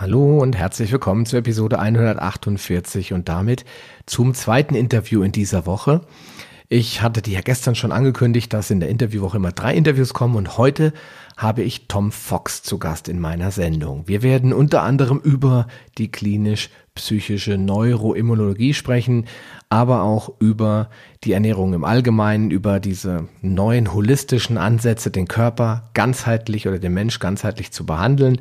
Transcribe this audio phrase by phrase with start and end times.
[0.00, 3.66] Hallo und herzlich willkommen zur Episode 148 und damit
[4.06, 6.00] zum zweiten Interview in dieser Woche.
[6.70, 10.36] Ich hatte dir ja gestern schon angekündigt, dass in der Interviewwoche immer drei Interviews kommen
[10.36, 10.94] und heute
[11.36, 14.08] habe ich Tom Fox zu Gast in meiner Sendung.
[14.08, 15.66] Wir werden unter anderem über
[15.98, 19.26] die klinisch-psychische Neuroimmunologie sprechen,
[19.68, 20.88] aber auch über
[21.24, 27.18] die Ernährung im Allgemeinen, über diese neuen holistischen Ansätze, den Körper ganzheitlich oder den Mensch
[27.18, 28.38] ganzheitlich zu behandeln.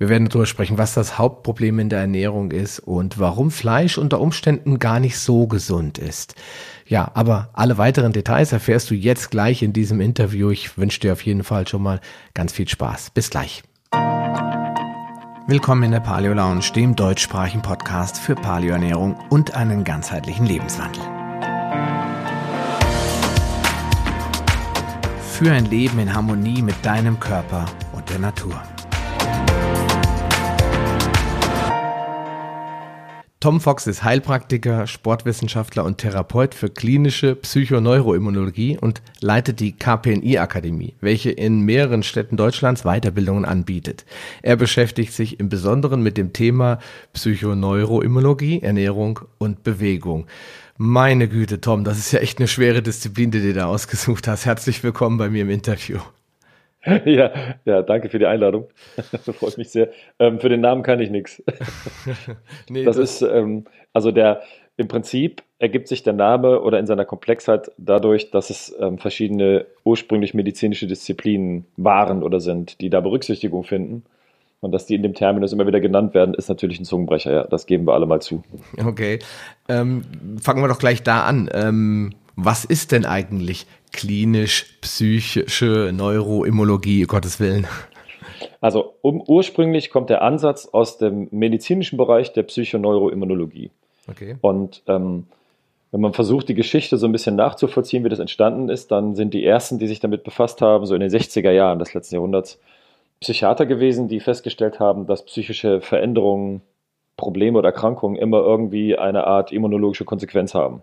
[0.00, 4.18] Wir werden darüber sprechen, was das Hauptproblem in der Ernährung ist und warum Fleisch unter
[4.18, 6.36] Umständen gar nicht so gesund ist.
[6.86, 10.48] Ja, aber alle weiteren Details erfährst du jetzt gleich in diesem Interview.
[10.48, 12.00] Ich wünsche dir auf jeden Fall schon mal
[12.32, 13.10] ganz viel Spaß.
[13.10, 13.62] Bis gleich.
[15.46, 21.02] Willkommen in der Paleo Lounge, dem deutschsprachigen Podcast für Paleoernährung und einen ganzheitlichen Lebenswandel.
[25.30, 28.62] Für ein Leben in Harmonie mit deinem Körper und der Natur.
[33.42, 41.30] Tom Fox ist Heilpraktiker, Sportwissenschaftler und Therapeut für klinische Psychoneuroimmunologie und leitet die KPNI-Akademie, welche
[41.30, 44.04] in mehreren Städten Deutschlands Weiterbildungen anbietet.
[44.42, 46.80] Er beschäftigt sich im Besonderen mit dem Thema
[47.14, 50.26] Psychoneuroimmunologie, Ernährung und Bewegung.
[50.76, 54.44] Meine Güte, Tom, das ist ja echt eine schwere Disziplin, die du da ausgesucht hast.
[54.44, 56.00] Herzlich willkommen bei mir im Interview.
[57.04, 57.32] Ja,
[57.64, 58.68] ja, danke für die Einladung.
[59.12, 59.90] Das freut mich sehr.
[60.18, 61.42] Ähm, für den Namen kann ich nichts.
[62.68, 64.42] nee, das, das, ist, ähm, also der,
[64.76, 69.66] im Prinzip ergibt sich der Name oder in seiner Komplexheit dadurch, dass es ähm, verschiedene
[69.84, 74.04] ursprünglich medizinische Disziplinen waren oder sind, die da Berücksichtigung finden.
[74.60, 77.44] Und dass die in dem Terminus immer wieder genannt werden, ist natürlich ein Zungenbrecher, ja.
[77.44, 78.42] Das geben wir alle mal zu.
[78.84, 79.18] Okay.
[79.68, 80.02] Ähm,
[80.40, 81.48] fangen wir doch gleich da an.
[81.52, 87.66] Ähm, was ist denn eigentlich klinisch-psychische Neuroimmunologie, Gottes Willen?
[88.60, 93.70] Also um, ursprünglich kommt der Ansatz aus dem medizinischen Bereich der Psychoneuroimmunologie.
[94.08, 94.36] Okay.
[94.40, 95.26] Und ähm,
[95.92, 99.34] wenn man versucht, die Geschichte so ein bisschen nachzuvollziehen, wie das entstanden ist, dann sind
[99.34, 102.58] die ersten, die sich damit befasst haben, so in den 60er Jahren des letzten Jahrhunderts,
[103.20, 106.62] Psychiater gewesen, die festgestellt haben, dass psychische Veränderungen,
[107.16, 110.80] Probleme oder Erkrankungen immer irgendwie eine Art immunologische Konsequenz haben.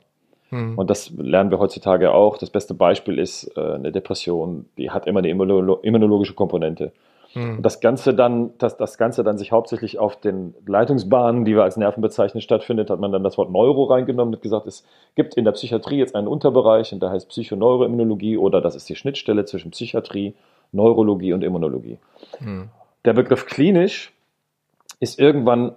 [0.49, 0.77] Hm.
[0.77, 2.37] Und das lernen wir heutzutage auch.
[2.37, 6.91] Das beste Beispiel ist äh, eine Depression, die hat immer eine immunologische Komponente.
[7.33, 7.57] Hm.
[7.57, 11.63] Und das Ganze dann, dass das Ganze dann sich hauptsächlich auf den Leitungsbahnen, die wir
[11.63, 15.35] als Nerven bezeichnen, stattfindet, hat man dann das Wort Neuro reingenommen und gesagt, es gibt
[15.35, 19.45] in der Psychiatrie jetzt einen Unterbereich und der heißt Psychoneuroimmunologie oder das ist die Schnittstelle
[19.45, 20.33] zwischen Psychiatrie,
[20.71, 21.97] Neurologie und Immunologie.
[22.37, 22.69] Hm.
[23.03, 24.13] Der Begriff klinisch
[24.99, 25.75] ist irgendwann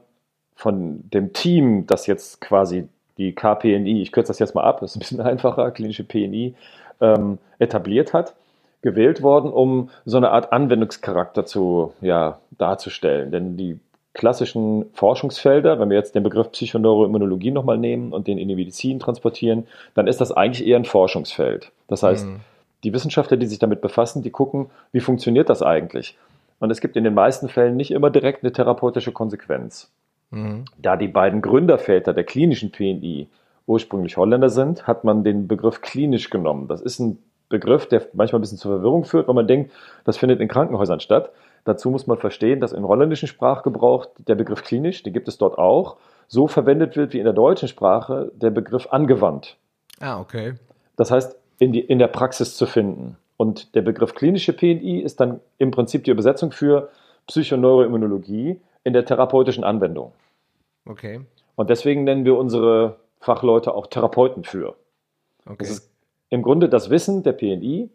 [0.54, 2.88] von dem Team, das jetzt quasi
[3.20, 6.54] die KPNI, ich kürze das jetzt mal ab, das ist ein bisschen einfacher, klinische PNI,
[7.00, 8.34] ähm, etabliert hat,
[8.82, 13.30] gewählt worden, um so eine Art Anwendungscharakter zu, ja, darzustellen.
[13.30, 13.78] Denn die
[14.14, 18.98] klassischen Forschungsfelder, wenn wir jetzt den Begriff Psychoneuroimmunologie nochmal nehmen und den in die Medizin
[18.98, 21.70] transportieren, dann ist das eigentlich eher ein Forschungsfeld.
[21.88, 22.40] Das heißt, mhm.
[22.82, 26.16] die Wissenschaftler, die sich damit befassen, die gucken, wie funktioniert das eigentlich?
[26.58, 29.90] Und es gibt in den meisten Fällen nicht immer direkt eine therapeutische Konsequenz.
[30.30, 30.64] Mhm.
[30.78, 33.28] Da die beiden Gründerväter der klinischen PNI
[33.66, 36.68] ursprünglich Holländer sind, hat man den Begriff klinisch genommen.
[36.68, 37.18] Das ist ein
[37.48, 39.72] Begriff, der manchmal ein bisschen zur Verwirrung führt, weil man denkt,
[40.04, 41.30] das findet in Krankenhäusern statt.
[41.64, 45.58] Dazu muss man verstehen, dass im holländischen Sprachgebrauch der Begriff klinisch, den gibt es dort
[45.58, 45.96] auch,
[46.26, 49.56] so verwendet wird wie in der deutschen Sprache der Begriff angewandt.
[49.98, 50.54] Ah, okay.
[50.96, 53.16] Das heißt, in, die, in der Praxis zu finden.
[53.36, 56.90] Und der Begriff klinische PNI ist dann im Prinzip die Übersetzung für
[57.26, 60.12] Psychoneuroimmunologie, in der therapeutischen Anwendung.
[60.84, 61.20] Okay.
[61.56, 64.76] Und deswegen nennen wir unsere Fachleute auch Therapeuten für.
[65.44, 65.56] Okay.
[65.58, 65.90] Das ist
[66.30, 67.90] im Grunde das Wissen der PNI,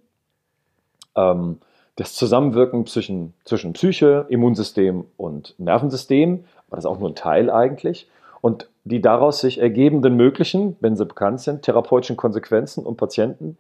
[1.16, 1.60] ähm,
[1.96, 7.50] das Zusammenwirken zwischen, zwischen Psyche, Immunsystem und Nervensystem, aber das ist auch nur ein Teil
[7.50, 8.10] eigentlich,
[8.42, 13.58] und die daraus sich ergebenden möglichen, wenn sie bekannt sind, therapeutischen Konsequenzen und Patienten,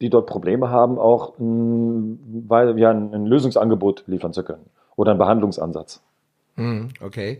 [0.00, 2.18] die dort Probleme haben, auch mh,
[2.48, 6.02] weil, ja, ein Lösungsangebot liefern zu können oder einen Behandlungsansatz.
[6.56, 7.38] Hm, okay.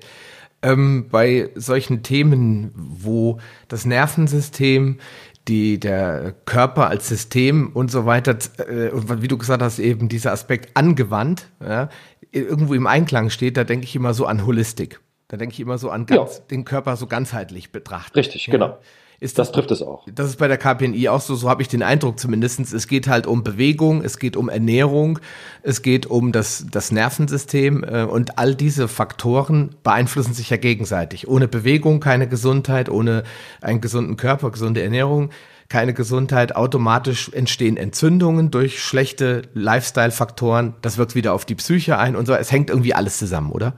[0.65, 3.39] Ähm, bei solchen Themen, wo
[3.69, 4.99] das Nervensystem,
[5.47, 10.09] die, der Körper als System und so weiter, äh, und wie du gesagt hast, eben
[10.09, 11.89] dieser Aspekt angewandt, ja,
[12.33, 15.01] irgendwo im Einklang steht, da denke ich immer so an Holistik.
[15.28, 16.45] Da denke ich immer so an ganz, ja.
[16.51, 18.17] den Körper so ganzheitlich betrachtet.
[18.17, 18.53] Richtig, ja.
[18.53, 18.78] genau.
[19.24, 20.04] Ist das, das, trifft es auch.
[20.12, 22.60] Das ist bei der KPNI auch so, so habe ich den Eindruck zumindest.
[22.74, 25.18] Es geht halt um Bewegung, es geht um Ernährung,
[25.62, 31.26] es geht um das, das Nervensystem äh, und all diese Faktoren beeinflussen sich ja gegenseitig.
[31.26, 33.22] Ohne Bewegung keine Gesundheit, ohne
[33.62, 35.30] einen gesunden Körper, gesunde Ernährung
[35.71, 42.15] keine Gesundheit, automatisch entstehen Entzündungen durch schlechte Lifestyle-Faktoren, das wirkt wieder auf die Psyche ein
[42.15, 42.34] und so.
[42.34, 43.72] Es hängt irgendwie alles zusammen, oder?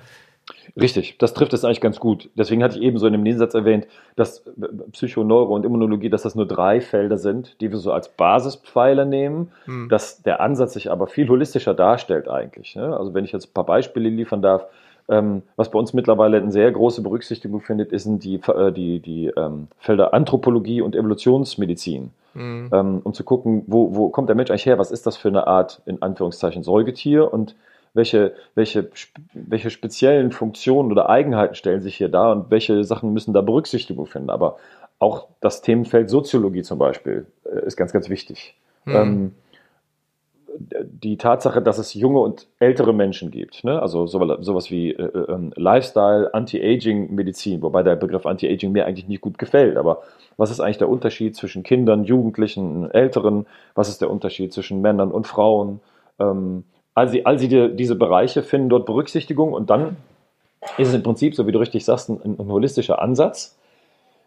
[0.78, 2.28] Richtig, das trifft es eigentlich ganz gut.
[2.37, 4.44] Deswegen hatte ich eben so in dem Nebensatz erwähnt, dass
[4.93, 9.52] Psychoneuro und Immunologie, dass das nur drei Felder sind, die wir so als Basispfeiler nehmen,
[9.64, 9.88] hm.
[9.88, 12.76] dass der Ansatz sich aber viel holistischer darstellt eigentlich.
[12.76, 12.94] Ne?
[12.94, 14.67] Also wenn ich jetzt ein paar Beispiele liefern darf,
[15.08, 19.32] ähm, was bei uns mittlerweile eine sehr große Berücksichtigung findet, sind die, äh, die, die
[19.37, 22.11] ähm, Felder Anthropologie und Evolutionsmedizin.
[22.34, 23.00] Mhm.
[23.02, 24.79] Um zu gucken, wo, wo kommt der Mensch eigentlich her?
[24.79, 27.32] Was ist das für eine Art, in Anführungszeichen, Säugetier?
[27.32, 27.55] Und
[27.96, 28.90] welche, welche,
[29.32, 34.06] welche speziellen Funktionen oder Eigenheiten stellen sich hier dar und welche Sachen müssen da Berücksichtigung
[34.06, 34.31] finden.
[34.31, 34.58] Aber
[34.98, 38.54] auch das Themenfeld Soziologie zum Beispiel äh, ist ganz, ganz wichtig.
[38.84, 38.94] Mhm.
[38.94, 39.32] Ähm,
[40.58, 43.81] die Tatsache, dass es junge und ältere Menschen gibt, ne?
[43.81, 49.20] also sowas wie äh, äh, ähm, Lifestyle, Anti-Aging-Medizin, wobei der Begriff Anti-Aging mir eigentlich nicht
[49.20, 50.02] gut gefällt, aber
[50.37, 53.46] was ist eigentlich der Unterschied zwischen Kindern, Jugendlichen, Älteren?
[53.75, 55.81] Was ist der Unterschied zwischen Männern und Frauen?
[56.19, 56.64] Ähm,
[56.96, 59.96] also, also die, diese Bereiche finden dort Berücksichtigung und dann
[60.78, 63.56] ist es im Prinzip, so wie du richtig sagst, ein, ein holistischer Ansatz,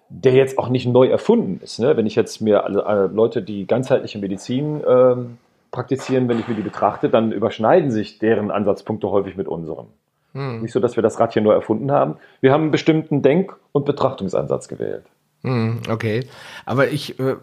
[0.10, 1.80] der jetzt auch nicht neu erfunden ist.
[1.80, 1.98] Ne?
[1.98, 5.38] Wenn ich jetzt mir alle, Leute, die ganzheitliche Medizin ähm,
[5.71, 9.88] praktizieren, wenn ich mir die betrachte, dann überschneiden sich deren Ansatzpunkte häufig mit unserem.
[10.33, 10.62] Hm.
[10.62, 12.18] Nicht so, dass wir das Rad hier neu erfunden haben.
[12.39, 15.06] Wir haben einen bestimmten Denk- und Betrachtungsansatz gewählt.
[15.44, 16.28] Hm, okay,
[16.66, 17.36] aber ich äh,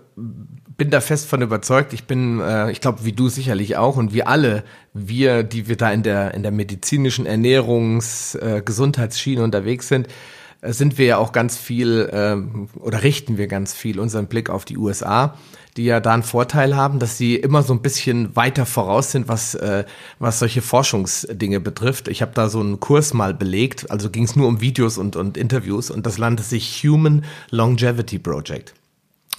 [0.77, 1.95] bin da fest von überzeugt.
[1.95, 5.77] Ich bin, äh, ich glaube, wie du sicherlich auch und wir alle, wir, die wir
[5.77, 10.09] da in der in der medizinischen Ernährungs-, äh, Gesundheitsschiene unterwegs sind,
[10.61, 14.51] äh, sind wir ja auch ganz viel äh, oder richten wir ganz viel unseren Blick
[14.51, 15.35] auf die USA
[15.77, 19.29] die ja da einen Vorteil haben, dass sie immer so ein bisschen weiter voraus sind,
[19.29, 19.85] was, äh,
[20.19, 22.09] was solche Forschungsdinge betrifft.
[22.09, 25.17] Ich habe da so einen Kurs mal belegt, also ging es nur um Videos und,
[25.17, 28.76] und Interviews und das nannte sich Human Longevity Project.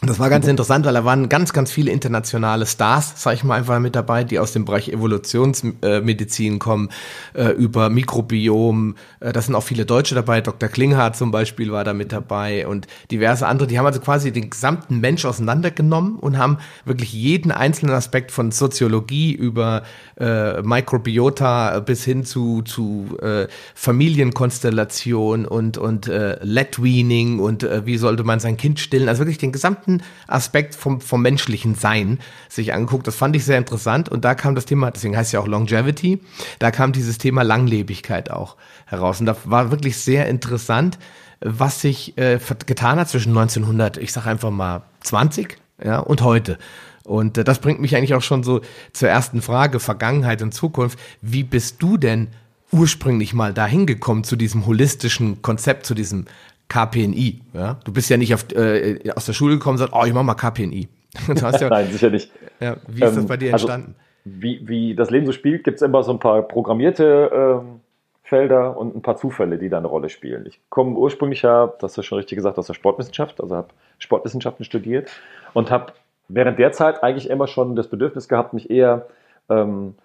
[0.03, 3.55] Das war ganz interessant, weil da waren ganz, ganz viele internationale Stars, sag ich mal
[3.55, 6.89] einfach mit dabei, die aus dem Bereich Evolutionsmedizin kommen,
[7.33, 8.95] äh, über Mikrobiom.
[9.19, 10.41] Äh, da sind auch viele Deutsche dabei.
[10.41, 10.69] Dr.
[10.69, 13.67] Klinghardt zum Beispiel war da mit dabei und diverse andere.
[13.67, 18.51] Die haben also quasi den gesamten Mensch auseinandergenommen und haben wirklich jeden einzelnen Aspekt von
[18.51, 19.81] Soziologie über
[20.19, 27.97] äh, Mikrobiota bis hin zu, zu äh, Familienkonstellation und, und äh, Letweaning und äh, wie
[27.97, 29.09] sollte man sein Kind stillen.
[29.09, 32.19] Also wirklich den gesamten gesamten Aspekt vom, vom menschlichen Sein
[32.49, 33.07] sich angeguckt.
[33.07, 35.47] Das fand ich sehr interessant und da kam das Thema, deswegen heißt es ja auch
[35.47, 36.21] Longevity,
[36.59, 38.55] da kam dieses Thema Langlebigkeit auch
[38.85, 39.19] heraus.
[39.19, 40.97] Und da war wirklich sehr interessant,
[41.39, 46.57] was sich äh, getan hat zwischen 1900, ich sage einfach mal 20 ja, und heute.
[47.03, 48.61] Und äh, das bringt mich eigentlich auch schon so
[48.91, 50.99] zur ersten Frage, Vergangenheit und Zukunft.
[51.21, 52.29] Wie bist du denn
[52.71, 56.25] ursprünglich mal dahin gekommen zu diesem holistischen Konzept, zu diesem
[56.69, 57.41] KPNI.
[57.53, 57.77] Ja?
[57.83, 60.23] Du bist ja nicht auf, äh, aus der Schule gekommen und sagst, oh, ich mach
[60.23, 60.87] mal KPNI.
[61.35, 62.31] Ja, Nein, sicher nicht.
[62.59, 63.95] Ja, wie ist ähm, das bei dir also, entstanden?
[63.97, 67.79] Also, wie, wie das Leben so spielt, gibt es immer so ein paar programmierte ähm,
[68.23, 70.45] Felder und ein paar Zufälle, die da eine Rolle spielen.
[70.45, 73.69] Ich komme ursprünglich ja, das hast du schon richtig gesagt, aus der Sportwissenschaft, also habe
[73.99, 75.09] Sportwissenschaften studiert
[75.53, 75.93] und habe
[76.27, 79.07] während der Zeit eigentlich immer schon das Bedürfnis gehabt, mich eher
[79.49, 79.95] ähm,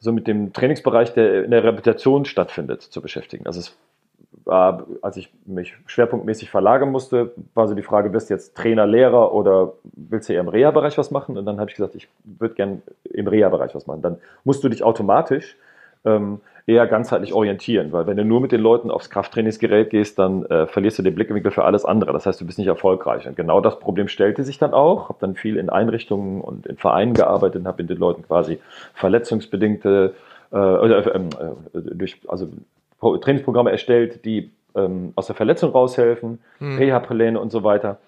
[0.00, 3.46] so mit dem Trainingsbereich, der in der Rehabilitation stattfindet, zu beschäftigen.
[3.46, 3.76] Also es
[4.44, 8.86] war, als ich mich schwerpunktmäßig verlagern musste, war so die Frage, wirst du jetzt Trainer,
[8.86, 11.38] Lehrer oder willst du eher im Reha-Bereich was machen?
[11.38, 14.02] Und dann habe ich gesagt, ich würde gern im Reha-Bereich was machen.
[14.02, 15.56] Dann musst du dich automatisch
[16.04, 20.44] ähm, eher ganzheitlich orientieren, weil wenn du nur mit den Leuten aufs Krafttrainingsgerät gehst, dann
[20.46, 22.12] äh, verlierst du den Blickwinkel für alles andere.
[22.12, 23.26] Das heißt, du bist nicht erfolgreich.
[23.26, 25.08] Und genau das Problem stellte sich dann auch.
[25.08, 28.58] Habe dann viel in Einrichtungen und in Vereinen gearbeitet und habe mit den Leuten quasi
[28.94, 30.14] verletzungsbedingte
[30.52, 31.20] äh, äh, äh,
[31.72, 32.48] durch, also
[33.02, 36.78] Trainingsprogramme erstellt, die ähm, aus der Verletzung raushelfen, hm.
[36.78, 37.98] Reha-Pläne und so weiter.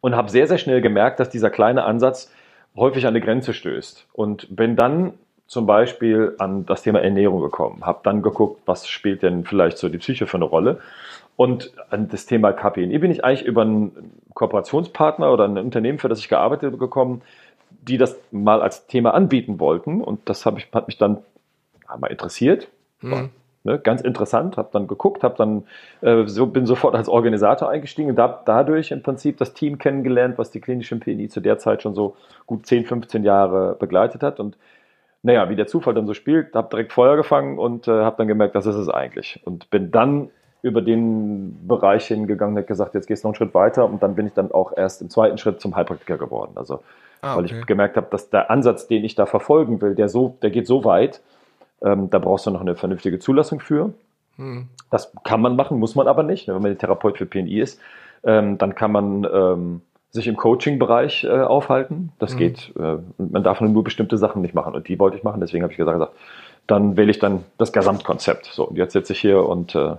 [0.00, 2.32] Und habe sehr, sehr schnell gemerkt, dass dieser kleine Ansatz
[2.76, 4.06] häufig an eine Grenze stößt.
[4.12, 5.14] Und bin dann
[5.46, 9.88] zum Beispiel an das Thema Ernährung gekommen, habe dann geguckt, was spielt denn vielleicht so
[9.88, 10.78] die Psyche für eine Rolle.
[11.34, 16.08] Und an das Thema KPNI bin ich eigentlich über einen Kooperationspartner oder ein Unternehmen, für
[16.08, 17.22] das ich gearbeitet habe, gekommen,
[17.82, 20.02] die das mal als Thema anbieten wollten.
[20.02, 21.18] Und das ich, hat mich dann
[21.98, 22.68] mal interessiert.
[23.00, 23.30] Hm.
[23.62, 25.64] Ne, ganz interessant, habe dann geguckt, habe dann
[26.00, 30.38] äh, so, bin sofort als Organisator eingestiegen und da, dadurch im Prinzip das Team kennengelernt,
[30.38, 34.40] was die klinische PNI zu der Zeit schon so gut 10, 15 Jahre begleitet hat.
[34.40, 34.56] Und
[35.22, 38.28] naja, wie der Zufall dann so spielt, habe direkt Feuer gefangen und äh, habe dann
[38.28, 39.40] gemerkt, das ist es eigentlich.
[39.44, 40.30] Und bin dann
[40.62, 44.14] über den Bereich hingegangen und gesagt, jetzt gehst du noch einen Schritt weiter und dann
[44.14, 46.52] bin ich dann auch erst im zweiten Schritt zum Heilpraktiker geworden.
[46.54, 46.80] Also
[47.20, 47.36] ah, okay.
[47.36, 50.50] weil ich gemerkt habe, dass der Ansatz, den ich da verfolgen will, der so, der
[50.50, 51.20] geht so weit,
[51.82, 53.92] ähm, da brauchst du noch eine vernünftige Zulassung für.
[54.36, 54.68] Hm.
[54.90, 56.48] Das kann man machen, muss man aber nicht.
[56.48, 57.80] Wenn man Therapeut für PNI ist,
[58.22, 62.12] ähm, dann kann man ähm, sich im Coaching-Bereich äh, aufhalten.
[62.18, 62.38] Das hm.
[62.38, 62.72] geht.
[62.78, 64.74] Äh, man darf nur bestimmte Sachen nicht machen.
[64.74, 65.40] Und die wollte ich machen.
[65.40, 66.12] Deswegen habe ich gesagt,
[66.66, 68.46] dann wähle ich dann das Gesamtkonzept.
[68.46, 69.96] So, und jetzt sitze ich hier und äh,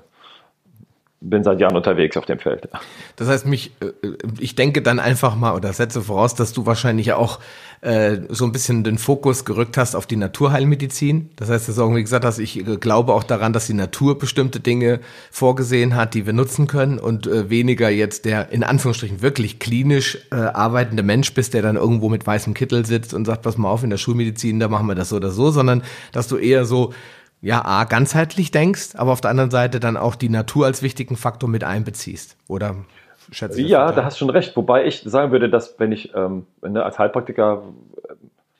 [1.21, 2.67] bin seit Jahren unterwegs auf dem Feld.
[3.15, 3.91] Das heißt, mich, äh,
[4.39, 7.39] ich denke dann einfach mal oder setze voraus, dass du wahrscheinlich auch
[7.81, 11.29] äh, so ein bisschen den Fokus gerückt hast auf die Naturheilmedizin.
[11.35, 14.17] Das heißt, dass du irgendwie gesagt hast, ich äh, glaube auch daran, dass die Natur
[14.17, 14.99] bestimmte Dinge
[15.29, 20.17] vorgesehen hat, die wir nutzen können und äh, weniger jetzt der in Anführungsstrichen wirklich klinisch
[20.31, 23.69] äh, arbeitende Mensch bist, der dann irgendwo mit weißem Kittel sitzt und sagt, pass mal
[23.69, 26.65] auf, in der Schulmedizin, da machen wir das so oder so, sondern dass du eher
[26.65, 26.93] so
[27.41, 31.15] ja, A, ganzheitlich denkst, aber auf der anderen Seite dann auch die Natur als wichtigen
[31.15, 32.37] Faktor mit einbeziehst.
[32.47, 32.75] Oder
[33.31, 33.67] schätze ich?
[33.67, 34.55] Ja, da hast du schon recht.
[34.55, 37.63] Wobei ich sagen würde, dass wenn ich ähm, ne, als Heilpraktiker
[38.07, 38.13] äh,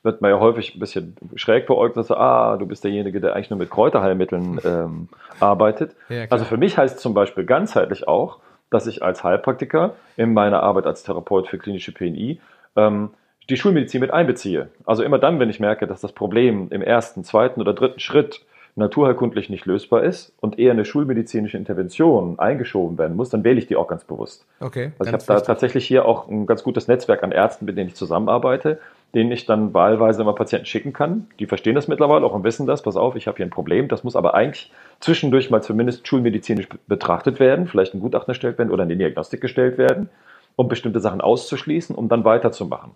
[0.03, 3.35] wird man ja häufig ein bisschen schräg beäugt, dass so, ah, du bist derjenige, der
[3.35, 5.09] eigentlich nur mit Kräuterheilmitteln ähm,
[5.39, 5.95] arbeitet.
[6.09, 8.39] Ja, also für mich heißt zum Beispiel ganzheitlich auch,
[8.71, 12.39] dass ich als Heilpraktiker in meiner Arbeit als Therapeut für klinische PNI
[12.75, 13.11] ähm,
[13.47, 14.69] die Schulmedizin mit einbeziehe.
[14.85, 18.41] Also immer dann, wenn ich merke, dass das Problem im ersten, zweiten oder dritten Schritt
[18.75, 23.67] naturheilkundlich nicht lösbar ist und eher eine schulmedizinische Intervention eingeschoben werden muss, dann wähle ich
[23.67, 24.45] die auch ganz bewusst.
[24.59, 24.91] Okay.
[24.97, 27.89] Also ich habe da tatsächlich hier auch ein ganz gutes Netzwerk an Ärzten, mit denen
[27.89, 28.79] ich zusammenarbeite,
[29.13, 31.27] denen ich dann wahlweise immer Patienten schicken kann.
[31.39, 32.81] Die verstehen das mittlerweile auch und wissen das.
[32.81, 33.89] Pass auf, ich habe hier ein Problem.
[33.89, 38.71] Das muss aber eigentlich zwischendurch mal zumindest schulmedizinisch betrachtet werden, vielleicht ein Gutachten erstellt werden
[38.71, 40.09] oder eine Diagnostik gestellt werden,
[40.55, 42.91] um bestimmte Sachen auszuschließen, um dann weiterzumachen.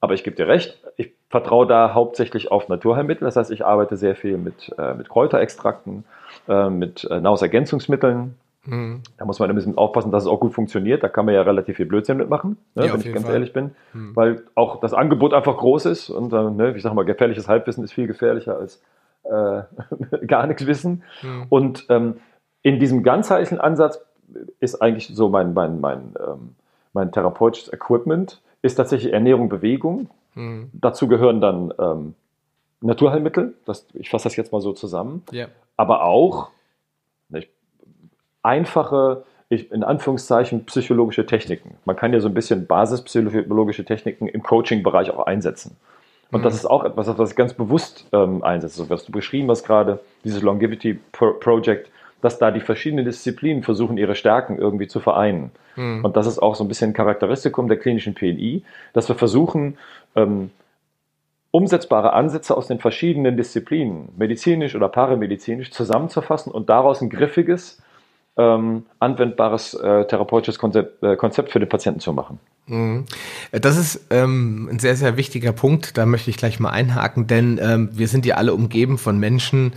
[0.00, 3.26] Aber ich gebe dir recht, ich vertraue da hauptsächlich auf Naturheilmittel.
[3.26, 6.04] Das heißt, ich arbeite sehr viel mit, äh, mit Kräuterextrakten,
[6.48, 8.34] äh, mit äh, Nahrungsergänzungsmitteln.
[8.64, 9.02] Mhm.
[9.18, 11.02] Da muss man ein bisschen aufpassen, dass es auch gut funktioniert.
[11.02, 13.34] Da kann man ja relativ viel Blödsinn mitmachen, ne, ja, wenn ich ganz Fall.
[13.34, 13.72] ehrlich bin.
[13.92, 14.16] Mhm.
[14.16, 16.08] Weil auch das Angebot einfach groß ist.
[16.08, 18.82] Und äh, ne, ich sage mal, gefährliches Halbwissen ist viel gefährlicher als
[19.24, 19.62] äh,
[20.26, 21.02] gar nichts wissen.
[21.22, 21.46] Mhm.
[21.50, 22.16] Und ähm,
[22.62, 24.02] in diesem ganzheitlichen Ansatz
[24.60, 26.54] ist eigentlich so mein, mein, mein, ähm,
[26.92, 30.10] mein therapeutisches Equipment ist tatsächlich Ernährung, Bewegung.
[30.34, 30.70] Mhm.
[30.72, 32.14] Dazu gehören dann ähm,
[32.80, 35.48] Naturheilmittel, das, ich fasse das jetzt mal so zusammen, yeah.
[35.76, 36.50] aber auch
[37.28, 37.50] nicht,
[38.42, 41.76] einfache, ich, in Anführungszeichen, psychologische Techniken.
[41.84, 45.76] Man kann ja so ein bisschen basispsychologische Techniken im Coaching-Bereich auch einsetzen.
[46.30, 46.44] Und mhm.
[46.44, 48.88] das ist auch etwas, was ich ganz bewusst ähm, einsetze.
[48.88, 51.90] Was du beschrieben hast gerade, dieses Longevity Pro Project,
[52.22, 55.50] dass da die verschiedenen Disziplinen versuchen, ihre Stärken irgendwie zu vereinen.
[55.76, 56.04] Mhm.
[56.04, 58.62] Und das ist auch so ein bisschen ein Charakteristikum der klinischen PNI,
[58.92, 59.78] dass wir versuchen,
[60.16, 60.50] ähm,
[61.50, 67.82] umsetzbare Ansätze aus den verschiedenen Disziplinen, medizinisch oder paramedizinisch, zusammenzufassen und daraus ein griffiges,
[68.36, 72.38] ähm, anwendbares äh, therapeutisches Konzept, äh, Konzept für den Patienten zu machen.
[72.66, 73.06] Mhm.
[73.52, 75.98] Das ist ähm, ein sehr, sehr wichtiger Punkt.
[75.98, 79.72] Da möchte ich gleich mal einhaken, denn ähm, wir sind ja alle umgeben von Menschen,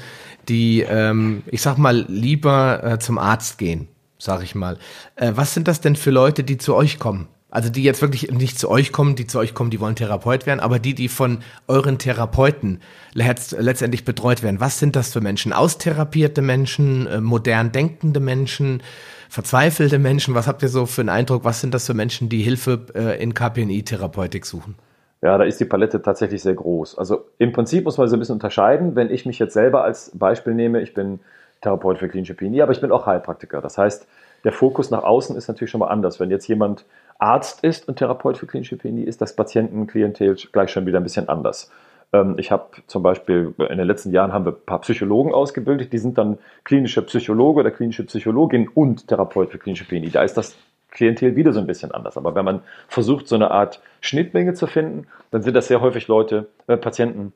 [0.47, 3.87] die, ähm, ich sag mal, lieber äh, zum Arzt gehen,
[4.17, 4.77] sag ich mal.
[5.15, 7.27] Äh, was sind das denn für Leute, die zu euch kommen?
[7.53, 10.47] Also die jetzt wirklich nicht zu euch kommen, die zu euch kommen, die wollen Therapeut
[10.47, 12.81] werden, aber die, die von euren Therapeuten
[13.13, 14.59] letztendlich betreut werden.
[14.59, 15.53] Was sind das für Menschen?
[15.53, 18.81] Austherapierte Menschen, äh, modern denkende Menschen,
[19.29, 20.33] verzweifelte Menschen?
[20.33, 21.45] Was habt ihr so für einen Eindruck?
[21.45, 24.73] Was sind das für Menschen, die Hilfe äh, in KPNI-Therapeutik suchen?
[25.21, 26.97] Ja, da ist die Palette tatsächlich sehr groß.
[26.97, 28.95] Also im Prinzip muss man so ein bisschen unterscheiden.
[28.95, 31.19] Wenn ich mich jetzt selber als Beispiel nehme, ich bin
[31.61, 33.61] Therapeut für klinische PNI, aber ich bin auch Heilpraktiker.
[33.61, 34.07] Das heißt,
[34.43, 36.19] der Fokus nach außen ist natürlich schon mal anders.
[36.19, 36.83] Wenn jetzt jemand
[37.23, 41.29] Arzt ist und Therapeut für klinische PNI, ist das Patientenklientel gleich schon wieder ein bisschen
[41.29, 41.71] anders.
[42.11, 45.93] Ähm, ich habe zum Beispiel in den letzten Jahren haben wir ein paar Psychologen ausgebildet,
[45.93, 50.09] die sind dann klinische Psychologe oder klinische Psychologin und Therapeut für klinische PNI.
[50.09, 50.57] Da ist das
[50.91, 52.17] Klientel wieder so ein bisschen anders.
[52.17, 56.09] Aber wenn man versucht, so eine Art Schnittmenge zu finden, dann sind das sehr häufig
[56.09, 57.31] Leute, äh, Patienten,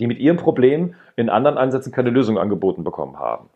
[0.00, 3.48] die mit ihrem Problem in anderen Ansätzen keine Lösung angeboten bekommen haben.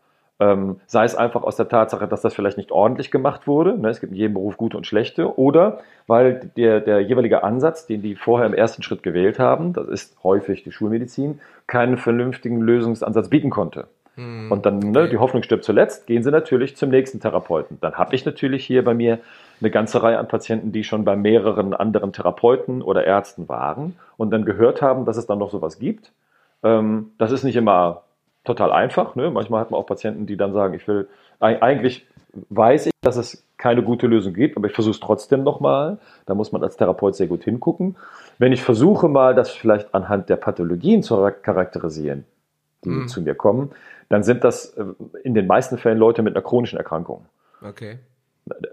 [0.42, 3.78] Ähm, sei es einfach aus der Tatsache, dass das vielleicht nicht ordentlich gemacht wurde.
[3.78, 3.90] Ne?
[3.90, 5.38] Es gibt in jedem Beruf gute und schlechte.
[5.38, 9.86] Oder weil der, der jeweilige Ansatz, den die vorher im ersten Schritt gewählt haben, das
[9.86, 13.86] ist häufig die Schulmedizin, keinen vernünftigen Lösungsansatz bieten konnte.
[14.16, 17.78] Hm, und dann, ne, die Hoffnung stirbt zuletzt, gehen sie natürlich zum nächsten Therapeuten.
[17.80, 19.20] Dann habe ich natürlich hier bei mir
[19.60, 24.32] eine ganze Reihe an Patienten, die schon bei mehreren anderen Therapeuten oder Ärzten waren und
[24.32, 26.10] dann gehört haben, dass es dann noch sowas gibt.
[26.64, 28.02] Ähm, das ist nicht immer
[28.44, 29.14] total einfach.
[29.14, 29.30] Ne?
[29.30, 31.08] Manchmal hat man auch Patienten, die dann sagen, ich will,
[31.40, 32.06] eigentlich
[32.50, 35.98] weiß ich, dass es keine gute Lösung gibt, aber ich versuche es trotzdem nochmal.
[36.26, 37.96] Da muss man als Therapeut sehr gut hingucken.
[38.38, 42.24] Wenn ich versuche mal, das vielleicht anhand der Pathologien zu charakterisieren,
[42.84, 43.08] die mhm.
[43.08, 43.70] zu mir kommen,
[44.08, 44.84] dann sind das äh,
[45.22, 47.26] in den meisten Fällen Leute mit einer chronischen Erkrankung.
[47.62, 47.98] Okay.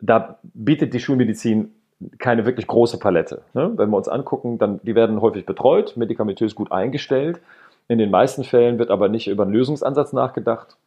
[0.02, 1.72] Da bietet die Schulmedizin
[2.18, 3.42] keine wirklich große Palette.
[3.54, 3.74] Ne?
[3.76, 7.40] Wenn wir uns angucken, dann die werden häufig betreut, medikamentös gut eingestellt.
[7.89, 10.77] In den meisten Fällen wird aber nicht über einen Lösungsansatz nachgedacht.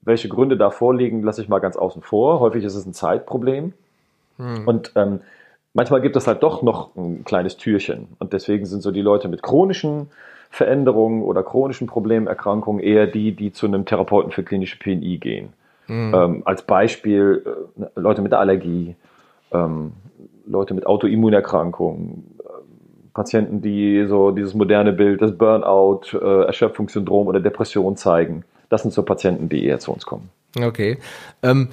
[0.00, 2.40] Welche Gründe da vorliegen, lasse ich mal ganz außen vor.
[2.40, 3.74] Häufig ist es ein Zeitproblem.
[4.38, 4.66] Hm.
[4.66, 5.20] Und ähm,
[5.74, 8.08] manchmal gibt es halt doch noch ein kleines Türchen.
[8.18, 10.08] Und deswegen sind so die Leute mit chronischen
[10.48, 15.52] Veränderungen oder chronischen Problemerkrankungen eher die, die zu einem Therapeuten für klinische PNI gehen.
[15.88, 16.14] Mhm.
[16.14, 17.44] Ähm, als Beispiel
[17.78, 18.96] äh, Leute mit Allergie,
[19.52, 19.92] ähm,
[20.46, 22.39] Leute mit Autoimmunerkrankungen,
[23.14, 28.44] Patienten, die so dieses moderne Bild, das Burnout, äh, Erschöpfungssyndrom oder Depression zeigen.
[28.68, 30.30] Das sind so Patienten, die eher zu uns kommen.
[30.60, 30.98] Okay.
[31.42, 31.68] Ähm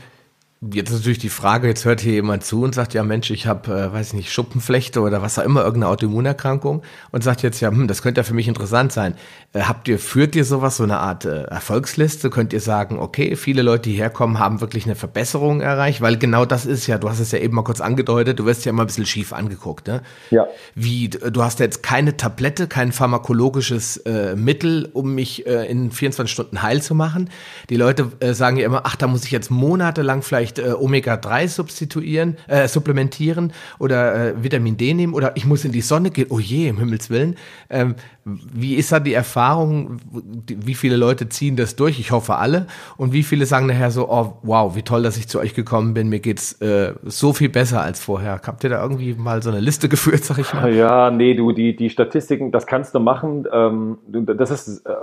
[0.60, 3.46] Jetzt ist natürlich die Frage, jetzt hört hier jemand zu und sagt, ja Mensch, ich
[3.46, 7.70] habe, äh, weiß nicht, Schuppenflechte oder was auch immer, irgendeine Autoimmunerkrankung und sagt jetzt, ja,
[7.70, 9.14] hm, das könnte ja für mich interessant sein.
[9.54, 12.32] Äh, habt ihr, führt ihr sowas, so eine Art äh, Erfolgsliste?
[12.32, 16.02] Könnt ihr sagen, okay, viele Leute, die herkommen, haben wirklich eine Verbesserung erreicht?
[16.02, 18.66] Weil genau das ist ja, du hast es ja eben mal kurz angedeutet, du wirst
[18.66, 20.02] ja immer ein bisschen schief angeguckt, ne?
[20.32, 20.48] Ja.
[20.74, 26.34] Wie, du hast jetzt keine Tablette, kein pharmakologisches äh, Mittel, um mich äh, in 24
[26.34, 27.30] Stunden heil zu machen.
[27.70, 30.74] Die Leute äh, sagen ja immer, ach, da muss ich jetzt monatelang vielleicht vielleicht äh,
[30.74, 36.12] Omega-3 substituieren, äh, supplementieren oder äh, Vitamin D nehmen oder ich muss in die Sonne
[36.12, 36.28] gehen.
[36.30, 37.36] Oh je, im Himmels Willen.
[37.70, 40.00] Ähm, wie ist da die Erfahrung?
[40.48, 42.00] Wie viele Leute ziehen das durch?
[42.00, 42.68] Ich hoffe alle.
[42.98, 45.94] Und wie viele sagen nachher so, oh wow, wie toll, dass ich zu euch gekommen
[45.94, 46.10] bin.
[46.10, 48.42] Mir geht's äh, so viel besser als vorher.
[48.46, 50.74] Habt ihr da irgendwie mal so eine Liste geführt, sag ich mal?
[50.74, 53.48] Ja, nee, du, die, die Statistiken, das kannst du machen.
[53.52, 54.94] Ähm, das ist äh,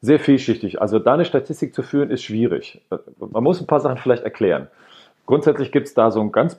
[0.00, 0.80] sehr vielschichtig.
[0.80, 2.80] Also da eine Statistik zu führen, ist schwierig.
[3.18, 4.68] Man muss ein paar Sachen vielleicht erklären.
[5.28, 6.58] Grundsätzlich gibt es da so einen ganz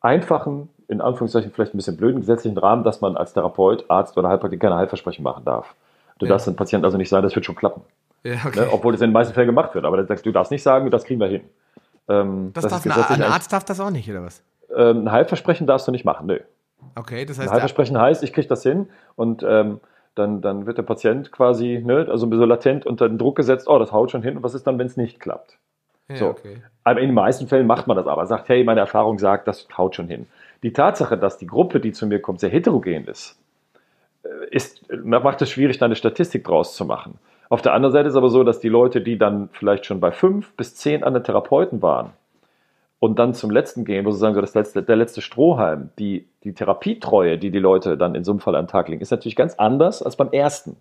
[0.00, 4.28] einfachen, in Anführungszeichen vielleicht ein bisschen blöden gesetzlichen Rahmen, dass man als Therapeut, Arzt oder
[4.28, 5.72] Heilpraktiker keine Heilversprechen machen darf.
[6.18, 6.30] Du ja.
[6.30, 7.82] darfst dem Patienten also nicht sagen, das wird schon klappen.
[8.24, 8.58] Ja, okay.
[8.58, 8.68] ne?
[8.72, 9.84] Obwohl das in den meisten Fällen gemacht wird.
[9.84, 11.42] Aber du, darfst nicht sagen, das kriegen wir hin.
[12.08, 14.42] Ähm, das, das darf ein, ein Arzt darf das auch nicht, oder was?
[14.76, 16.40] Ähm, ein Heilversprechen darfst du nicht machen, nö.
[16.96, 17.50] Okay, das heißt.
[17.50, 19.78] Ein Heilversprechen heißt, ich kriege das hin und ähm,
[20.16, 23.78] dann, dann wird der Patient quasi, ne, also so latent unter den Druck gesetzt, oh,
[23.78, 24.38] das haut schon hin.
[24.38, 25.56] Und was ist dann, wenn es nicht klappt?
[26.08, 26.28] Ja, so.
[26.28, 26.62] okay.
[26.84, 28.26] Aber in den meisten Fällen macht man das aber.
[28.26, 30.26] Sagt, hey, meine Erfahrung sagt, das haut schon hin.
[30.62, 33.38] Die Tatsache, dass die Gruppe, die zu mir kommt, sehr heterogen ist,
[34.24, 37.18] äh, ist macht es schwierig, da eine Statistik draus zu machen.
[37.48, 40.00] Auf der anderen Seite ist es aber so, dass die Leute, die dann vielleicht schon
[40.00, 42.12] bei fünf bis zehn anderen Therapeuten waren
[42.98, 46.28] und dann zum letzten gehen, wo sie sagen, so das letzte, der letzte Strohhalm, die,
[46.44, 49.10] die Therapietreue, die die Leute dann in so einem Fall an den Tag legen, ist
[49.10, 50.76] natürlich ganz anders als beim ersten.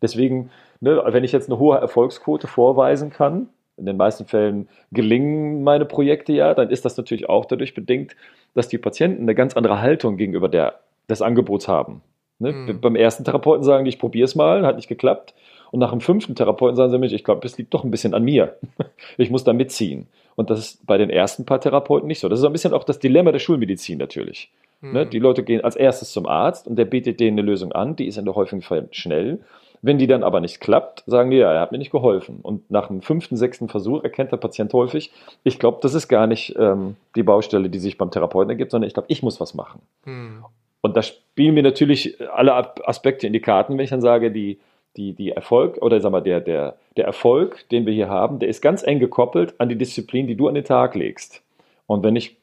[0.00, 5.62] Deswegen, ne, wenn ich jetzt eine hohe Erfolgsquote vorweisen kann, in den meisten Fällen gelingen
[5.62, 8.16] meine Projekte ja, dann ist das natürlich auch dadurch bedingt,
[8.54, 12.02] dass die Patienten eine ganz andere Haltung gegenüber der, des Angebots haben.
[12.38, 12.52] Ne?
[12.52, 12.80] Mhm.
[12.80, 15.34] Beim ersten Therapeuten sagen die, ich probiere es mal, hat nicht geklappt.
[15.70, 18.14] Und nach dem fünften Therapeuten sagen sie mir, ich glaube, es liegt doch ein bisschen
[18.14, 18.56] an mir.
[19.16, 20.06] Ich muss da mitziehen.
[20.36, 22.28] Und das ist bei den ersten paar Therapeuten nicht so.
[22.28, 24.50] Das ist ein bisschen auch das Dilemma der Schulmedizin natürlich.
[24.80, 25.04] Ne?
[25.04, 25.10] Mhm.
[25.10, 28.06] Die Leute gehen als erstes zum Arzt und der bietet denen eine Lösung an, die
[28.06, 29.40] ist in der häufigen Fällen schnell.
[29.84, 32.38] Wenn die dann aber nicht klappt, sagen die, ja, er hat mir nicht geholfen.
[32.40, 36.28] Und nach dem fünften, sechsten Versuch erkennt der Patient häufig, ich glaube, das ist gar
[36.28, 39.54] nicht ähm, die Baustelle, die sich beim Therapeuten ergibt, sondern ich glaube, ich muss was
[39.54, 39.82] machen.
[40.04, 40.44] Hm.
[40.82, 42.54] Und da spielen mir natürlich alle
[42.86, 44.60] Aspekte in die Karten, wenn ich dann sage, die,
[44.96, 48.48] die, die Erfolg oder sag mal, der, der, der Erfolg, den wir hier haben, der
[48.48, 51.42] ist ganz eng gekoppelt an die Disziplin, die du an den Tag legst.
[51.86, 52.36] Und wenn ich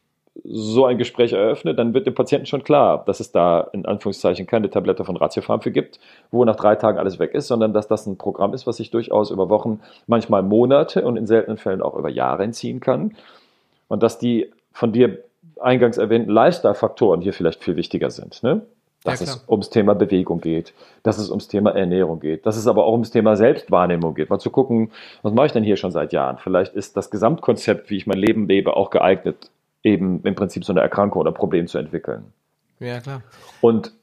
[0.43, 4.47] so ein Gespräch eröffne, dann wird dem Patienten schon klar, dass es da in Anführungszeichen
[4.47, 5.99] keine Tablette von Ratiofarm für gibt,
[6.31, 8.91] wo nach drei Tagen alles weg ist, sondern dass das ein Programm ist, was sich
[8.91, 13.15] durchaus über Wochen, manchmal Monate und in seltenen Fällen auch über Jahre entziehen kann.
[13.87, 15.23] Und dass die von dir
[15.59, 18.41] eingangs erwähnten Lifestyle-Faktoren hier vielleicht viel wichtiger sind.
[18.43, 18.61] Ne?
[19.03, 20.73] Dass ja, es ums Thema Bewegung geht,
[21.03, 24.29] dass es ums Thema Ernährung geht, dass es aber auch ums Thema Selbstwahrnehmung geht.
[24.29, 26.37] Mal zu gucken, was mache ich denn hier schon seit Jahren?
[26.37, 29.51] Vielleicht ist das Gesamtkonzept, wie ich mein Leben lebe, auch geeignet,
[29.83, 32.33] eben im Prinzip so eine Erkrankung oder Problem zu entwickeln.
[32.79, 33.21] Ja, klar.
[33.61, 33.93] Und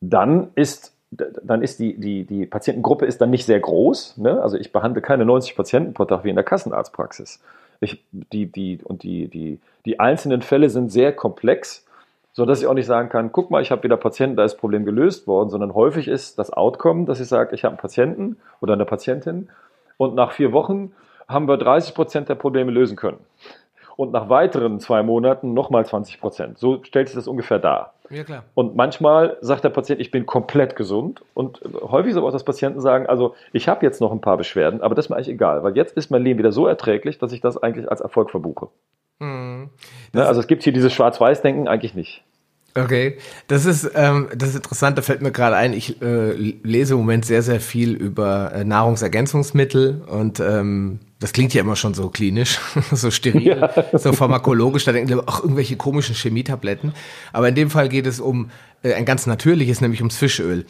[0.00, 4.18] dann ist, dann ist die, die, die Patientengruppe ist dann nicht sehr groß.
[4.18, 4.42] Ne?
[4.42, 7.40] Also ich behandle keine 90 Patienten pro Tag wie in der Kassenarztpraxis.
[7.80, 11.84] Ich, die, die, und die, die, die einzelnen Fälle sind sehr komplex,
[12.32, 14.60] sodass ich auch nicht sagen kann, guck mal, ich habe wieder Patienten, da ist das
[14.60, 18.36] Problem gelöst worden, sondern häufig ist das Outcome, dass ich sage, ich habe einen Patienten
[18.60, 19.48] oder eine Patientin
[19.96, 20.92] und nach vier Wochen
[21.28, 23.18] haben wir 30 Prozent der Probleme lösen können
[23.96, 26.58] und nach weiteren zwei Monaten nochmal 20 Prozent.
[26.58, 27.94] So stellt sich das ungefähr dar.
[28.10, 28.44] Ja, klar.
[28.54, 31.22] Und manchmal sagt der Patient, ich bin komplett gesund.
[31.34, 34.36] Und häufig ist aber auch, dass Patienten sagen, also ich habe jetzt noch ein paar
[34.36, 37.18] Beschwerden, aber das ist mir eigentlich egal, weil jetzt ist mein Leben wieder so erträglich,
[37.18, 38.68] dass ich das eigentlich als Erfolg verbuche.
[39.18, 39.70] Mhm.
[40.12, 42.22] Ne, also es gibt hier dieses Schwarz-Weiß-Denken eigentlich nicht.
[42.74, 44.96] Okay, das ist ähm, das ist interessant.
[44.96, 45.74] Da fällt mir gerade ein.
[45.74, 51.54] Ich äh, lese im Moment sehr sehr viel über äh, Nahrungsergänzungsmittel und ähm, das klingt
[51.54, 52.58] ja immer schon so klinisch,
[52.92, 53.70] so steril, ja.
[53.98, 54.84] so pharmakologisch.
[54.84, 56.92] Da denken wir auch irgendwelche komischen Chemietabletten.
[57.32, 58.50] Aber in dem Fall geht es um
[58.82, 60.66] äh, ein ganz natürliches, nämlich ums Fischöl.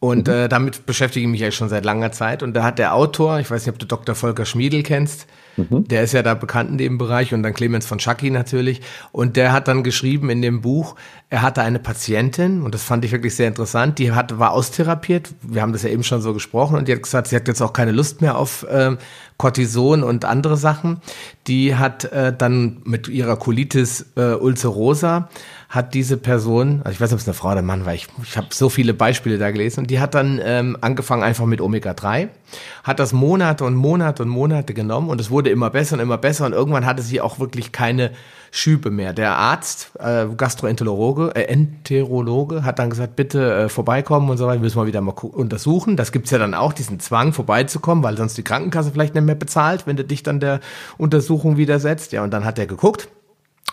[0.00, 0.34] Und mhm.
[0.34, 2.42] äh, damit beschäftige ich mich ja schon seit langer Zeit.
[2.42, 4.14] Und da hat der Autor, ich weiß nicht, ob du Dr.
[4.14, 5.86] Volker Schmiedel kennst, Mhm.
[5.88, 8.80] Der ist ja da bekannt in dem Bereich und dann Clemens von Schacki natürlich.
[9.12, 10.96] Und der hat dann geschrieben in dem Buch,
[11.30, 13.98] er hatte eine Patientin und das fand ich wirklich sehr interessant.
[13.98, 15.30] Die hat, war austherapiert.
[15.42, 17.60] Wir haben das ja eben schon so gesprochen und die hat gesagt, sie hat jetzt
[17.60, 18.98] auch keine Lust mehr auf ähm,
[19.36, 21.00] Cortison und andere Sachen.
[21.46, 25.28] Die hat äh, dann mit ihrer Colitis äh, ulcerosa
[25.74, 27.94] hat diese Person, also ich weiß nicht, ob es eine Frau oder ein Mann war,
[27.94, 31.46] ich, ich habe so viele Beispiele da gelesen und die hat dann ähm, angefangen einfach
[31.46, 32.28] mit Omega-3,
[32.84, 36.16] hat das Monate und Monate und Monate genommen und es wurde immer besser und immer
[36.16, 38.12] besser und irgendwann hatte sie auch wirklich keine
[38.52, 39.12] Schübe mehr.
[39.12, 44.60] Der Arzt, äh, Gastroenterologe, äh, Enterologe, hat dann gesagt, bitte äh, vorbeikommen und so weiter,
[44.60, 45.96] müssen wir wieder mal untersuchen.
[45.96, 49.34] Das gibt's ja dann auch, diesen Zwang vorbeizukommen, weil sonst die Krankenkasse vielleicht nicht mehr
[49.34, 50.60] bezahlt, wenn du dich dann der
[50.98, 52.12] Untersuchung widersetzt.
[52.12, 53.08] Ja, und dann hat er geguckt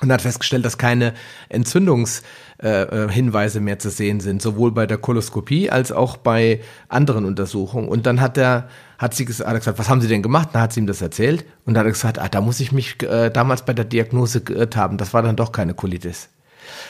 [0.02, 1.14] und hat festgestellt, dass keine
[1.50, 7.88] Entzündungshinweise äh, mehr zu sehen sind, sowohl bei der Koloskopie als auch bei anderen Untersuchungen.
[7.88, 10.50] Und dann hat er, hat sie gesagt, gesagt, was haben Sie denn gemacht?
[10.54, 12.72] Dann hat sie ihm das erzählt und dann hat er gesagt, ah, da muss ich
[12.72, 14.98] mich äh, damals bei der Diagnose geirrt haben.
[14.98, 16.30] Das war dann doch keine Colitis.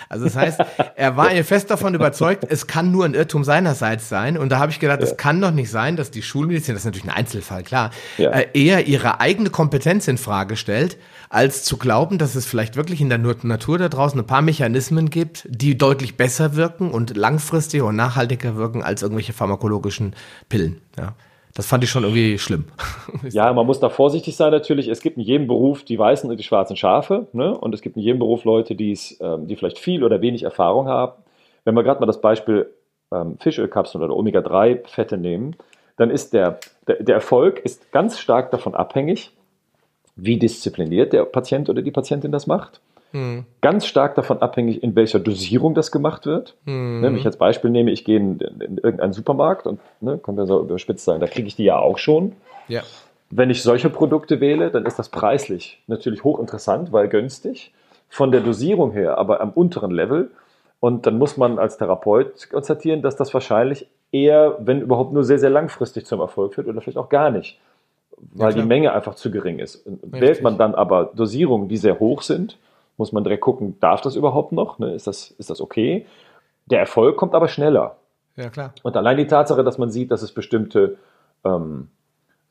[0.09, 0.59] Also das heißt,
[0.95, 4.37] er war ihr fest davon überzeugt, es kann nur ein Irrtum seinerseits sein.
[4.37, 6.85] Und da habe ich gedacht, es kann doch nicht sein, dass die Schulmedizin, das ist
[6.85, 8.31] natürlich ein Einzelfall, klar, ja.
[8.31, 10.97] äh, eher ihre eigene Kompetenz in Frage stellt,
[11.31, 15.09] als zu glauben, dass es vielleicht wirklich in der Natur da draußen ein paar Mechanismen
[15.09, 20.13] gibt, die deutlich besser wirken und langfristiger und nachhaltiger wirken als irgendwelche pharmakologischen
[20.49, 20.81] Pillen.
[20.97, 21.15] Ja.
[21.53, 22.65] Das fand ich schon irgendwie schlimm.
[23.29, 24.87] Ja, man muss da vorsichtig sein natürlich.
[24.87, 27.27] Es gibt in jedem Beruf die weißen und die schwarzen Schafe.
[27.33, 27.57] Ne?
[27.57, 31.21] Und es gibt in jedem Beruf Leute, ähm, die vielleicht viel oder wenig Erfahrung haben.
[31.63, 32.73] Wenn wir gerade mal das Beispiel
[33.13, 35.55] ähm, Fischölkapseln oder Omega-3-Fette nehmen,
[35.97, 39.31] dann ist der, der, der Erfolg ist ganz stark davon abhängig,
[40.23, 42.79] wie diszipliniert der Patient oder die Patientin das macht.
[43.11, 43.45] Hm.
[43.59, 46.55] Ganz stark davon abhängig, in welcher Dosierung das gemacht wird.
[46.65, 47.01] Hm.
[47.01, 50.17] Ne, wenn ich als Beispiel nehme, ich gehe in, in, in irgendeinen Supermarkt und ne,
[50.17, 52.33] können wir so überspitzt sagen, da kriege ich die ja auch schon.
[52.67, 52.83] Ja.
[53.29, 57.73] Wenn ich solche Produkte wähle, dann ist das preislich natürlich hochinteressant, weil günstig.
[58.09, 60.31] Von der Dosierung her, aber am unteren Level.
[60.81, 65.39] Und dann muss man als Therapeut konstatieren, dass das wahrscheinlich eher, wenn überhaupt nur sehr,
[65.39, 67.57] sehr langfristig zum Erfolg führt oder vielleicht auch gar nicht,
[68.33, 69.83] weil ja, die Menge einfach zu gering ist.
[70.03, 72.57] Wählt man dann aber Dosierungen, die sehr hoch sind,
[72.97, 74.79] muss man direkt gucken, darf das überhaupt noch?
[74.79, 74.93] Ne?
[74.93, 76.05] Ist, das, ist das okay?
[76.67, 77.95] Der Erfolg kommt aber schneller.
[78.35, 78.73] Ja, klar.
[78.83, 80.97] Und allein die Tatsache, dass man sieht, dass es bestimmte
[81.43, 81.89] ähm,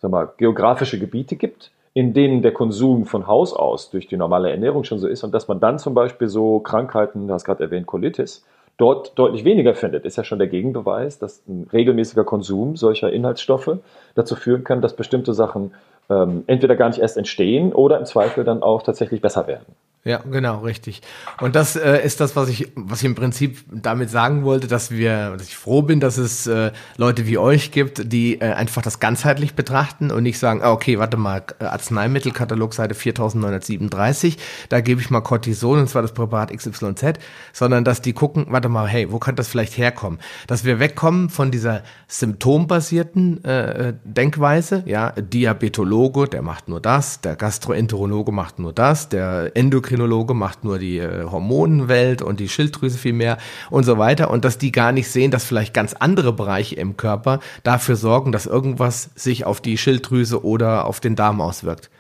[0.00, 4.50] sag mal, geografische Gebiete gibt, in denen der Konsum von Haus aus durch die normale
[4.50, 7.64] Ernährung schon so ist und dass man dann zum Beispiel so Krankheiten, du hast gerade
[7.64, 8.44] erwähnt, Colitis,
[8.81, 13.79] dort deutlich weniger findet, ist ja schon der Gegenbeweis, dass ein regelmäßiger Konsum solcher Inhaltsstoffe
[14.14, 15.73] dazu führen kann, dass bestimmte Sachen
[16.09, 19.66] ähm, entweder gar nicht erst entstehen oder im Zweifel dann auch tatsächlich besser werden.
[20.03, 21.03] Ja, genau, richtig.
[21.43, 24.91] Und das äh, ist das, was ich, was ich im Prinzip damit sagen wollte, dass
[24.91, 28.81] wir, dass ich froh bin, dass es äh, Leute wie euch gibt, die äh, einfach
[28.81, 34.39] das ganzheitlich betrachten und nicht sagen, ah, okay, warte mal, Arzneimittelkatalog Seite 4937,
[34.71, 37.19] da gebe ich mal Cortison und zwar das Präparat XYZ,
[37.53, 40.19] sondern dass die gucken, warte mal, hey, wo kann das vielleicht herkommen?
[40.47, 47.21] Dass wir wegkommen von dieser symptombasierten äh, äh Denkweise, ja, Diabetologe, der macht nur das,
[47.21, 52.48] der Gastroenterologe macht nur das, der Endokrinologe Endokrinologe macht nur die äh, Hormonenwelt und die
[52.48, 53.38] Schilddrüse viel mehr
[53.70, 56.96] und so weiter und dass die gar nicht sehen, dass vielleicht ganz andere Bereiche im
[56.96, 61.90] Körper dafür sorgen, dass irgendwas sich auf die Schilddrüse oder auf den Darm auswirkt.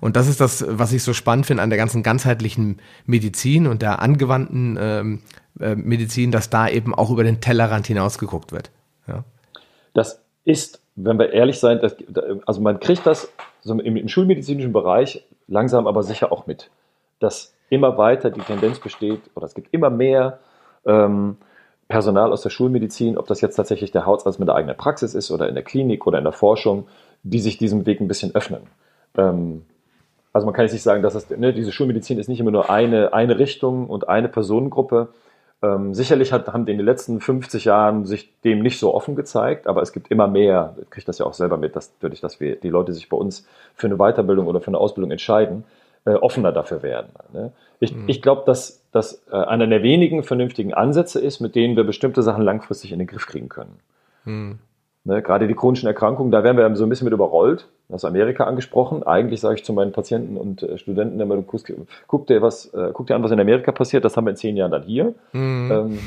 [0.00, 3.82] Und das ist das, was ich so spannend finde an der ganzen ganzheitlichen Medizin und
[3.82, 5.22] der angewandten ähm,
[5.60, 8.70] äh, Medizin, dass da eben auch über den Tellerrand hinausgeguckt wird.
[9.06, 9.24] Ja.
[9.94, 11.96] Das ist, wenn wir ehrlich sein, das,
[12.46, 13.28] also man kriegt das
[13.60, 16.70] so im, im schulmedizinischen Bereich langsam aber sicher auch mit
[17.18, 20.38] dass immer weiter die Tendenz besteht, oder es gibt immer mehr
[20.84, 21.36] ähm,
[21.88, 25.30] Personal aus der Schulmedizin, ob das jetzt tatsächlich der Hautarzt mit der eigenen Praxis ist
[25.30, 26.88] oder in der Klinik oder in der Forschung,
[27.22, 28.62] die sich diesem Weg ein bisschen öffnen.
[29.16, 29.62] Ähm,
[30.32, 32.70] also man kann jetzt nicht sagen, dass das, ne, diese Schulmedizin ist nicht immer nur
[32.70, 35.08] eine, eine Richtung und eine Personengruppe.
[35.62, 39.16] Ähm, sicherlich hat, haben die in den letzten 50 Jahren sich dem nicht so offen
[39.16, 42.40] gezeigt, aber es gibt immer mehr, ich kriege das ja auch selber mit, dass, dass
[42.40, 45.64] wir, die Leute sich bei uns für eine Weiterbildung oder für eine Ausbildung entscheiden,
[46.06, 47.10] äh, offener dafür werden.
[47.32, 47.52] Ne?
[47.80, 48.04] Ich, mhm.
[48.06, 52.22] ich glaube, dass das äh, einer der wenigen vernünftigen Ansätze ist, mit denen wir bestimmte
[52.22, 53.78] Sachen langfristig in den Griff kriegen können.
[54.24, 54.58] Mhm.
[55.04, 57.68] Ne, gerade die chronischen Erkrankungen, da werden wir so ein bisschen mit überrollt.
[57.88, 59.04] Das Amerika angesprochen.
[59.04, 61.40] Eigentlich sage ich zu meinen Patienten und äh, Studenten immer,
[62.08, 64.04] guck dir was, äh, guck dir an, was in Amerika passiert.
[64.04, 65.14] Das haben wir in zehn Jahren dann hier.
[65.32, 65.70] Mhm.
[65.70, 65.98] Ähm,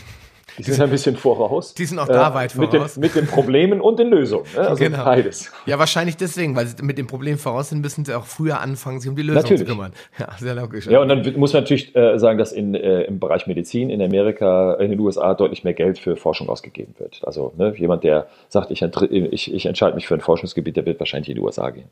[0.66, 1.74] die sind ein bisschen voraus.
[1.74, 2.98] Die sind auch da äh, weit voraus.
[2.98, 4.46] Mit den, mit den, Problemen und den Lösungen.
[4.56, 4.68] Ne?
[4.68, 5.04] Also genau.
[5.04, 5.52] beides.
[5.66, 9.00] Ja, wahrscheinlich deswegen, weil sie mit dem Problem voraus sind, müssen sie auch früher anfangen,
[9.00, 9.62] sich um die Lösung natürlich.
[9.62, 9.94] zu kümmern.
[10.18, 10.88] Ja, sehr logisch.
[10.88, 14.02] Ja, und dann muss man natürlich äh, sagen, dass in, äh, im Bereich Medizin in
[14.02, 17.22] Amerika, in den USA deutlich mehr Geld für Forschung ausgegeben wird.
[17.24, 21.00] Also ne, jemand, der sagt, ich, ich, ich entscheide mich für ein Forschungsgebiet, der wird
[21.00, 21.88] wahrscheinlich in die USA gehen.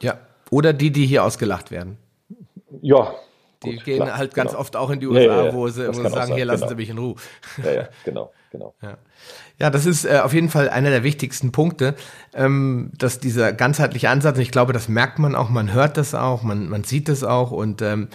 [0.00, 0.18] Ja,
[0.50, 1.98] Oder die, die hier ausgelacht werden.
[2.82, 3.14] Ja.
[3.64, 4.60] Die gut, gehen klar, halt ganz genau.
[4.60, 6.68] oft auch in die USA, ja, ja, wo sie, wo sie sagen, hier lassen genau.
[6.70, 7.14] Sie mich in Ruhe.
[7.64, 8.74] Ja, ja, genau, genau.
[8.82, 8.98] Ja.
[9.60, 11.96] Ja, das ist äh, auf jeden Fall einer der wichtigsten Punkte,
[12.34, 16.14] ähm, dass dieser ganzheitliche Ansatz, und ich glaube, das merkt man auch, man hört das
[16.14, 18.08] auch, man, man sieht das auch und ähm,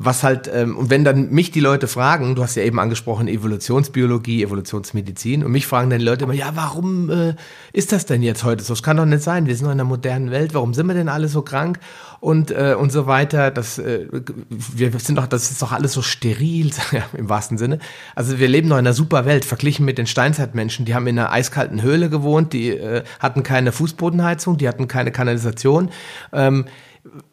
[0.00, 3.26] was halt, ähm, und wenn dann mich die Leute fragen, du hast ja eben angesprochen,
[3.26, 7.34] Evolutionsbiologie, Evolutionsmedizin, und mich fragen dann die Leute immer, ja, warum äh,
[7.72, 8.74] ist das denn jetzt heute so?
[8.74, 10.94] Das kann doch nicht sein, wir sind doch in einer modernen Welt, warum sind wir
[10.94, 11.80] denn alle so krank?
[12.20, 13.50] Und, äh, und so weiter.
[13.50, 14.06] Das, äh,
[14.50, 16.70] wir sind doch, das ist doch alles so steril,
[17.16, 17.80] im wahrsten Sinne.
[18.14, 21.18] Also wir leben doch in einer super Welt, verglichen mit den Steinzeitmenschen, die haben in
[21.18, 25.90] einer eiskalten Höhle gewohnt, die äh, hatten keine Fußbodenheizung, die hatten keine Kanalisation.
[26.32, 26.66] Ähm,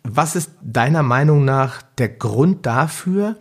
[0.04, 3.36] was ist deiner Meinung nach der Grund dafür,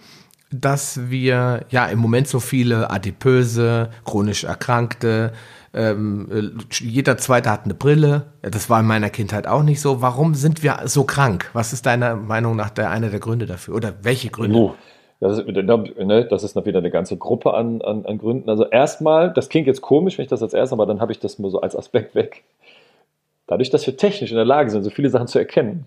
[0.51, 5.33] dass wir ja im Moment so viele Adipöse, chronisch Erkrankte,
[5.75, 8.27] ähm, äh, jeder zweite hat eine Brille.
[8.43, 10.01] Das war in meiner Kindheit auch nicht so.
[10.01, 11.51] Warum sind wir so krank?
[11.53, 13.75] Was ist deiner Meinung nach der, einer der Gründe dafür?
[13.75, 14.57] Oder welche Gründe?
[14.57, 14.75] Oh,
[15.19, 18.49] das, ist, ne, das ist wieder eine ganze Gruppe an, an, an Gründen.
[18.49, 21.19] Also erstmal, das klingt jetzt komisch, wenn ich das als erstes, aber dann habe ich
[21.19, 22.45] das nur so als Aspekt weg.
[23.49, 25.87] Dadurch, dass wir technisch in der Lage sind, so viele Sachen zu erkennen,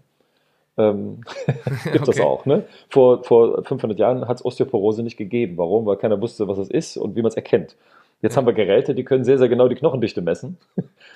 [0.77, 2.05] ähm, gibt okay.
[2.05, 2.45] das auch.
[2.45, 2.63] Ne?
[2.89, 5.57] Vor, vor 500 Jahren hat es Osteoporose nicht gegeben.
[5.57, 5.85] Warum?
[5.85, 7.75] Weil keiner wusste, was es ist und wie man es erkennt.
[8.21, 10.57] Jetzt haben wir Geräte, die können sehr, sehr genau die Knochendichte messen.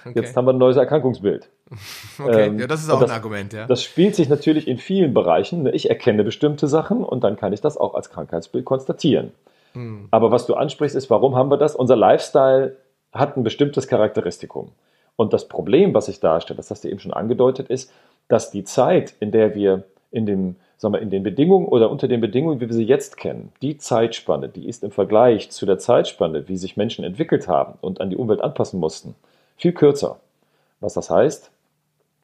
[0.05, 0.13] Okay.
[0.15, 1.49] Jetzt haben wir ein neues Erkrankungsbild.
[2.19, 3.65] Okay, ähm, ja, das ist auch das, ein Argument, ja.
[3.65, 5.63] Das spielt sich natürlich in vielen Bereichen.
[5.63, 5.71] Ne?
[5.71, 9.31] Ich erkenne bestimmte Sachen und dann kann ich das auch als Krankheitsbild konstatieren.
[9.73, 10.07] Hm.
[10.11, 11.75] Aber was du ansprichst, ist, warum haben wir das?
[11.75, 12.75] Unser Lifestyle
[13.13, 14.71] hat ein bestimmtes Charakteristikum.
[15.15, 17.91] Und das Problem, was sich darstellt, das hast du eben schon angedeutet, ist,
[18.31, 22.07] dass die Zeit, in der wir in, dem, sagen wir, in den Bedingungen oder unter
[22.07, 25.79] den Bedingungen, wie wir sie jetzt kennen, die Zeitspanne, die ist im Vergleich zu der
[25.79, 29.15] Zeitspanne, wie sich Menschen entwickelt haben und an die Umwelt anpassen mussten,
[29.57, 30.19] viel kürzer.
[30.79, 31.51] Was das heißt,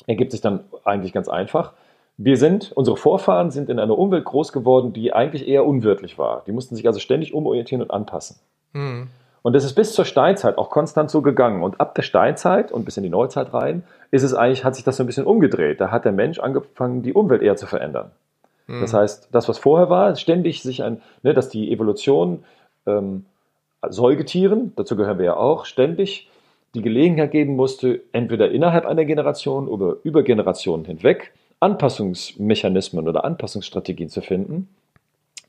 [0.08, 1.74] ergibt sich dann eigentlich ganz einfach.
[2.18, 6.44] Wir sind, unsere Vorfahren sind in einer Umwelt groß geworden, die eigentlich eher unwirtlich war.
[6.48, 8.38] Die mussten sich also ständig umorientieren und anpassen.
[8.74, 9.10] Mhm.
[9.44, 11.64] Und das ist bis zur Steinzeit auch konstant so gegangen.
[11.64, 14.84] Und ab der Steinzeit und bis in die Neuzeit rein ist es eigentlich, hat sich
[14.84, 15.82] das so ein bisschen umgedreht.
[15.82, 18.12] Da hat der Mensch angefangen, die Umwelt eher zu verändern.
[18.68, 18.82] Mhm.
[18.82, 22.44] Das heißt, das, was vorher war, ständig sich ein, ne, dass die Evolution
[22.86, 23.26] ähm,
[23.88, 26.30] Säugetieren, dazu gehören wir ja auch, ständig
[26.74, 34.10] die Gelegenheit geben musste, entweder innerhalb einer Generation oder über Generationen hinweg Anpassungsmechanismen oder Anpassungsstrategien
[34.10, 34.70] zu finden.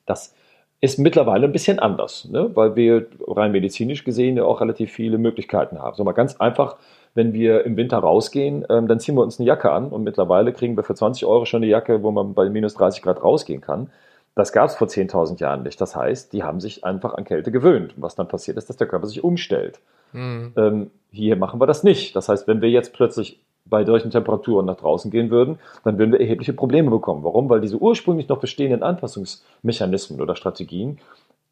[0.07, 0.35] Das
[0.81, 2.51] ist mittlerweile ein bisschen anders, ne?
[2.55, 5.97] weil wir rein medizinisch gesehen ja auch relativ viele Möglichkeiten haben.
[5.97, 6.77] So mal ganz einfach,
[7.19, 10.53] wenn wir im Winter rausgehen, ähm, dann ziehen wir uns eine Jacke an und mittlerweile
[10.53, 13.61] kriegen wir für 20 Euro schon eine Jacke, wo man bei minus 30 Grad rausgehen
[13.61, 13.91] kann.
[14.37, 15.81] Das gab es vor 10.000 Jahren nicht.
[15.81, 17.95] Das heißt, die haben sich einfach an Kälte gewöhnt.
[17.97, 19.81] was dann passiert ist, dass der Körper sich umstellt.
[20.13, 20.53] Mhm.
[20.57, 22.15] Ähm, hier machen wir das nicht.
[22.15, 26.13] Das heißt, wenn wir jetzt plötzlich bei solchen Temperaturen nach draußen gehen würden, dann würden
[26.13, 27.25] wir erhebliche Probleme bekommen.
[27.25, 27.51] Warum?
[27.51, 31.01] Weil diese ursprünglich noch bestehenden Anpassungsmechanismen oder Strategien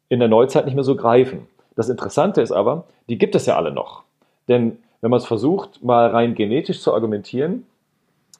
[0.07, 1.45] in der Neuzeit nicht mehr so greifen.
[1.75, 4.03] Das Interessante ist aber, die gibt es ja alle noch.
[4.47, 7.65] Denn wenn man es versucht, mal rein genetisch zu argumentieren,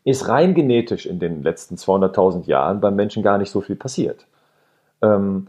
[0.03, 4.25] ist rein genetisch in den letzten 200.000 Jahren beim Menschen gar nicht so viel passiert.
[5.01, 5.47] Ähm,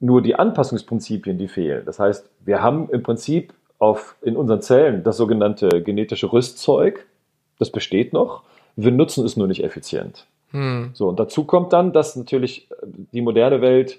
[0.00, 1.84] nur die Anpassungsprinzipien, die fehlen.
[1.86, 7.06] Das heißt, wir haben im Prinzip auf, in unseren Zellen das sogenannte genetische Rüstzeug,
[7.58, 8.42] das besteht noch.
[8.76, 10.26] Wir nutzen es nur nicht effizient.
[10.50, 10.90] Hm.
[10.92, 12.68] So, und dazu kommt dann, dass natürlich
[13.12, 13.98] die moderne Welt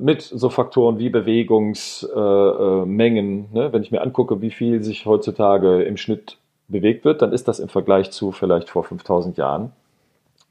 [0.00, 5.82] mit so Faktoren wie Bewegungsmengen, äh, ne, wenn ich mir angucke, wie viel sich heutzutage
[5.82, 9.70] im Schnitt bewegt wird, dann ist das im Vergleich zu vielleicht vor 5000 Jahren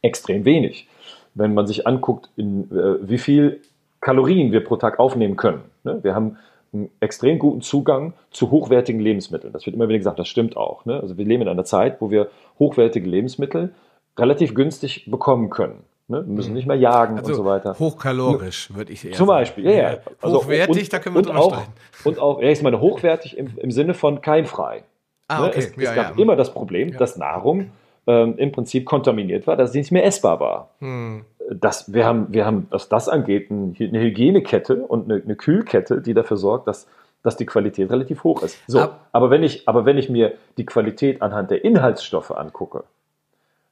[0.02, 0.88] extrem wenig.
[1.34, 3.62] Wenn man sich anguckt, in, äh, wie viel
[4.00, 5.62] Kalorien wir pro Tag aufnehmen können.
[5.84, 6.00] Ne?
[6.04, 6.38] Wir haben
[6.74, 9.52] einen extrem guten Zugang zu hochwertigen Lebensmitteln.
[9.52, 10.86] Das wird immer wieder gesagt, das stimmt auch.
[10.86, 11.00] Ne?
[11.00, 13.74] Also wir leben in einer Zeit, wo wir hochwertige Lebensmittel
[14.18, 15.84] relativ günstig bekommen können.
[16.12, 16.24] Ne?
[16.26, 16.56] Wir müssen mhm.
[16.58, 17.76] nicht mehr jagen also und so weiter.
[17.80, 19.98] Hochkalorisch, würde ich eher Zum Beispiel, ja, ja.
[20.22, 21.74] Also hochwertig, und, da können wir drüber auch, streiten.
[22.04, 24.84] Und auch, ja, ich meine, hochwertig im, im Sinne von keimfrei.
[25.28, 25.48] Ah, ne?
[25.48, 25.60] okay.
[25.60, 26.22] Es, ja, es gab ja.
[26.22, 27.72] immer das Problem, dass Nahrung
[28.06, 30.70] ähm, im Prinzip kontaminiert war, dass sie nicht mehr essbar war.
[30.80, 36.02] Hm das, wir, haben, wir haben, was das angeht, eine Hygienekette und eine, eine Kühlkette,
[36.02, 36.88] die dafür sorgt, dass,
[37.24, 38.58] dass die Qualität relativ hoch ist.
[38.68, 42.84] So, Ab aber, wenn ich, aber wenn ich mir die Qualität anhand der Inhaltsstoffe angucke,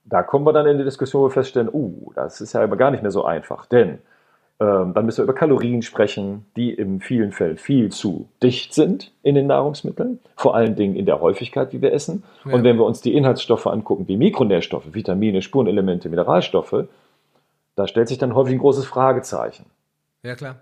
[0.09, 2.77] da kommen wir dann in die Diskussion, wo wir feststellen, uh, das ist ja aber
[2.77, 3.65] gar nicht mehr so einfach.
[3.65, 3.99] Denn
[4.59, 9.13] ähm, dann müssen wir über Kalorien sprechen, die in vielen Fällen viel zu dicht sind
[9.23, 12.23] in den Nahrungsmitteln, vor allen Dingen in der Häufigkeit, wie wir essen.
[12.43, 12.53] Ja.
[12.53, 16.85] Und wenn wir uns die Inhaltsstoffe angucken, wie Mikronährstoffe, Vitamine, Spurenelemente, Mineralstoffe,
[17.75, 19.65] da stellt sich dann häufig ein großes Fragezeichen.
[20.23, 20.57] Ja, klar.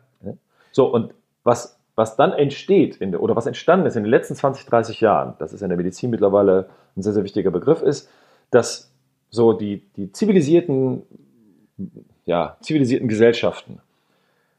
[0.72, 4.68] So, und was, was dann entsteht, in, oder was entstanden ist in den letzten 20,
[4.68, 8.08] 30 Jahren, das ist in der Medizin mittlerweile ein sehr, sehr wichtiger Begriff, ist,
[8.52, 8.92] dass
[9.30, 11.04] so die, die zivilisierten,
[12.26, 13.80] ja, zivilisierten Gesellschaften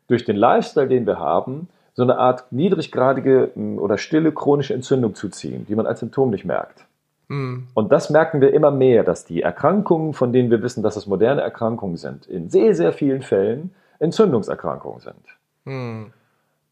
[0.07, 5.67] durch den Lifestyle, den wir haben, so eine Art niedriggradige oder stille chronische Entzündung zuziehen,
[5.69, 6.85] die man als Symptom nicht merkt.
[7.29, 7.67] Mhm.
[7.75, 11.07] Und das merken wir immer mehr, dass die Erkrankungen, von denen wir wissen, dass es
[11.07, 15.25] moderne Erkrankungen sind, in sehr, sehr vielen Fällen Entzündungserkrankungen sind.
[15.65, 16.13] Mhm.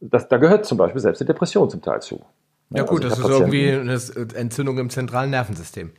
[0.00, 2.20] Das, da gehört zum Beispiel selbst die Depression zum Teil zu.
[2.70, 3.98] Ja, gut, also das ist irgendwie eine
[4.34, 5.92] Entzündung im zentralen Nervensystem.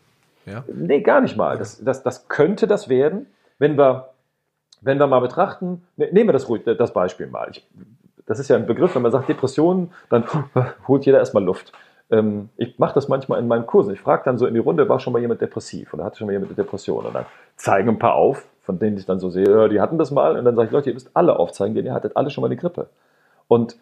[0.47, 0.63] Ja?
[0.73, 1.57] Nee, gar nicht mal.
[1.57, 3.27] Das, das, das könnte das werden,
[3.59, 4.09] wenn wir,
[4.81, 7.49] wenn wir mal betrachten, ne, nehmen wir das, das Beispiel mal.
[7.51, 7.67] Ich,
[8.25, 10.23] das ist ja ein Begriff, wenn man sagt Depressionen, dann
[10.87, 11.73] holt jeder erstmal Luft.
[12.09, 13.93] Ähm, ich mache das manchmal in meinen Kursen.
[13.93, 16.27] Ich frage dann so in die Runde, war schon mal jemand depressiv oder hatte schon
[16.27, 17.05] mal jemand eine Depression?
[17.05, 17.25] Und dann
[17.57, 20.37] zeigen ein paar auf, von denen ich dann so sehe, ja, die hatten das mal.
[20.37, 22.47] Und dann sage ich, Leute, ihr müsst alle aufzeigen, denn ihr hattet alle schon mal
[22.47, 22.87] eine Grippe.
[23.49, 23.77] Und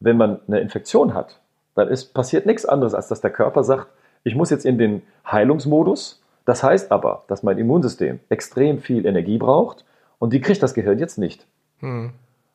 [0.00, 1.40] wenn man eine Infektion hat,
[1.74, 3.88] dann ist, passiert nichts anderes, als dass der Körper sagt,
[4.24, 6.22] ich muss jetzt in den Heilungsmodus.
[6.44, 9.84] Das heißt aber, dass mein Immunsystem extrem viel Energie braucht
[10.18, 11.46] und die kriegt das Gehirn jetzt nicht.
[11.80, 12.10] Hm.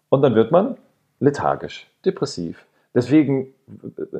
[0.09, 0.77] Und dann wird man
[1.19, 2.65] lethargisch, depressiv.
[2.93, 3.53] Deswegen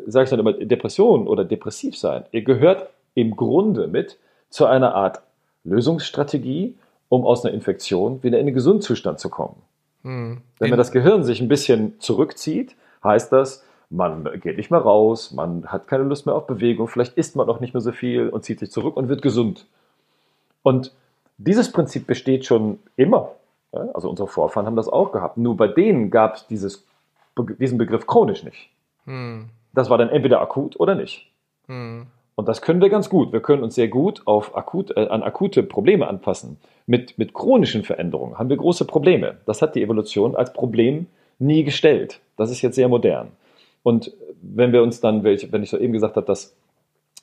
[0.08, 4.18] sage ich dann immer, Depression oder depressiv sein, ihr gehört im Grunde mit
[4.50, 5.22] zu einer Art
[5.64, 6.76] Lösungsstrategie,
[7.10, 9.62] um aus einer Infektion wieder in den Gesundzustand zu kommen.
[10.04, 10.42] Hm.
[10.60, 15.32] Wenn man das Gehirn sich ein bisschen zurückzieht, heißt das, man geht nicht mehr raus,
[15.32, 18.30] man hat keine Lust mehr auf Bewegung, vielleicht isst man auch nicht mehr so viel
[18.30, 19.68] und zieht sich zurück und wird gesund.
[20.64, 20.94] Und
[21.38, 23.32] dieses Prinzip besteht schon immer.
[23.72, 25.38] Also unsere Vorfahren haben das auch gehabt.
[25.38, 28.70] Nur bei denen gab es diesen Begriff chronisch nicht.
[29.06, 29.50] Hm.
[29.74, 31.30] Das war dann entweder akut oder nicht.
[31.68, 32.06] Hm.
[32.36, 33.32] Und das können wir ganz gut.
[33.32, 36.58] Wir können uns sehr gut auf akut, äh, an akute Probleme anpassen.
[36.86, 39.38] Mit, mit chronischen Veränderungen haben wir große Probleme.
[39.46, 41.08] Das hat die Evolution als Problem
[41.40, 42.20] nie gestellt.
[42.38, 43.32] Das ist jetzt sehr modern.
[43.84, 46.56] Und wenn wir uns dann, wenn ich so eben gesagt habe, dass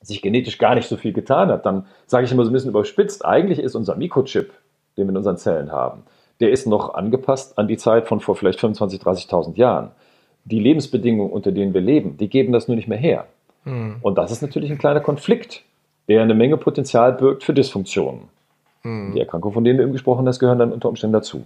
[0.03, 2.71] sich genetisch gar nicht so viel getan hat, dann sage ich immer so ein bisschen
[2.71, 4.53] überspitzt, eigentlich ist unser Mikrochip,
[4.97, 6.03] den wir in unseren Zellen haben,
[6.41, 9.91] der ist noch angepasst an die Zeit von vor vielleicht 25.000, 30.000 Jahren.
[10.45, 13.27] Die Lebensbedingungen, unter denen wir leben, die geben das nur nicht mehr her.
[13.65, 13.97] Mhm.
[14.01, 15.63] Und das ist natürlich ein kleiner Konflikt,
[16.09, 18.23] der eine Menge Potenzial birgt für Dysfunktionen.
[18.83, 19.13] Mhm.
[19.15, 21.45] Die Erkrankungen, von denen du eben gesprochen hast, gehören dann unter Umständen dazu.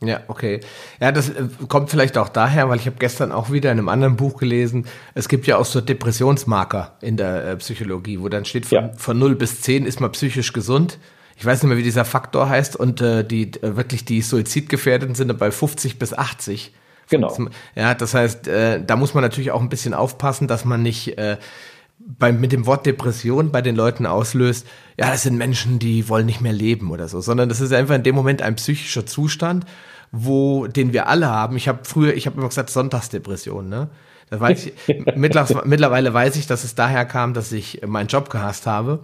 [0.00, 0.60] Ja, okay.
[1.00, 3.88] Ja, das äh, kommt vielleicht auch daher, weil ich habe gestern auch wieder in einem
[3.88, 8.44] anderen Buch gelesen, es gibt ja auch so Depressionsmarker in der äh, Psychologie, wo dann
[8.44, 8.90] steht, von, ja.
[8.96, 10.98] von 0 bis 10 ist man psychisch gesund.
[11.36, 15.14] Ich weiß nicht mehr, wie dieser Faktor heißt und äh, die äh, wirklich die Suizidgefährdeten
[15.14, 16.72] sind bei 50 bis 80.
[17.10, 17.36] Genau.
[17.74, 21.18] Ja, das heißt, äh, da muss man natürlich auch ein bisschen aufpassen, dass man nicht
[22.06, 24.66] beim, mit dem Wort Depression bei den Leuten auslöst,
[24.98, 27.94] ja, das sind Menschen, die wollen nicht mehr leben oder so, sondern das ist einfach
[27.94, 29.64] in dem Moment ein psychischer Zustand,
[30.12, 31.56] wo, den wir alle haben.
[31.56, 33.88] Ich habe früher, ich habe immer gesagt Sonntagsdepression, ne?
[34.30, 34.74] Das weiß ich,
[35.16, 39.00] mittlerweile weiß ich, dass es daher kam, dass ich meinen Job gehasst habe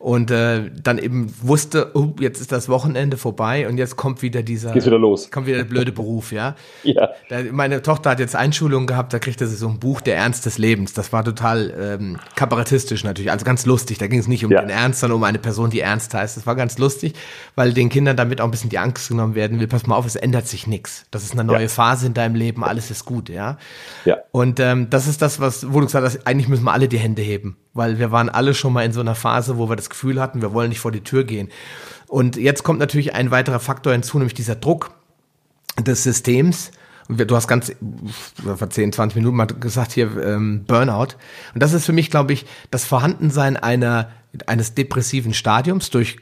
[0.00, 4.42] und äh, dann eben wusste, oh, jetzt ist das Wochenende vorbei und jetzt kommt wieder
[4.42, 5.30] dieser Geht's wieder los.
[5.30, 6.56] kommt wieder der blöde Beruf, ja.
[6.84, 7.10] ja.
[7.28, 10.46] Da, meine Tochter hat jetzt Einschulung gehabt, da kriegte sie so ein Buch Der Ernst
[10.46, 10.94] des Lebens.
[10.94, 13.98] Das war total ähm, kabarettistisch natürlich, also ganz lustig.
[13.98, 14.62] Da ging es nicht um ja.
[14.62, 16.34] den Ernst, sondern um eine Person, die Ernst heißt.
[16.34, 17.12] Das war ganz lustig,
[17.54, 19.66] weil den Kindern damit auch ein bisschen die Angst genommen werden will.
[19.66, 21.04] Pass mal auf, es ändert sich nichts.
[21.10, 21.68] Das ist eine neue ja.
[21.68, 23.58] Phase in deinem Leben, alles ist gut, ja.
[24.06, 24.16] Ja.
[24.32, 26.98] Und ähm, das ist das, was, wo du gesagt hast, eigentlich müssen wir alle die
[26.98, 29.90] Hände heben weil wir waren alle schon mal in so einer Phase, wo wir das
[29.90, 31.48] Gefühl hatten, wir wollen nicht vor die Tür gehen.
[32.08, 34.90] Und jetzt kommt natürlich ein weiterer Faktor hinzu, nämlich dieser Druck
[35.78, 36.72] des Systems.
[37.08, 37.72] Du hast ganz
[38.44, 41.14] vor 10, 20 Minuten mal gesagt hier ähm, Burnout.
[41.54, 44.10] Und das ist für mich, glaube ich, das Vorhandensein einer
[44.46, 46.18] eines depressiven Stadiums durch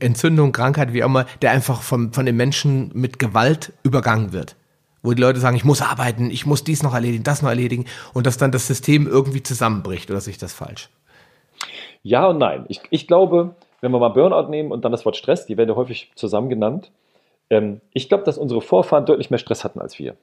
[0.00, 4.56] Entzündung, Krankheit, wie auch immer, der einfach von, von den Menschen mit Gewalt übergangen wird
[5.02, 7.86] wo die Leute sagen, ich muss arbeiten, ich muss dies noch erledigen, das noch erledigen
[8.14, 10.88] und dass dann das System irgendwie zusammenbricht oder sehe ich das falsch?
[12.02, 12.64] Ja und nein.
[12.68, 15.74] Ich, ich glaube, wenn wir mal Burnout nehmen und dann das Wort Stress, die werden
[15.74, 16.90] häufig zusammen genannt,
[17.50, 20.14] ähm, ich glaube, dass unsere Vorfahren deutlich mehr Stress hatten als wir.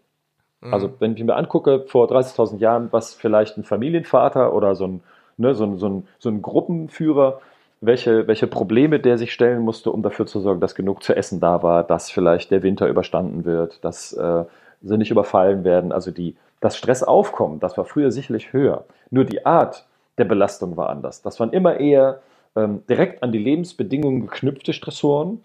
[0.61, 0.73] Mhm.
[0.73, 5.03] Also wenn ich mir angucke, vor 30.000 Jahren, was vielleicht ein Familienvater oder so ein,
[5.37, 7.41] ne, so ein, so ein, so ein Gruppenführer
[7.81, 11.39] welche, welche Probleme der sich stellen musste, um dafür zu sorgen, dass genug zu essen
[11.39, 14.43] da war, dass vielleicht der Winter überstanden wird, dass äh,
[14.81, 15.91] sie nicht überfallen werden.
[15.91, 18.85] Also die, das Stressaufkommen, das war früher sicherlich höher.
[19.09, 19.85] Nur die Art
[20.17, 21.21] der Belastung war anders.
[21.21, 22.21] Das waren immer eher
[22.55, 25.43] ähm, direkt an die Lebensbedingungen geknüpfte Stressoren.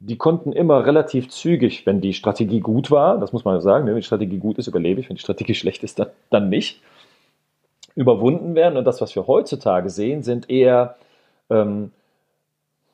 [0.00, 3.96] Die konnten immer relativ zügig, wenn die Strategie gut war, das muss man sagen, wenn
[3.96, 6.80] die Strategie gut ist, überlebe ich, wenn die Strategie schlecht ist, dann, dann nicht,
[7.96, 8.76] überwunden werden.
[8.76, 10.96] Und das, was wir heutzutage sehen, sind eher
[11.50, 11.90] ähm,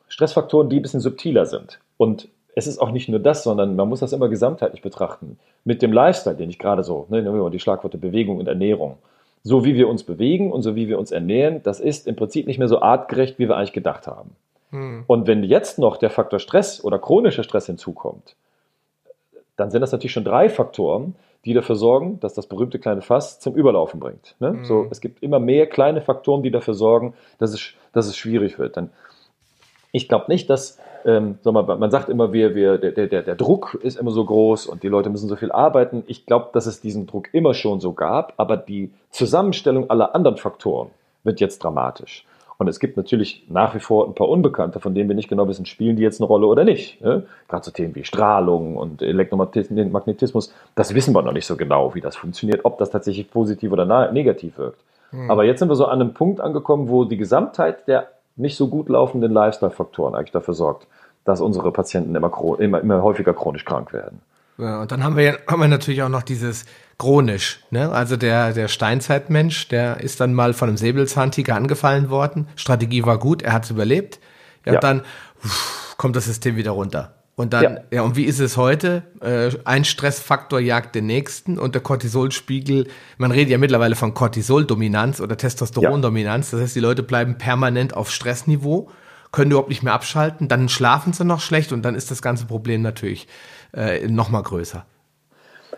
[0.09, 1.79] Stressfaktoren, die ein bisschen subtiler sind.
[1.99, 5.39] Und es ist auch nicht nur das, sondern man muss das immer gesamtheitlich betrachten.
[5.65, 8.99] Mit dem Lifestyle, den ich gerade so, ne, die Schlagworte Bewegung und Ernährung.
[9.43, 12.47] So wie wir uns bewegen und so wie wir uns ernähren, das ist im Prinzip
[12.47, 14.31] nicht mehr so artgerecht, wie wir eigentlich gedacht haben.
[14.71, 15.05] Mhm.
[15.07, 18.37] Und wenn jetzt noch der Faktor Stress oder chronischer Stress hinzukommt,
[19.57, 23.39] dann sind das natürlich schon drei Faktoren, die dafür sorgen, dass das berühmte kleine Fass
[23.39, 24.35] zum Überlaufen bringt.
[24.41, 24.53] Ne?
[24.53, 24.65] Mhm.
[24.65, 28.59] So, es gibt immer mehr kleine Faktoren, die dafür sorgen, dass es, dass es schwierig
[28.59, 28.77] wird.
[28.77, 28.91] Dann,
[29.95, 33.35] ich glaube nicht, dass, ähm, sag mal, man sagt immer, wir, wir, der, der, der
[33.37, 36.03] Druck ist immer so groß und die Leute müssen so viel arbeiten.
[36.09, 40.37] Ich glaube, dass es diesen Druck immer schon so gab, aber die Zusammenstellung aller anderen
[40.37, 40.89] Faktoren
[41.23, 42.27] wird jetzt dramatisch.
[42.59, 45.47] Und es gibt natürlich nach wie vor ein paar Unbekannte, von denen wir nicht genau
[45.47, 47.01] wissen, spielen die jetzt eine Rolle oder nicht.
[47.01, 47.23] Ne?
[47.49, 52.01] Gerade so Themen wie Strahlung und Elektromagnetismus, das wissen wir noch nicht so genau, wie
[52.01, 54.81] das funktioniert, ob das tatsächlich positiv oder negativ wirkt.
[55.11, 55.31] Hm.
[55.31, 58.69] Aber jetzt sind wir so an einem Punkt angekommen, wo die Gesamtheit der nicht so
[58.69, 60.87] gut laufenden Lifestyle-Faktoren eigentlich dafür sorgt,
[61.25, 64.21] dass unsere Patienten immer, immer, immer häufiger chronisch krank werden.
[64.59, 66.65] Ja, und dann haben wir, haben wir natürlich auch noch dieses
[66.99, 67.65] chronisch.
[67.71, 67.91] Ne?
[67.91, 72.47] Also der, der Steinzeitmensch, der ist dann mal von einem Säbelzahntiger angefallen worden.
[72.55, 74.21] Strategie war gut, er hat es überlebt.
[74.65, 74.79] Ja, ja.
[74.79, 75.03] Und dann
[75.43, 77.15] uff, kommt das System wieder runter.
[77.37, 77.81] Und dann, ja.
[77.91, 79.03] ja, und wie ist es heute?
[79.21, 82.87] Äh, ein Stressfaktor jagt den nächsten und der Cortisolspiegel,
[83.19, 86.53] man redet ja mittlerweile von Cortisoldominanz oder Testosterondominanz.
[86.53, 88.89] Das heißt, die Leute bleiben permanent auf Stressniveau,
[89.33, 92.47] können überhaupt nicht mehr abschalten, dann schlafen sie noch schlecht und dann ist das ganze
[92.47, 93.27] Problem natürlich
[93.73, 94.87] äh, noch mal größer.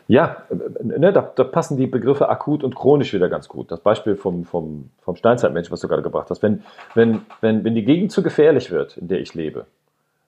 [0.08, 0.42] Ja,
[0.82, 3.72] ne, da, da, passen die Begriffe akut und chronisch wieder ganz gut.
[3.72, 6.42] Das Beispiel vom, vom, vom Steinzeitmensch, was du gerade gebracht hast.
[6.42, 6.62] Wenn,
[6.94, 9.66] wenn, wenn, wenn die Gegend zu gefährlich wird, in der ich lebe,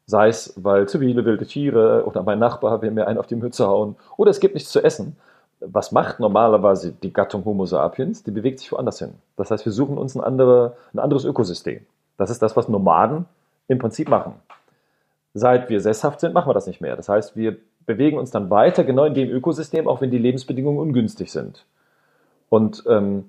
[0.09, 3.37] sei es, weil zu viele wilde Tiere oder mein Nachbar will mir einen auf die
[3.37, 5.17] Mütze hauen oder es gibt nichts zu essen,
[5.61, 8.23] was macht normalerweise die Gattung Homo sapiens?
[8.23, 9.15] Die bewegt sich woanders hin.
[9.37, 11.85] Das heißt, wir suchen uns ein, andere, ein anderes Ökosystem.
[12.17, 13.27] Das ist das, was Nomaden
[13.67, 14.35] im Prinzip machen.
[15.35, 16.97] Seit wir sesshaft sind, machen wir das nicht mehr.
[16.97, 20.81] Das heißt, wir bewegen uns dann weiter genau in dem Ökosystem, auch wenn die Lebensbedingungen
[20.81, 21.67] ungünstig sind.
[22.49, 23.25] Und ähm,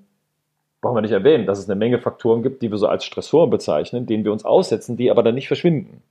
[0.80, 3.49] brauchen wir nicht erwähnen, dass es eine Menge Faktoren gibt, die wir so als Stressoren
[3.49, 6.01] bezeichnen, denen wir uns aussetzen, die aber dann nicht verschwinden.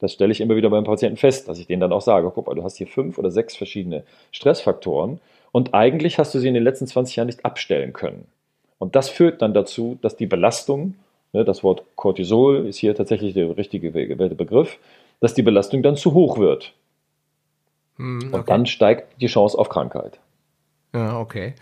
[0.00, 2.46] Das stelle ich immer wieder beim Patienten fest, dass ich denen dann auch sage, guck
[2.46, 5.20] mal, du hast hier fünf oder sechs verschiedene Stressfaktoren
[5.52, 8.26] und eigentlich hast du sie in den letzten 20 Jahren nicht abstellen können.
[8.78, 10.94] Und das führt dann dazu, dass die Belastung,
[11.32, 14.78] ne, das Wort Cortisol ist hier tatsächlich der richtige gewählte Begriff,
[15.20, 16.72] dass die Belastung dann zu hoch wird.
[17.96, 18.36] Hm, okay.
[18.36, 20.18] Und dann steigt die Chance auf Krankheit.
[20.92, 21.54] Ja, okay.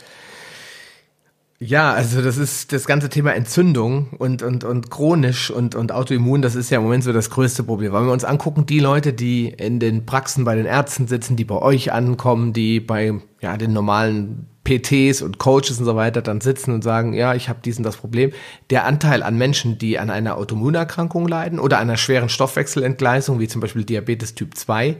[1.64, 6.42] Ja, also das ist das ganze Thema Entzündung und, und, und chronisch und, und Autoimmun,
[6.42, 7.92] das ist ja im Moment so das größte Problem.
[7.92, 11.44] Wenn wir uns angucken, die Leute, die in den Praxen bei den Ärzten sitzen, die
[11.44, 16.40] bei euch ankommen, die bei ja, den normalen PTs und Coaches und so weiter dann
[16.40, 18.32] sitzen und sagen, ja, ich habe diesen das Problem.
[18.70, 23.60] Der Anteil an Menschen, die an einer Autoimmunerkrankung leiden oder einer schweren Stoffwechselentgleisung, wie zum
[23.60, 24.96] Beispiel Diabetes Typ 2,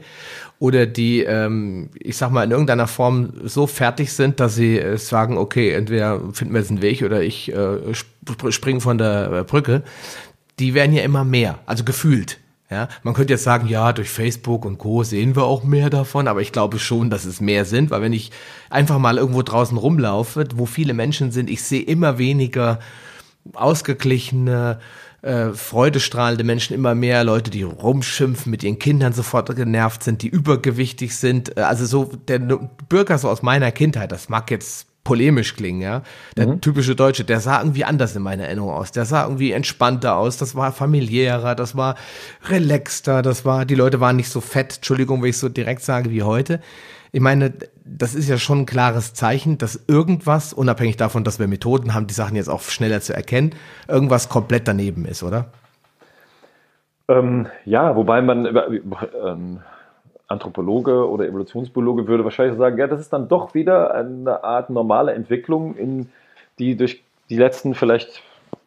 [0.59, 4.97] oder die, ähm, ich sag mal, in irgendeiner Form so fertig sind, dass sie äh,
[4.97, 8.11] sagen, okay, entweder finden wir jetzt einen Weg oder ich äh, sp
[8.49, 9.83] springe von der äh, Brücke,
[10.59, 12.39] die werden ja immer mehr, also gefühlt.
[12.73, 15.03] Ja, man könnte jetzt sagen, ja, durch Facebook und Co.
[15.03, 18.13] sehen wir auch mehr davon, aber ich glaube schon, dass es mehr sind, weil wenn
[18.13, 18.31] ich
[18.71, 22.79] einfach mal irgendwo draußen rumlaufe, wo viele Menschen sind, ich sehe immer weniger
[23.53, 24.79] ausgeglichene,
[25.21, 30.29] äh, freudestrahlende Menschen, immer mehr Leute, die rumschimpfen, mit ihren Kindern sofort genervt sind, die
[30.29, 31.55] übergewichtig sind.
[31.55, 36.01] Äh, also so der Bürger so aus meiner Kindheit, das mag jetzt polemisch klingen, ja.
[36.37, 36.61] Der mhm.
[36.61, 38.91] typische Deutsche, der sah irgendwie anders in meiner Erinnerung aus.
[38.91, 41.95] Der sah irgendwie entspannter aus, das war familiärer, das war
[42.45, 46.09] relaxter, das war, die Leute waren nicht so fett, Entschuldigung, wenn ich so direkt sage
[46.09, 46.61] wie heute.
[47.11, 47.53] Ich meine,
[47.85, 52.07] das ist ja schon ein klares Zeichen, dass irgendwas, unabhängig davon, dass wir Methoden haben,
[52.07, 53.53] die Sachen jetzt auch schneller zu erkennen,
[53.87, 55.51] irgendwas komplett daneben ist, oder?
[57.09, 58.45] Ähm, ja, wobei man
[59.25, 59.59] ähm,
[60.27, 65.13] Anthropologe oder Evolutionsbiologe würde wahrscheinlich sagen, ja, das ist dann doch wieder eine Art normale
[65.13, 66.09] Entwicklung, in
[66.59, 68.21] die durch die letzten vielleicht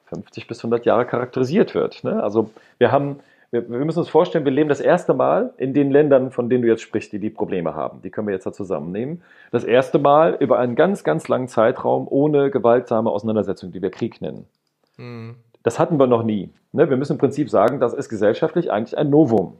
[0.06, 2.04] 50 bis 100 Jahre charakterisiert wird.
[2.04, 2.22] Ne?
[2.22, 5.90] Also wir haben, wir, wir, müssen uns vorstellen, wir leben das erste Mal in den
[5.90, 8.02] Ländern, von denen du jetzt sprichst, die die Probleme haben.
[8.02, 9.22] Die können wir jetzt da zusammennehmen.
[9.50, 14.20] Das erste Mal über einen ganz, ganz langen Zeitraum ohne gewaltsame Auseinandersetzung, die wir Krieg
[14.20, 14.46] nennen.
[14.96, 15.36] Mhm.
[15.62, 16.50] Das hatten wir noch nie.
[16.72, 16.88] Ne?
[16.88, 19.58] Wir müssen im Prinzip sagen, das ist gesellschaftlich eigentlich ein Novum.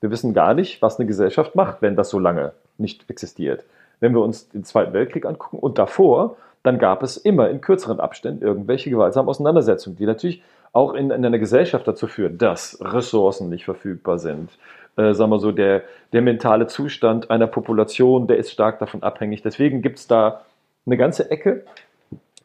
[0.00, 3.64] Wir wissen gar nicht, was eine Gesellschaft macht, wenn das so lange nicht existiert.
[4.00, 8.00] Wenn wir uns den Zweiten Weltkrieg angucken und davor, dann gab es immer in kürzeren
[8.00, 10.42] Abständen irgendwelche gewaltsamen Auseinandersetzungen, die natürlich
[10.72, 14.50] auch in, in einer Gesellschaft dazu führen, dass Ressourcen nicht verfügbar sind.
[14.96, 15.82] Äh, sagen wir so, der,
[16.12, 19.42] der mentale Zustand einer Population, der ist stark davon abhängig.
[19.42, 20.42] Deswegen gibt es da
[20.84, 21.64] eine ganze Ecke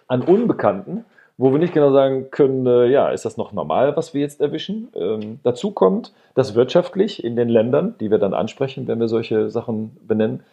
[0.07, 1.05] an Unbekannten,
[1.41, 4.41] wo wir nicht genau sagen können, äh, ja, ist das noch normal, was wir jetzt
[4.41, 4.89] erwischen?
[4.95, 9.49] Ähm, dazu kommt, dass wirtschaftlich in den Ländern, die wir dann ansprechen, wenn wir solche
[9.49, 10.43] Sachen benennen,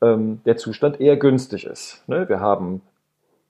[0.00, 2.04] ähm, der Zustand eher günstig ist.
[2.06, 2.28] Ne?
[2.28, 2.80] Wir haben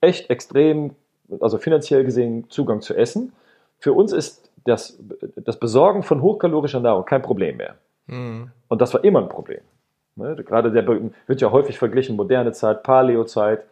[0.01, 0.95] echt extrem,
[1.39, 3.31] also finanziell gesehen, Zugang zu Essen.
[3.77, 4.97] Für uns ist das,
[5.35, 7.75] das Besorgen von hochkalorischer Nahrung kein Problem mehr.
[8.07, 8.49] Mhm.
[8.69, 9.61] Und das war immer ein Problem.
[10.15, 10.35] Ne?
[10.43, 13.65] Gerade der wird ja häufig verglichen, moderne Zeit, Paleozeit.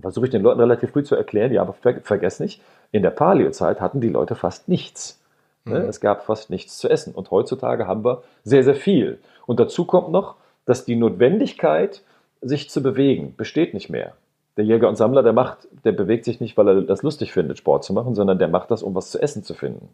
[0.00, 2.60] Versuche ich den Leuten relativ früh zu erklären, ja, aber ver vergesst nicht,
[2.92, 5.20] in der Paleozeit hatten die Leute fast nichts.
[5.64, 5.80] Ne?
[5.80, 5.88] Mhm.
[5.88, 7.14] Es gab fast nichts zu essen.
[7.14, 9.18] Und heutzutage haben wir sehr, sehr viel.
[9.46, 12.02] Und dazu kommt noch, dass die Notwendigkeit,
[12.40, 14.12] sich zu bewegen, besteht nicht mehr.
[14.56, 17.58] Der Jäger und Sammler, der macht, der bewegt sich nicht, weil er das lustig findet,
[17.58, 19.88] Sport zu machen, sondern der macht das, um was zu essen zu finden.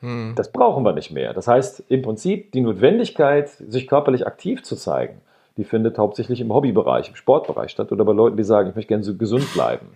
[0.00, 0.34] Hm.
[0.36, 1.32] Das brauchen wir nicht mehr.
[1.32, 5.20] Das heißt, im Prinzip die Notwendigkeit, sich körperlich aktiv zu zeigen,
[5.60, 8.88] die findet hauptsächlich im Hobbybereich, im Sportbereich statt oder bei Leuten, die sagen, ich möchte
[8.88, 9.88] gerne so gesund bleiben.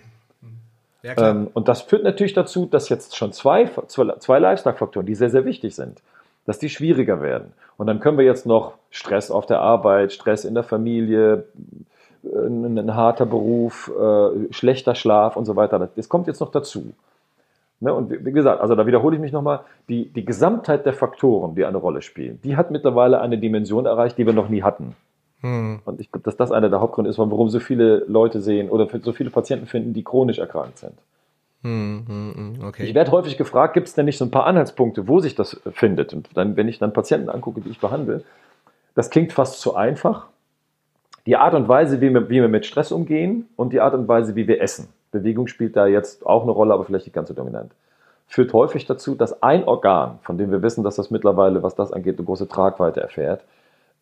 [1.03, 5.15] Ja, ähm, und das führt natürlich dazu, dass jetzt schon zwei, zwei, zwei Lifestyle-Faktoren, die
[5.15, 6.03] sehr, sehr wichtig sind,
[6.45, 7.55] dass die schwieriger werden.
[7.79, 11.45] Und dann können wir jetzt noch Stress auf der Arbeit, Stress in der Familie,
[12.23, 15.89] ein, ein harter Beruf, äh, schlechter Schlaf und so weiter.
[15.97, 16.93] Das kommt jetzt noch dazu.
[17.81, 17.95] Ne?
[17.95, 21.65] Und wie gesagt, also da wiederhole ich mich nochmal, die, die Gesamtheit der Faktoren, die
[21.65, 24.95] eine Rolle spielen, die hat mittlerweile eine Dimension erreicht, die wir noch nie hatten.
[25.45, 25.81] Hm.
[25.85, 28.89] Und ich glaube, dass das einer der Hauptgründe ist, warum so viele Leute sehen oder
[29.03, 30.95] so viele Patienten finden, die chronisch erkrankt sind.
[31.61, 32.85] Hm, hm, hm okay.
[32.85, 35.61] Ich werde häufig gefragt, gibt es denn nicht so ein paar Anhaltspunkte, wo sich das
[35.73, 36.15] findet?
[36.15, 38.25] Und dann, wenn ich dann Patienten angucke, die ich behandle,
[38.95, 40.29] das klingt fast zu einfach.
[41.27, 44.09] Die Art und Weise, wie wir, wie wir mit Stress umgehen und die Art und
[44.09, 44.89] Weise, wie wir essen.
[45.11, 47.71] Bewegung spielt da jetzt auch eine Rolle, aber vielleicht nicht ganz so dominant.
[48.29, 51.93] Führt häufig dazu, dass ein Organ, von dem wir wissen, dass das mittlerweile, was das
[51.93, 53.43] angeht, eine große Tragweite erfährt,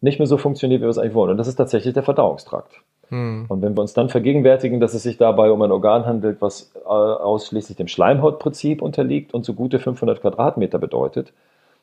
[0.02, 1.30] nicht mehr so funktioniert, wie wir es eigentlich wollen.
[1.30, 2.72] Und das ist tatsächlich der Verdauungstrakt.
[3.08, 3.46] Hm.
[3.48, 6.72] Und wenn wir uns dann vergegenwärtigen, dass es sich dabei um ein Organ handelt, was
[6.74, 11.32] äh, ausschließlich dem Schleimhautprinzip unterliegt und so gute 500 Quadratmeter bedeutet,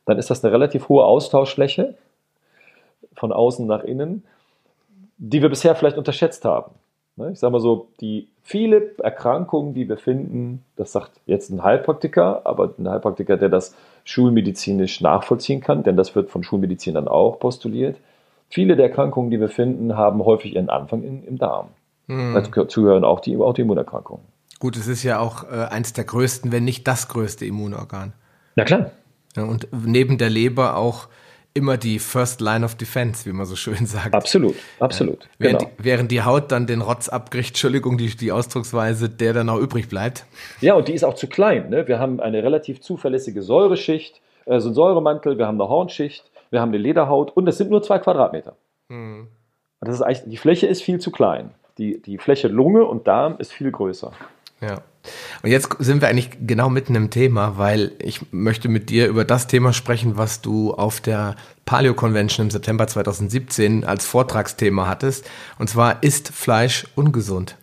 [0.05, 1.95] dann ist das eine relativ hohe Austauschfläche
[3.13, 4.23] von außen nach innen,
[5.17, 6.71] die wir bisher vielleicht unterschätzt haben.
[7.15, 11.63] Ne, ich sage mal so, die viele Erkrankungen, die wir finden, das sagt jetzt ein
[11.63, 17.39] Heilpraktiker, aber ein Heilpraktiker, der das schulmedizinisch nachvollziehen kann, denn das wird von Schulmedizinern auch
[17.39, 17.97] postuliert.
[18.49, 21.69] Viele der Erkrankungen, die wir finden, haben häufig ihren Anfang in, im Darm.
[22.07, 22.33] Mhm.
[22.33, 24.25] Dazu gehören auch die Autoimmunerkrankungen.
[24.59, 28.13] Gut, es ist ja auch äh, eins der größten, wenn nicht das größte Immunorgan.
[28.55, 28.91] Na klar.
[29.35, 31.07] Ja, und neben der Leber auch
[31.53, 34.13] immer die First Line of Defense, wie man so schön sagt.
[34.13, 35.23] Absolut, absolut.
[35.23, 35.29] Ja.
[35.39, 35.71] Während, genau.
[35.77, 39.59] die, während, die, Haut dann den Rotz abkriegt, Entschuldigung, die, die Ausdrucksweise, der dann auch
[39.59, 40.25] übrig bleibt.
[40.61, 41.69] Ja, und die ist auch zu klein.
[41.69, 41.87] Ne?
[41.87, 46.69] Wir haben eine relativ zuverlässige Säureschicht, also einen Säuremantel, wir haben eine Hornschicht, wir haben
[46.69, 48.55] eine Lederhaut und es sind nur zwei Quadratmeter.
[48.89, 49.27] Hm.
[49.81, 51.51] Das ist eigentlich, die Fläche ist viel zu klein.
[51.77, 54.11] Die, die Fläche Lunge und Darm ist viel größer.
[54.61, 54.81] Ja.
[55.41, 59.23] Und jetzt sind wir eigentlich genau mitten im Thema, weil ich möchte mit dir über
[59.23, 61.35] das Thema sprechen, was du auf der
[61.65, 65.29] Paleo Convention im September 2017 als Vortragsthema hattest.
[65.57, 67.55] Und zwar ist Fleisch ungesund?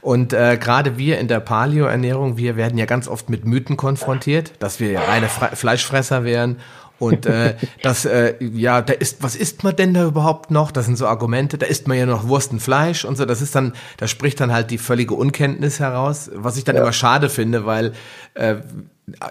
[0.00, 4.52] Und äh, gerade wir in der Paleo-Ernährung, wir werden ja ganz oft mit Mythen konfrontiert,
[4.60, 6.58] dass wir ja reine Fre Fleischfresser wären
[6.98, 10.70] und äh, das, äh, ja, da ist, was isst man denn da überhaupt noch?
[10.70, 13.24] Das sind so Argumente, da isst man ja noch Wurst und Fleisch und so.
[13.24, 16.82] Das ist dann, da spricht dann halt die völlige Unkenntnis heraus, was ich dann ja.
[16.82, 17.92] immer schade finde, weil
[18.34, 18.56] äh,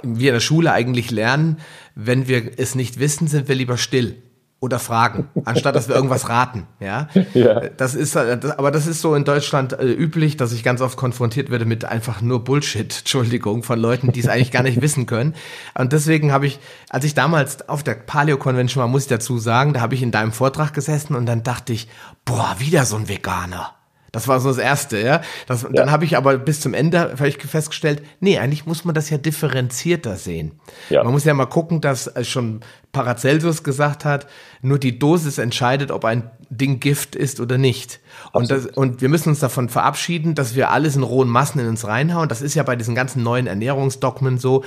[0.04, 1.58] wir in der Schule eigentlich lernen,
[1.96, 4.16] wenn wir es nicht wissen, sind wir lieber still
[4.60, 6.66] oder fragen, anstatt dass wir irgendwas raten.
[6.80, 7.70] Ja, ja.
[7.70, 10.98] das ist, äh, aber das ist so in Deutschland äh, üblich, dass ich ganz oft
[10.98, 15.06] konfrontiert werde mit einfach nur Bullshit, Entschuldigung, von Leuten, die es eigentlich gar nicht wissen
[15.06, 15.36] können.
[15.78, 19.38] Und deswegen habe ich, als ich damals auf der Paleo Convention war, muss ich dazu
[19.38, 21.88] sagen, da habe ich in deinem Vortrag gesessen und dann dachte ich,
[22.26, 23.77] boah, wieder so ein Veganer.
[24.12, 25.22] Das war so das Erste, ja.
[25.48, 25.70] Das, ja.
[25.70, 30.16] Dann habe ich aber bis zum Ende festgestellt, nee, eigentlich muss man das ja differenzierter
[30.16, 30.60] sehen.
[30.90, 31.04] Ja.
[31.04, 34.28] Man muss ja mal gucken, dass äh, schon Paracelsus gesagt hat,
[34.62, 38.00] nur die Dosis entscheidet, ob ein Ding Gift ist oder nicht.
[38.32, 41.68] Und, das, und wir müssen uns davon verabschieden, dass wir alles in rohen Massen in
[41.68, 42.30] uns reinhauen.
[42.30, 44.64] Das ist ja bei diesen ganzen neuen Ernährungsdogmen so.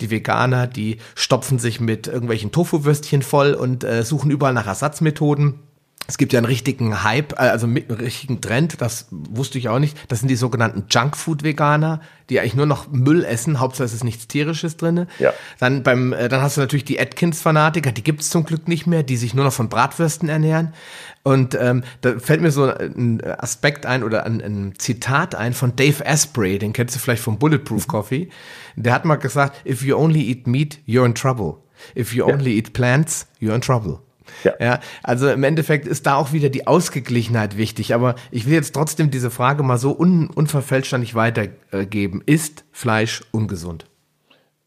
[0.00, 5.60] Die Veganer, die stopfen sich mit irgendwelchen Tofu-Würstchen voll und äh, suchen überall nach Ersatzmethoden
[6.08, 9.78] es gibt ja einen richtigen Hype, äh, also einen richtigen Trend, das wusste ich auch
[9.78, 9.96] nicht.
[10.08, 14.26] Das sind die sogenannten Junkfood-Veganer, die eigentlich nur noch Müll essen, Hauptsache es ist nichts
[14.26, 15.06] Tierisches drin.
[15.18, 15.32] Ja.
[15.60, 19.02] Dann, beim, äh, dann hast du natürlich die Atkins-Fanatiker, die gibt's zum Glück nicht mehr,
[19.02, 20.74] die sich nur noch von Bratwürsten ernähren.
[21.22, 25.76] Und ähm, da fällt mir so ein Aspekt ein oder ein, ein Zitat ein von
[25.76, 28.28] Dave Asprey, den kennst du vielleicht vom Bulletproof Coffee.
[28.74, 31.58] Der hat mal gesagt, if you only eat meat, you're in trouble.
[31.96, 34.00] If you only eat plants, you're in trouble.
[34.44, 34.52] Ja.
[34.60, 34.80] ja.
[35.02, 37.94] Also im Endeffekt ist da auch wieder die Ausgeglichenheit wichtig.
[37.94, 42.22] Aber ich will jetzt trotzdem diese Frage mal so un, unverfälscht nicht weitergeben.
[42.26, 43.86] Ist Fleisch ungesund?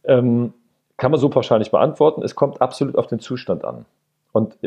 [0.03, 0.53] Ähm,
[0.97, 2.23] kann man so pauschal nicht beantworten.
[2.23, 3.85] Es kommt absolut auf den Zustand an.
[4.31, 4.57] Und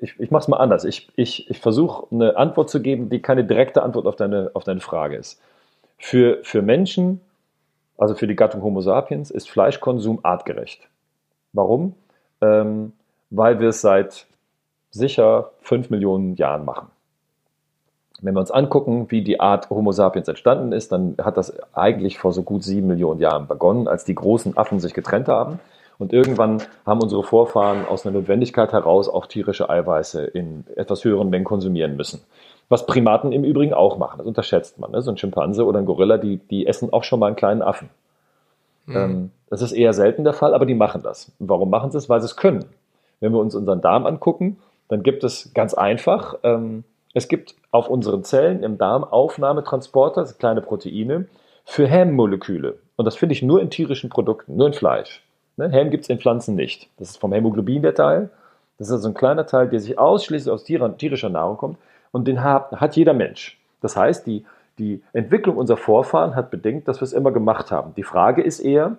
[0.00, 0.84] ich, ich mache es mal anders.
[0.84, 4.64] Ich, ich, ich versuche eine Antwort zu geben, die keine direkte Antwort auf deine, auf
[4.64, 5.40] deine Frage ist.
[5.98, 7.20] Für, für Menschen,
[7.96, 10.88] also für die Gattung Homo sapiens, ist Fleischkonsum artgerecht.
[11.52, 11.94] Warum?
[12.40, 12.92] Ähm,
[13.36, 14.26] weil wir es seit
[14.90, 16.88] sicher fünf Millionen Jahren machen.
[18.22, 22.18] Wenn wir uns angucken, wie die Art Homo sapiens entstanden ist, dann hat das eigentlich
[22.18, 25.58] vor so gut sieben Millionen Jahren begonnen, als die großen Affen sich getrennt haben.
[25.98, 31.28] Und irgendwann haben unsere Vorfahren aus einer Notwendigkeit heraus auch tierische Eiweiße in etwas höheren
[31.28, 32.20] Mengen konsumieren müssen.
[32.68, 34.92] Was Primaten im Übrigen auch machen, das unterschätzt man.
[34.92, 35.02] Ne?
[35.02, 37.90] So ein Schimpanse oder ein Gorilla, die, die essen auch schon mal einen kleinen Affen.
[38.86, 39.30] Mhm.
[39.50, 41.32] Das ist eher selten der Fall, aber die machen das.
[41.38, 42.08] warum machen sie es?
[42.08, 42.64] Weil sie es können.
[43.24, 44.58] Wenn wir uns unseren Darm angucken,
[44.88, 50.60] dann gibt es ganz einfach, ähm, es gibt auf unseren Zellen im Darm Aufnahmetransporter, kleine
[50.60, 51.28] Proteine,
[51.64, 52.76] für Hämmoleküle.
[52.96, 55.24] Und das finde ich nur in tierischen Produkten, nur in Fleisch.
[55.56, 55.70] Ne?
[55.70, 56.90] Häm gibt es in Pflanzen nicht.
[56.98, 58.28] Das ist vom Hämoglobin der Teil.
[58.76, 61.78] Das ist also ein kleiner Teil, der sich ausschließlich aus tierischer Nahrung kommt.
[62.12, 63.58] Und den hat, hat jeder Mensch.
[63.80, 64.44] Das heißt, die,
[64.78, 67.94] die Entwicklung unserer Vorfahren hat bedingt, dass wir es immer gemacht haben.
[67.94, 68.98] Die Frage ist eher,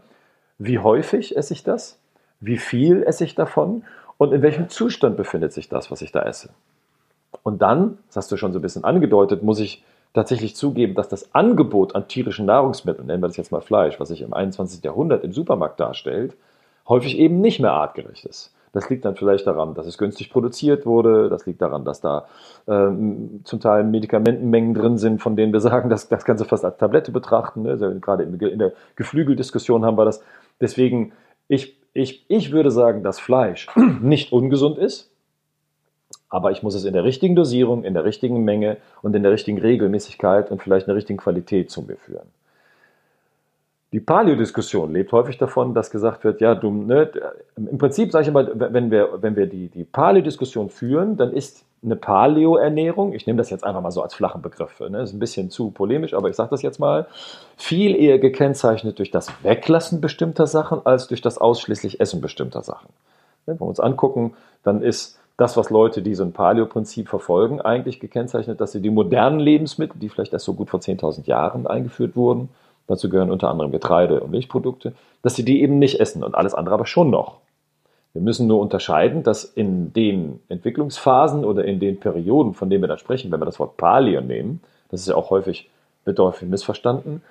[0.57, 1.99] wie häufig esse ich das?
[2.39, 3.83] Wie viel esse ich davon?
[4.17, 6.49] Und in welchem Zustand befindet sich das, was ich da esse?
[7.43, 11.09] Und dann, das hast du schon so ein bisschen angedeutet, muss ich tatsächlich zugeben, dass
[11.09, 14.83] das Angebot an tierischen Nahrungsmitteln, nennen wir das jetzt mal Fleisch, was sich im 21.
[14.83, 16.35] Jahrhundert im Supermarkt darstellt,
[16.87, 18.53] häufig eben nicht mehr artgerecht ist.
[18.75, 21.29] Das liegt dann vielleicht daran, dass es günstig produziert wurde.
[21.29, 22.27] Das liegt daran, dass da
[22.67, 26.75] ähm, zum Teil Medikamentenmengen drin sind, von denen wir sagen, dass das Ganze fast als
[26.75, 27.61] Tablette betrachten.
[27.61, 27.69] Ne?
[27.71, 30.21] Also gerade in, in der Geflügeldiskussion haben wir das.
[30.59, 31.13] Deswegen,
[31.47, 33.67] ich, ich, ich würde sagen, dass Fleisch
[34.01, 35.09] nicht ungesund ist,
[36.29, 39.31] aber ich muss es in der richtigen Dosierung, in der richtigen Menge und in der
[39.31, 42.27] richtigen Regelmäßigkeit und vielleicht in der richtigen Qualität zu mir führen.
[43.93, 47.09] Die Paleo-Diskussion lebt häufig davon, dass gesagt wird, ja, du, ne,
[47.55, 51.63] im Prinzip sage ich immer, wenn wir, wenn wir die, die Paleo-Diskussion führen, dann ist
[51.85, 55.19] eine Paleo-Ernährung, ich nehme das jetzt einfach mal so als flachen Begriff, ne, ist ein
[55.19, 57.07] bisschen zu polemisch, aber ich sage das jetzt mal,
[57.57, 62.89] viel eher gekennzeichnet durch das Weglassen bestimmter Sachen als durch das ausschließlich Essen bestimmter Sachen.
[63.45, 64.33] Ne, wenn wir uns angucken,
[64.63, 68.89] dann ist das, was Leute, die so ein Paleo-Prinzip verfolgen, eigentlich gekennzeichnet, dass sie die
[68.89, 72.49] modernen Lebensmittel, die vielleicht erst so gut vor 10.000 Jahren eingeführt wurden,
[72.87, 76.53] dazu gehören unter anderem Getreide und Milchprodukte, dass sie die eben nicht essen und alles
[76.53, 77.37] andere aber schon noch.
[78.15, 82.87] Wir müssen nur unterscheiden, dass in den Entwicklungsphasen oder in den Perioden, von denen wir
[82.87, 85.69] da sprechen, wenn wir das Wort Paleo nehmen, das ist ja auch häufig,
[86.05, 87.21] wird häufig missverstanden,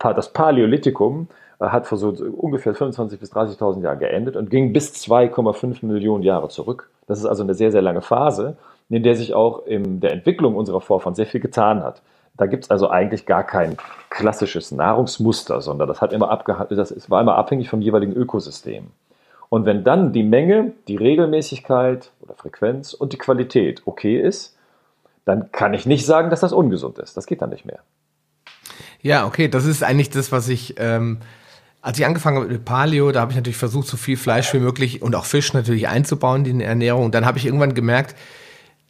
[0.00, 1.28] das Paläolithikum
[1.60, 6.24] äh, hat vor so ungefähr 25.000 bis 30.000 Jahren geendet und ging bis 2,5 Millionen
[6.24, 6.90] Jahre zurück.
[7.06, 8.56] Das ist also eine sehr, sehr lange Phase,
[8.88, 12.02] in der sich auch in der Entwicklung unserer Vorfahren sehr viel getan hat.
[12.36, 13.76] Da gibt es also eigentlich gar kein
[14.10, 16.36] klassisches Nahrungsmuster, sondern das, hat immer
[16.70, 18.88] das war immer abhängig vom jeweiligen Ökosystem.
[19.48, 24.56] Und wenn dann die Menge, die Regelmäßigkeit oder Frequenz und die Qualität okay ist,
[25.24, 27.16] dann kann ich nicht sagen, dass das ungesund ist.
[27.16, 27.80] Das geht dann nicht mehr.
[29.00, 31.18] Ja, okay, das ist eigentlich das, was ich, ähm,
[31.80, 34.58] als ich angefangen habe mit Paleo, da habe ich natürlich versucht, so viel Fleisch wie
[34.58, 37.04] möglich und auch Fisch natürlich einzubauen in die Ernährung.
[37.06, 38.16] Und dann habe ich irgendwann gemerkt,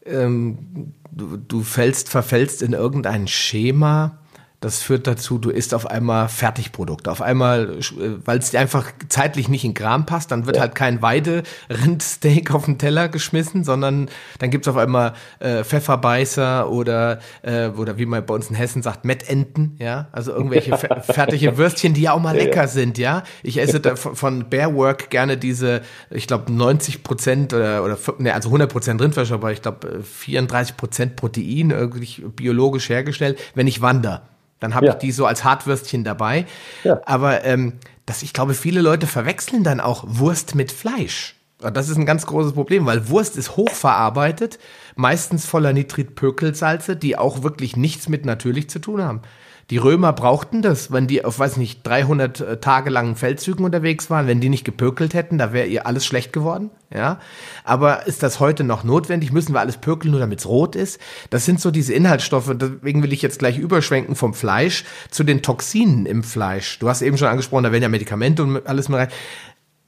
[0.07, 4.18] ähm, du, du fällst, verfällst in irgendein Schema,
[4.61, 7.13] das führt dazu, du isst auf einmal Fertigprodukte.
[7.13, 10.63] Auf einmal, äh, weil es dir einfach zeitlich nicht in Kram passt, dann wird ja.
[10.63, 17.21] halt kein Weide-Rindsteak auf den Teller geschmissen, sondern dann gibt's auf einmal äh, Pfefferbeißer oder,
[17.43, 20.09] äh, oder wie man bei uns in Hessen sagt, Mettenten, ja.
[20.11, 23.23] Also irgendwelche fertige Würstchen, die ja auch mal ja, lecker sind, ja.
[23.45, 28.49] Ich esse da von Bearwork gerne diese, ich glaube, 90 Prozent oder, oder ne, also
[28.49, 34.23] 100 Prozent Rindfleisch, aber ich glaube 34 Prozent Protein, irgendwie biologisch hergestellt, wenn ich wandere.
[34.61, 34.93] Dann habe ja.
[34.93, 36.47] ich die so als Hartwürstchen dabei.
[36.85, 37.01] Ja.
[37.07, 37.75] Aber ähm,
[38.07, 41.37] das, ich glaube, viele Leute verwechseln dann auch Wurst mit Fleisch.
[41.63, 44.59] Und das ist ein ganz großes Problem, weil Wurst ist hochverarbeitet,
[44.95, 49.23] meistens voller Nitritpökelsalze, die auch wirklich nichts mit natürlich zu tun haben.
[49.71, 54.09] Die Römer brauchten das, wenn die auf, weiß nicht, 300 äh, Tage langen Feldzügen unterwegs
[54.09, 57.21] waren, wenn die nicht gepökelt hätten, da wäre ihr alles schlecht geworden, ja.
[57.65, 59.31] Aber ist das heute noch notwendig?
[59.31, 60.99] Müssen wir alles pökeln, nur damit es rot ist?
[61.29, 65.43] Das sind so diese Inhaltsstoffe, deswegen will ich jetzt gleich überschwenken vom Fleisch zu den
[65.43, 66.79] Toxinen im Fleisch.
[66.79, 69.09] Du hast eben schon angesprochen, da werden ja Medikamente und alles mal rein.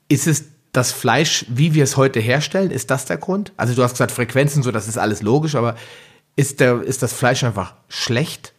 [0.09, 3.55] Ist es das Fleisch, wie wir es heute herstellen, ist das der Grund?
[3.57, 5.75] Also du hast gesagt Frequenzen, so das ist alles logisch, aber
[6.37, 8.53] ist, der, ist das Fleisch einfach schlecht?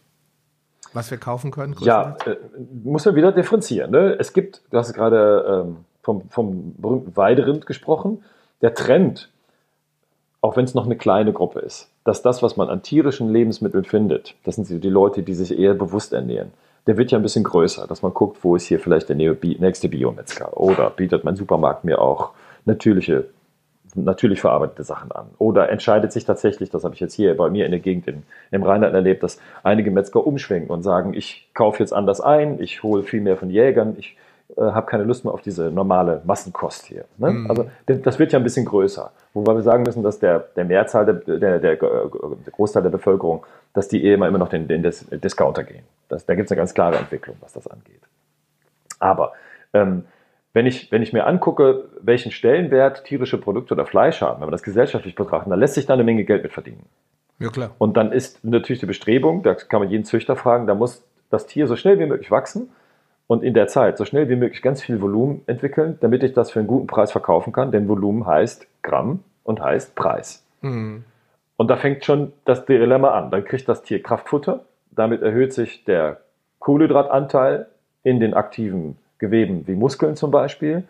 [0.92, 1.76] Was wir kaufen können?
[1.80, 2.36] Ja, äh,
[2.84, 3.90] muss man wieder differenzieren.
[3.90, 4.16] Ne?
[4.18, 8.22] Es gibt, du hast gerade ähm, vom, vom berühmten Weiderind gesprochen,
[8.60, 9.30] der Trend,
[10.40, 13.84] auch wenn es noch eine kleine Gruppe ist, dass das, was man an tierischen Lebensmitteln
[13.84, 16.52] findet, das sind die Leute, die sich eher bewusst ernähren,
[16.86, 19.88] der wird ja ein bisschen größer, dass man guckt, wo ist hier vielleicht der nächste
[19.88, 22.30] Biometzger oder bietet mein Supermarkt mir auch
[22.64, 23.26] natürliche
[23.94, 25.26] natürlich verarbeitete Sachen an.
[25.38, 28.22] Oder entscheidet sich tatsächlich, das habe ich jetzt hier bei mir in der Gegend in,
[28.50, 32.82] im Rheinland erlebt, dass einige Metzger umschwenken und sagen, ich kaufe jetzt anders ein, ich
[32.82, 34.16] hole viel mehr von Jägern, ich
[34.56, 37.04] äh, habe keine Lust mehr auf diese normale Massenkost hier.
[37.18, 37.30] Ne?
[37.30, 37.50] Mhm.
[37.50, 39.10] Also das wird ja ein bisschen größer.
[39.34, 43.46] Wobei wir sagen müssen, dass der, der Mehrzahl, der, der, der, der Großteil der Bevölkerung,
[43.72, 45.84] dass die eh immer, immer noch den, den Discounter gehen.
[46.08, 48.02] Das, da gibt es eine ganz klare Entwicklung, was das angeht.
[48.98, 49.32] Aber
[49.72, 50.04] ähm,
[50.52, 54.52] wenn ich, wenn ich mir angucke, welchen Stellenwert tierische Produkte oder Fleisch haben, wenn wir
[54.52, 56.84] das gesellschaftlich betrachten, dann lässt sich da eine Menge Geld mit verdienen.
[57.38, 57.70] Ja, klar.
[57.78, 61.46] Und dann ist natürlich die Bestrebung, da kann man jeden Züchter fragen, da muss das
[61.46, 62.70] Tier so schnell wie möglich wachsen
[63.26, 66.50] und in der Zeit so schnell wie möglich ganz viel Volumen entwickeln, damit ich das
[66.50, 67.72] für einen guten Preis verkaufen kann.
[67.72, 70.44] Denn Volumen heißt Gramm und heißt Preis.
[70.60, 71.04] Mhm.
[71.56, 73.30] Und da fängt schon das Dilemma an.
[73.30, 74.64] Dann kriegt das Tier Kraftfutter.
[74.90, 76.20] Damit erhöht sich der
[76.58, 77.66] Kohlenhydratanteil
[78.02, 80.82] in den aktiven Geweben wie Muskeln zum Beispiel.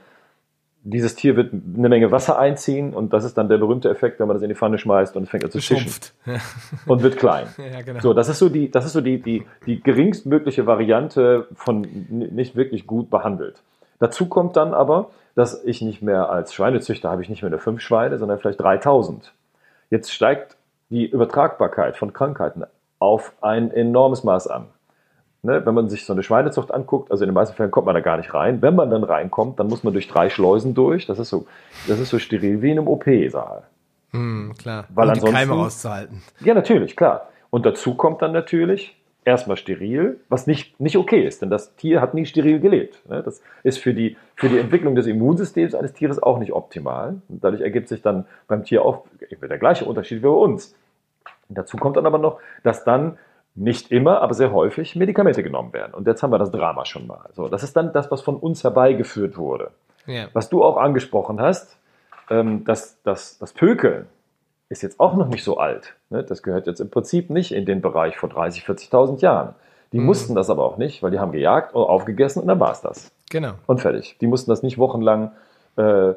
[0.84, 4.26] Dieses Tier wird eine Menge Wasser einziehen und das ist dann der berühmte Effekt, wenn
[4.26, 5.92] man das in die Pfanne schmeißt und es fängt an zu zischen
[6.86, 7.46] und wird klein.
[7.58, 8.00] Ja, genau.
[8.00, 12.56] So, das ist so die, das ist so die, die, die geringstmögliche Variante von nicht
[12.56, 13.62] wirklich gut behandelt.
[13.98, 17.60] Dazu kommt dann aber, dass ich nicht mehr als Schweinezüchter habe ich nicht mehr nur
[17.60, 19.30] fünf Schweine, sondern vielleicht 3000.
[19.90, 20.56] Jetzt steigt
[20.88, 22.64] die Übertragbarkeit von Krankheiten
[22.98, 24.68] auf ein enormes Maß an.
[25.44, 27.96] Ne, wenn man sich so eine Schweinezucht anguckt, also in den meisten Fällen kommt man
[27.96, 28.62] da gar nicht rein.
[28.62, 31.06] Wenn man dann reinkommt, dann muss man durch drei Schleusen durch.
[31.06, 31.46] Das ist so,
[31.88, 33.64] das ist so steril wie in einem OP-Saal.
[34.12, 34.84] Hm, klar.
[34.94, 36.22] Weil um die Keime rauszuhalten.
[36.40, 37.28] Ja, natürlich, klar.
[37.50, 42.00] Und dazu kommt dann natürlich erstmal steril, was nicht, nicht okay ist, denn das Tier
[42.00, 43.08] hat nie steril gelebt.
[43.08, 43.22] Ne?
[43.24, 47.20] Das ist für die, für die Entwicklung des Immunsystems eines Tieres auch nicht optimal.
[47.28, 50.76] Und dadurch ergibt sich dann beim Tier auch der gleiche Unterschied wie bei uns.
[51.48, 53.18] Und dazu kommt dann aber noch, dass dann
[53.54, 55.92] nicht immer, aber sehr häufig Medikamente genommen werden.
[55.94, 57.28] Und jetzt haben wir das Drama schon mal.
[57.32, 59.70] So, das ist dann das, was von uns herbeigeführt wurde.
[60.06, 60.28] Ja.
[60.32, 61.76] Was du auch angesprochen hast,
[62.30, 64.06] ähm, dass, dass das Pökeln
[64.68, 65.94] ist jetzt auch noch nicht so alt.
[66.08, 66.24] Ne?
[66.24, 69.54] Das gehört jetzt im Prinzip nicht in den Bereich vor 30, 40.000 Jahren.
[69.92, 70.06] Die mhm.
[70.06, 73.12] mussten das aber auch nicht, weil die haben gejagt, aufgegessen und dann war es das.
[73.30, 73.52] Genau.
[73.66, 74.16] Und fertig.
[74.20, 75.32] Die mussten das nicht wochenlang
[75.76, 76.14] äh,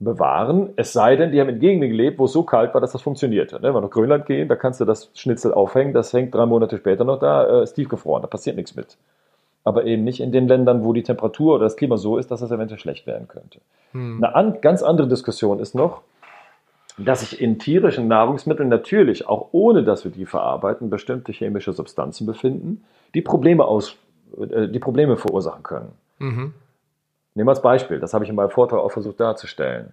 [0.00, 2.92] bewahren, es sei denn, die haben in Gegenden gelebt, wo es so kalt war, dass
[2.92, 3.56] das funktionierte.
[3.56, 3.62] Ne?
[3.62, 6.78] Wenn wir nach Grönland gehen, da kannst du das Schnitzel aufhängen, das hängt drei Monate
[6.78, 8.96] später noch da, äh, ist tiefgefroren, da passiert nichts mit.
[9.64, 12.40] Aber eben nicht in den Ländern, wo die Temperatur oder das Klima so ist, dass
[12.40, 13.60] das eventuell schlecht werden könnte.
[13.92, 14.22] Hm.
[14.22, 16.02] Eine an, ganz andere Diskussion ist noch,
[16.96, 22.26] dass sich in tierischen Nahrungsmitteln natürlich, auch ohne dass wir die verarbeiten, bestimmte chemische Substanzen
[22.26, 22.84] befinden,
[23.14, 23.96] die Probleme, aus,
[24.38, 25.92] äh, die Probleme verursachen können.
[26.18, 26.54] Mhm.
[27.38, 29.92] Nehmen wir als Beispiel, das habe ich in meinem Vortrag auch versucht darzustellen.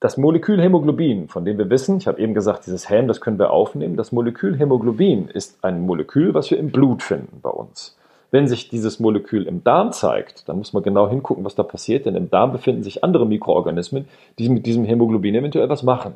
[0.00, 3.38] Das Molekül Hämoglobin, von dem wir wissen, ich habe eben gesagt, dieses Häm, das können
[3.38, 3.96] wir aufnehmen.
[3.96, 7.96] Das Molekül Hämoglobin ist ein Molekül, was wir im Blut finden bei uns.
[8.30, 12.04] Wenn sich dieses Molekül im Darm zeigt, dann muss man genau hingucken, was da passiert,
[12.04, 14.06] denn im Darm befinden sich andere Mikroorganismen,
[14.38, 16.12] die mit diesem Hämoglobin eventuell was machen.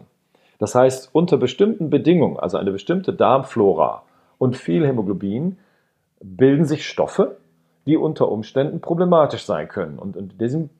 [0.59, 4.03] Das heißt, unter bestimmten Bedingungen, also eine bestimmte Darmflora
[4.37, 5.57] und viel Hämoglobin,
[6.21, 7.39] bilden sich Stoffe,
[7.87, 9.99] die unter Umständen problematisch sein können.
[9.99, 10.71] Und in diesen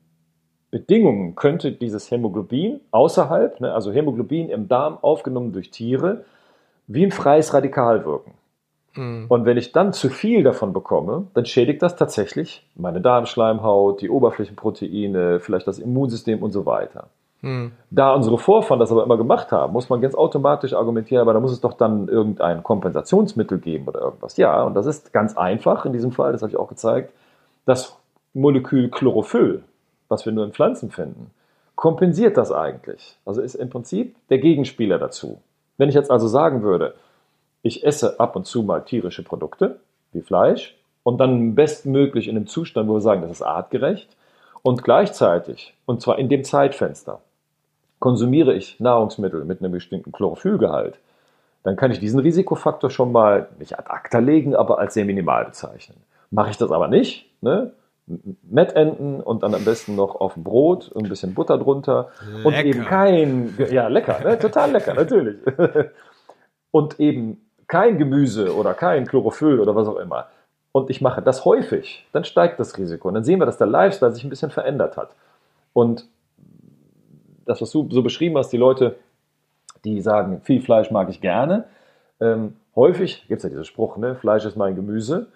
[0.71, 6.25] Bedingungen könnte dieses Hämoglobin außerhalb, ne, also Hämoglobin im Darm aufgenommen durch Tiere,
[6.87, 8.33] wie ein freies Radikal wirken.
[8.95, 9.25] Mhm.
[9.29, 14.09] Und wenn ich dann zu viel davon bekomme, dann schädigt das tatsächlich meine Darmschleimhaut, die
[14.09, 17.07] Oberflächenproteine, vielleicht das Immunsystem und so weiter.
[17.91, 21.39] Da unsere Vorfahren das aber immer gemacht haben, muss man ganz automatisch argumentieren, aber da
[21.39, 24.37] muss es doch dann irgendein Kompensationsmittel geben oder irgendwas.
[24.37, 27.13] Ja, und das ist ganz einfach in diesem Fall, das habe ich auch gezeigt.
[27.65, 27.97] Das
[28.33, 29.63] Molekül Chlorophyll,
[30.09, 31.31] was wir nur in Pflanzen finden,
[31.75, 33.15] kompensiert das eigentlich.
[33.25, 35.39] Also ist im Prinzip der Gegenspieler dazu.
[35.77, 36.95] Wenn ich jetzt also sagen würde,
[37.61, 39.79] ich esse ab und zu mal tierische Produkte,
[40.13, 44.09] wie Fleisch, und dann bestmöglich in einem Zustand, wo wir sagen, das ist artgerecht,
[44.63, 47.21] und gleichzeitig, und zwar in dem Zeitfenster,
[48.05, 50.99] konsumiere ich Nahrungsmittel mit einem bestimmten Chlorophyllgehalt,
[51.63, 55.45] dann kann ich diesen Risikofaktor schon mal nicht ad acta legen, aber als sehr minimal
[55.45, 55.97] bezeichnen.
[56.29, 57.71] Mache ich das aber nicht, ne?
[58.43, 62.45] Mettenten und dann am besten noch auf dem Brot, ein bisschen Butter drunter lecker.
[62.45, 64.37] und eben kein, ja lecker, ne?
[64.37, 65.37] total lecker, natürlich.
[66.69, 70.27] und eben kein Gemüse oder kein Chlorophyll oder was auch immer.
[70.71, 73.07] Und ich mache das häufig, dann steigt das Risiko.
[73.07, 75.09] Und dann sehen wir, dass der Lifestyle sich ein bisschen verändert hat.
[75.73, 76.05] Und
[77.45, 78.97] das, was du so beschrieben hast, die Leute,
[79.83, 81.65] die sagen, viel Fleisch mag ich gerne.
[82.19, 84.15] Ähm, häufig gibt es ja diesen Spruch, ne?
[84.15, 85.27] Fleisch ist mein Gemüse.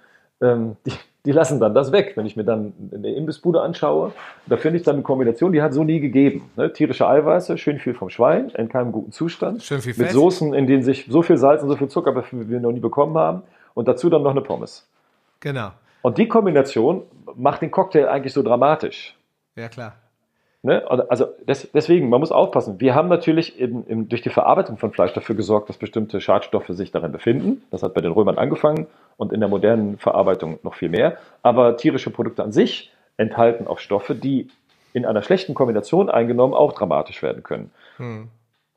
[0.41, 0.93] Ähm, die,
[1.25, 2.13] die, lassen dann das weg.
[2.15, 4.13] Wenn ich mir dann eine Imbissbude anschaue,
[4.47, 6.49] da finde ich dann eine Kombination, die hat so nie gegeben.
[6.55, 6.71] Ne?
[6.71, 9.61] Tierische Eiweiße, schön viel vom Schwein, in keinem guten Zustand.
[9.61, 10.05] Schön viel Fett.
[10.05, 12.71] Mit Soßen, in denen sich so viel Salz und so viel Zucker wie wir noch
[12.71, 13.43] nie bekommen haben.
[13.73, 14.87] Und dazu dann noch eine Pommes.
[15.41, 15.71] Genau.
[16.01, 17.03] Und die Kombination
[17.35, 19.17] macht den Cocktail eigentlich so dramatisch.
[19.55, 19.95] Ja, klar.
[20.61, 20.85] Ne?
[20.89, 22.79] Also des, deswegen, man muss aufpassen.
[22.81, 26.67] Wir haben natürlich in, in, durch die Verarbeitung von Fleisch dafür gesorgt, dass bestimmte Schadstoffe
[26.69, 27.63] sich darin befinden.
[27.71, 31.17] Das hat bei den Römern angefangen und in der modernen Verarbeitung noch viel mehr.
[31.43, 34.49] Aber tierische Produkte an sich enthalten auch Stoffe, die
[34.91, 37.71] in einer schlechten Kombination eingenommen auch dramatisch werden können.
[37.97, 38.27] Hm.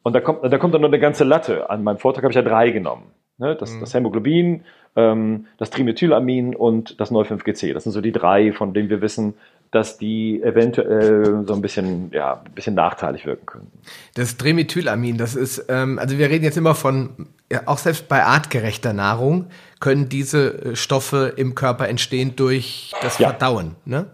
[0.05, 1.69] Und da kommt, da kommt dann noch eine ganze Latte.
[1.71, 3.11] An meinem Vortrag habe ich ja drei genommen.
[3.39, 3.57] Ne?
[3.57, 3.81] Das, hm.
[3.81, 4.65] das Hämoglobin,
[4.95, 7.73] ähm, das Trimethylamin und das 9,5-GC.
[7.73, 9.35] Das sind so die drei, von denen wir wissen,
[9.73, 13.73] dass die eventuell so ein bisschen, ja, ein bisschen nachteilig wirken können.
[14.15, 18.23] Das Trimethylamin, das ist, ähm, also wir reden jetzt immer von, ja, auch selbst bei
[18.23, 19.47] artgerechter Nahrung
[19.81, 23.31] können diese äh, Stoffe im Körper entstehen durch das ja.
[23.31, 24.07] Verdauen, ne?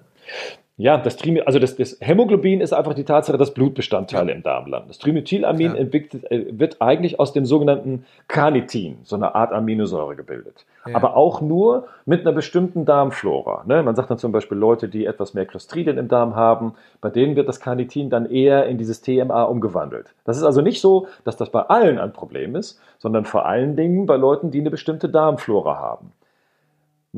[0.80, 4.36] Ja, das Trim also das, das, Hämoglobin ist einfach die Tatsache, dass Blutbestandteile ja.
[4.36, 4.86] im Darm landen.
[4.86, 5.76] Das Trimethylamin ja.
[5.76, 10.66] entwickelt, äh, wird eigentlich aus dem sogenannten Carnitin, so eine Art Aminosäure, gebildet.
[10.86, 10.94] Ja.
[10.94, 13.64] Aber auch nur mit einer bestimmten Darmflora.
[13.66, 13.82] Ne?
[13.82, 17.34] Man sagt dann zum Beispiel Leute, die etwas mehr Clostridien im Darm haben, bei denen
[17.34, 20.14] wird das Carnitin dann eher in dieses TMA umgewandelt.
[20.24, 23.74] Das ist also nicht so, dass das bei allen ein Problem ist, sondern vor allen
[23.74, 26.12] Dingen bei Leuten, die eine bestimmte Darmflora haben.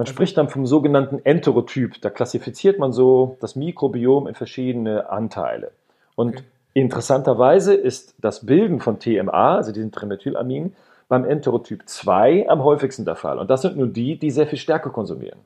[0.01, 2.01] Man spricht dann vom sogenannten Enterotyp.
[2.01, 5.73] Da klassifiziert man so das Mikrobiom in verschiedene Anteile.
[6.15, 6.45] Und okay.
[6.73, 10.75] interessanterweise ist das Bilden von TMA, also diesem Trimethylamin,
[11.11, 13.39] beim Enterotyp 2 am häufigsten der Fall.
[13.39, 15.41] Und das sind nur die, die sehr viel Stärke konsumieren.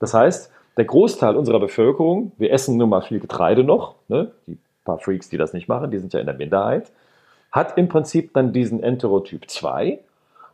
[0.00, 4.32] Das heißt, der Großteil unserer Bevölkerung, wir essen nun mal viel Getreide noch, ne?
[4.48, 6.90] die paar Freaks, die das nicht machen, die sind ja in der Minderheit,
[7.52, 10.00] hat im Prinzip dann diesen Enterotyp 2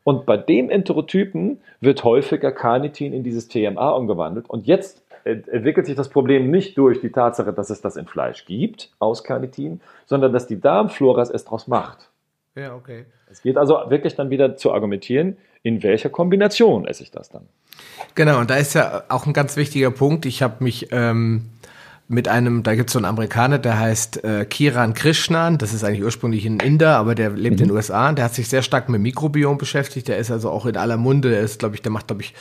[0.06, 4.48] und bei dem Enterotypen wird häufiger Carnitin in dieses TMA umgewandelt.
[4.48, 8.44] Und jetzt entwickelt sich das Problem nicht durch die Tatsache, dass es das in Fleisch
[8.44, 12.08] gibt, aus Carnitin, sondern dass die Darmflora es erst daraus macht.
[12.54, 13.06] Ja, okay.
[13.28, 17.48] Es geht also wirklich dann wieder zu argumentieren, in welcher Kombination esse ich das dann.
[18.14, 20.24] Genau, und da ist ja auch ein ganz wichtiger Punkt.
[20.24, 21.50] Ich habe mich ähm,
[22.08, 25.82] mit einem, da gibt es so einen Amerikaner, der heißt äh, Kiran Krishnan, das ist
[25.82, 27.62] eigentlich ursprünglich ein Inder, aber der lebt mhm.
[27.62, 30.50] in den USA und der hat sich sehr stark mit Mikrobiom beschäftigt, der ist also
[30.50, 32.34] auch in aller Munde, der ist, glaube ich, der macht, glaube ich,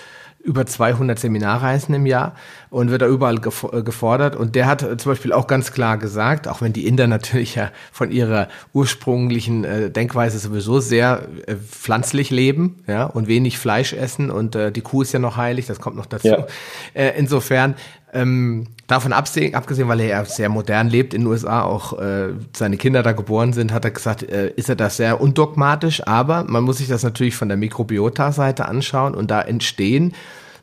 [0.46, 2.36] über 200 Seminarreisen im Jahr
[2.70, 4.36] und wird da überall äh, gefordert.
[4.36, 7.56] Und der hat äh, zum Beispiel auch ganz klar gesagt, auch wenn die Inder natürlich
[7.56, 13.94] ja von ihrer ursprünglichen äh, Denkweise sowieso sehr äh, pflanzlich leben, ja, und wenig Fleisch
[13.94, 16.28] essen und äh, die Kuh ist ja noch heilig, das kommt noch dazu.
[16.28, 16.46] Ja.
[16.94, 17.74] Äh, insofern
[18.16, 22.30] ähm, davon absehen, abgesehen, weil er ja sehr modern lebt in den USA, auch äh,
[22.56, 26.46] seine Kinder da geboren sind, hat er gesagt, äh, ist er das sehr undogmatisch, aber
[26.46, 30.14] man muss sich das natürlich von der Mikrobiota-Seite anschauen und da entstehen,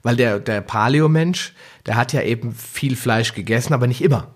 [0.02, 1.54] weil der, der Paleo-Mensch,
[1.86, 4.28] der hat ja eben viel Fleisch gegessen, aber nicht immer.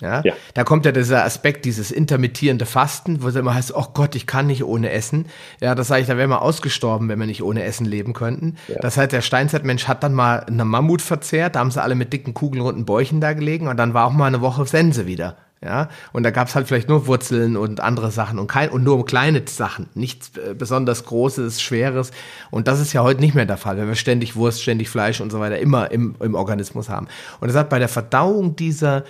[0.00, 0.22] Ja?
[0.24, 0.34] ja?
[0.54, 4.26] Da kommt ja dieser Aspekt, dieses intermittierende Fasten, wo es immer heißt, oh Gott, ich
[4.26, 5.26] kann nicht ohne Essen.
[5.60, 8.56] Ja, das sage ich, da wären wir ausgestorben, wenn wir nicht ohne Essen leben könnten.
[8.68, 8.76] Ja.
[8.80, 12.12] Das heißt, der Steinzeitmensch hat dann mal eine Mammut verzehrt, da haben sie alle mit
[12.12, 15.36] dicken, kugelrunden Bäuchen da gelegen und dann war auch mal eine Woche Sense wieder.
[15.60, 19.04] Ja, und da gab's halt vielleicht nur Wurzeln und andere Sachen und kein und nur
[19.04, 22.12] kleine Sachen, nichts äh, besonders Großes, Schweres.
[22.52, 25.20] Und das ist ja heute nicht mehr der Fall, wenn wir ständig Wurst, ständig Fleisch
[25.20, 27.08] und so weiter immer im, im Organismus haben.
[27.40, 29.02] Und das hat bei der Verdauung dieser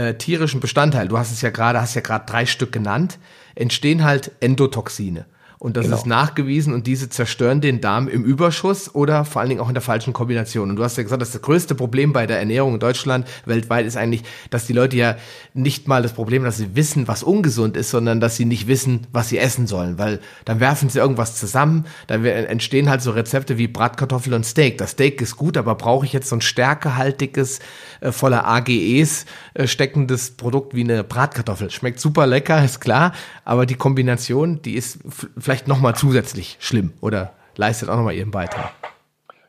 [0.00, 3.18] äh, tierischen Bestandteil, du hast es ja gerade, hast ja gerade drei Stück genannt,
[3.54, 5.26] entstehen halt Endotoxine.
[5.60, 5.98] Und das genau.
[5.98, 9.74] ist nachgewiesen und diese zerstören den Darm im Überschuss oder vor allen Dingen auch in
[9.74, 10.70] der falschen Kombination.
[10.70, 13.98] Und du hast ja gesagt, das größte Problem bei der Ernährung in Deutschland weltweit ist
[13.98, 15.16] eigentlich, dass die Leute ja
[15.52, 19.06] nicht mal das Problem, dass sie wissen, was ungesund ist, sondern dass sie nicht wissen,
[19.12, 19.98] was sie essen sollen.
[19.98, 24.78] Weil dann werfen sie irgendwas zusammen, dann entstehen halt so Rezepte wie Bratkartoffel und Steak.
[24.78, 27.58] Das Steak ist gut, aber brauche ich jetzt so ein stärkehaltiges,
[28.00, 31.70] äh, voller AGEs äh, steckendes Produkt wie eine Bratkartoffel?
[31.70, 33.12] Schmeckt super lecker, ist klar,
[33.44, 35.00] aber die Kombination, die ist
[35.36, 38.72] vielleicht nochmal zusätzlich schlimm oder leistet auch nochmal ihren Beitrag.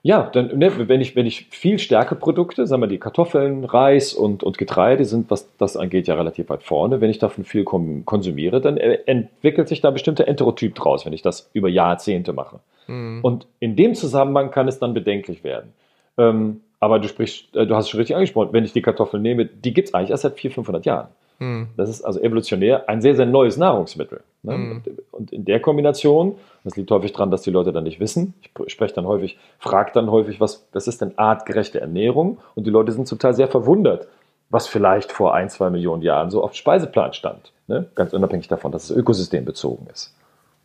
[0.03, 4.41] Ja, dann, ne, wenn ich, wenn ich viel Stärkeprodukte, sagen wir die Kartoffeln, Reis und,
[4.41, 7.01] und Getreide sind, was das angeht, ja relativ weit vorne.
[7.01, 11.13] Wenn ich davon viel konsumiere, dann äh, entwickelt sich da ein bestimmter Enterotyp draus, wenn
[11.13, 12.61] ich das über Jahrzehnte mache.
[12.87, 13.19] Mhm.
[13.21, 15.71] Und in dem Zusammenhang kann es dann bedenklich werden.
[16.17, 19.21] Ähm, aber du sprichst, äh, du hast es schon richtig angesprochen, wenn ich die Kartoffeln
[19.21, 21.07] nehme, die gibt es eigentlich erst seit 400, 500 Jahren.
[21.41, 21.69] Mhm.
[21.75, 24.21] Das ist also evolutionär ein sehr, sehr neues Nahrungsmittel.
[24.43, 24.57] Ne?
[24.57, 24.83] Mhm.
[25.11, 28.35] Und in der Kombination, das liegt häufig daran, dass die Leute dann nicht wissen.
[28.41, 32.37] Ich spreche dann häufig, frage dann häufig, was, was ist denn artgerechte Ernährung?
[32.53, 34.07] Und die Leute sind zum Teil sehr verwundert,
[34.51, 37.51] was vielleicht vor ein, zwei Millionen Jahren so auf Speiseplan stand.
[37.67, 37.87] Ne?
[37.95, 40.13] Ganz unabhängig davon, dass es ökosystembezogen ist.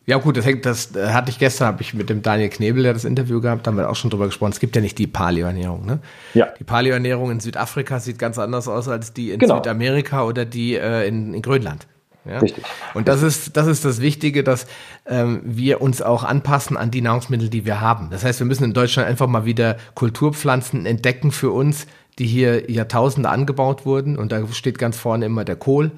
[0.07, 2.83] Ja gut, das hängt, das äh, hatte ich gestern, habe ich mit dem Daniel Knebel,
[2.83, 4.53] der das Interview gehabt, haben wir auch schon drüber gesprochen.
[4.53, 5.99] Es gibt ja nicht die Paleo-Ernährung, ne?
[6.33, 6.47] Ja.
[6.57, 9.55] Die Paleo-Ernährung in Südafrika sieht ganz anders aus als die in genau.
[9.55, 11.87] Südamerika oder die äh, in, in Grönland.
[12.23, 12.39] Ja?
[12.39, 12.63] Richtig.
[12.93, 14.67] Und das ist, das ist das Wichtige, dass
[15.07, 18.07] ähm, wir uns auch anpassen an die Nahrungsmittel, die wir haben.
[18.09, 21.85] Das heißt, wir müssen in Deutschland einfach mal wieder Kulturpflanzen entdecken für uns,
[22.17, 24.17] die hier Jahrtausende angebaut wurden.
[24.17, 25.91] Und da steht ganz vorne immer der Kohl,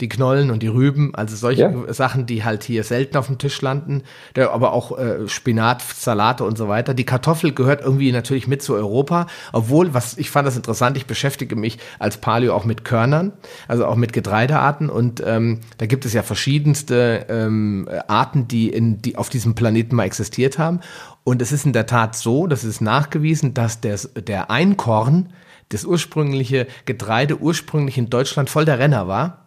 [0.00, 1.92] die Knollen und die Rüben, also solche ja.
[1.92, 4.02] Sachen, die halt hier selten auf dem Tisch landen,
[4.36, 6.94] aber auch äh, Spinat, Salate und so weiter.
[6.94, 11.06] Die Kartoffel gehört irgendwie natürlich mit zu Europa, obwohl, was ich fand das interessant, ich
[11.06, 13.32] beschäftige mich als Paleo auch mit Körnern,
[13.68, 19.02] also auch mit Getreidearten und ähm, da gibt es ja verschiedenste ähm, Arten, die, in,
[19.02, 20.80] die auf diesem Planeten mal existiert haben.
[21.24, 25.32] Und es ist in der Tat so, das ist nachgewiesen, dass der, der Einkorn,
[25.68, 29.41] das ursprüngliche Getreide ursprünglich in Deutschland voll der Renner war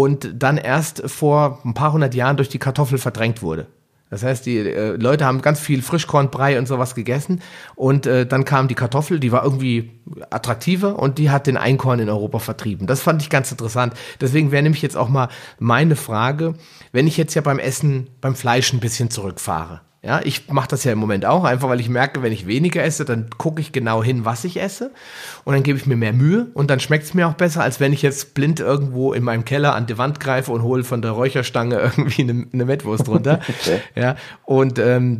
[0.00, 3.66] und dann erst vor ein paar hundert Jahren durch die Kartoffel verdrängt wurde.
[4.10, 7.42] Das heißt, die äh, Leute haben ganz viel Frischkornbrei und sowas gegessen
[7.74, 9.90] und äh, dann kam die Kartoffel, die war irgendwie
[10.30, 12.86] attraktiver und die hat den Einkorn in Europa vertrieben.
[12.86, 13.92] Das fand ich ganz interessant.
[14.20, 15.28] Deswegen wäre nämlich jetzt auch mal
[15.58, 16.54] meine Frage,
[16.92, 19.80] wenn ich jetzt ja beim Essen, beim Fleisch ein bisschen zurückfahre.
[20.08, 22.82] Ja, ich mache das ja im Moment auch, einfach weil ich merke, wenn ich weniger
[22.82, 24.90] esse, dann gucke ich genau hin, was ich esse
[25.44, 27.78] und dann gebe ich mir mehr Mühe und dann schmeckt es mir auch besser, als
[27.78, 31.02] wenn ich jetzt blind irgendwo in meinem Keller an die Wand greife und hole von
[31.02, 33.40] der Räucherstange irgendwie eine, eine Mettwurst runter.
[33.48, 33.82] okay.
[33.94, 35.18] Ja, und ähm,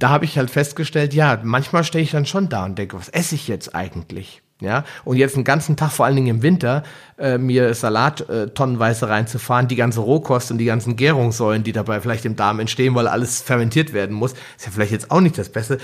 [0.00, 3.10] da habe ich halt festgestellt, ja, manchmal stehe ich dann schon da und denke, was
[3.10, 4.42] esse ich jetzt eigentlich?
[4.60, 6.84] Ja, und jetzt einen ganzen Tag, vor allen Dingen im Winter,
[7.18, 12.00] äh, mir Salat äh, tonnenweise reinzufahren, die ganze Rohkost und die ganzen Gärungssäulen, die dabei
[12.00, 15.36] vielleicht im Darm entstehen, weil alles fermentiert werden muss, ist ja vielleicht jetzt auch nicht
[15.38, 15.78] das Beste.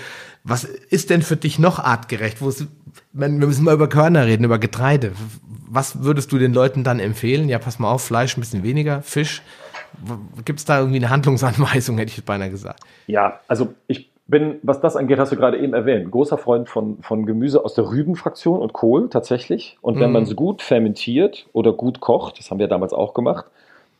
[0.44, 2.40] Was ist denn für dich noch artgerecht?
[2.40, 2.68] Wo ist,
[3.12, 5.12] wir müssen mal über Körner reden, über Getreide.
[5.68, 7.48] Was würdest du den Leuten dann empfehlen?
[7.48, 9.42] Ja, pass mal auf, Fleisch ein bisschen weniger, Fisch.
[10.44, 12.80] Gibt es da irgendwie eine Handlungsanweisung, hätte ich beinahe gesagt?
[13.08, 16.98] Ja, also ich bin, was das angeht, hast du gerade eben erwähnt, großer Freund von,
[17.02, 19.78] von Gemüse aus der Rübenfraktion und Kohl tatsächlich.
[19.82, 20.12] Und wenn mm.
[20.12, 23.46] man es gut fermentiert oder gut kocht, das haben wir damals auch gemacht,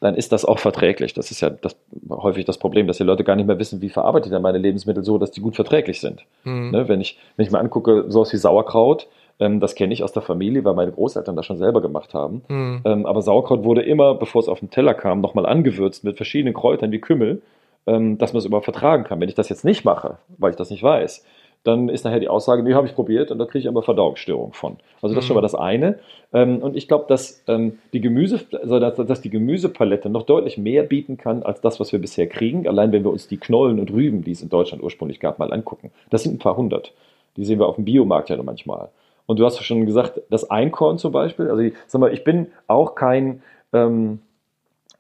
[0.01, 1.13] dann ist das auch verträglich.
[1.13, 1.77] Das ist ja das,
[2.09, 4.59] häufig das Problem, dass die Leute gar nicht mehr wissen, wie verarbeite ich denn meine
[4.59, 6.25] Lebensmittel so, dass die gut verträglich sind.
[6.45, 6.71] Mm.
[6.71, 9.09] Ne, wenn, ich, wenn ich mir angucke, sowas wie Sauerkraut,
[9.41, 12.43] ähm, das kenne ich aus der Familie, weil meine Großeltern das schon selber gemacht haben.
[12.49, 12.77] Mm.
[12.85, 16.55] Ähm, aber Sauerkraut wurde immer, bevor es auf den Teller kam, nochmal angewürzt mit verschiedenen
[16.55, 17.43] Kräutern wie Kümmel
[17.87, 19.21] ähm, dass man es überhaupt vertragen kann.
[19.21, 21.25] Wenn ich das jetzt nicht mache, weil ich das nicht weiß,
[21.63, 24.55] dann ist nachher die Aussage, nee, habe ich probiert und da kriege ich aber Verdauungsstörungen
[24.55, 24.79] von.
[25.03, 25.45] Also das ist schon mal mhm.
[25.45, 25.99] das eine.
[26.33, 30.85] Ähm, und ich glaube, dass ähm, die Gemüse, also dass, die Gemüsepalette noch deutlich mehr
[30.85, 32.67] bieten kann als das, was wir bisher kriegen.
[32.67, 35.53] Allein wenn wir uns die Knollen und Rüben, die es in Deutschland ursprünglich gab, mal
[35.53, 35.91] angucken.
[36.09, 36.95] Das sind ein paar hundert.
[37.37, 38.89] Die sehen wir auf dem Biomarkt ja noch manchmal.
[39.27, 41.49] Und du hast schon gesagt, das Einkorn zum Beispiel.
[41.49, 44.21] Also ich sag mal, ich bin auch kein ähm,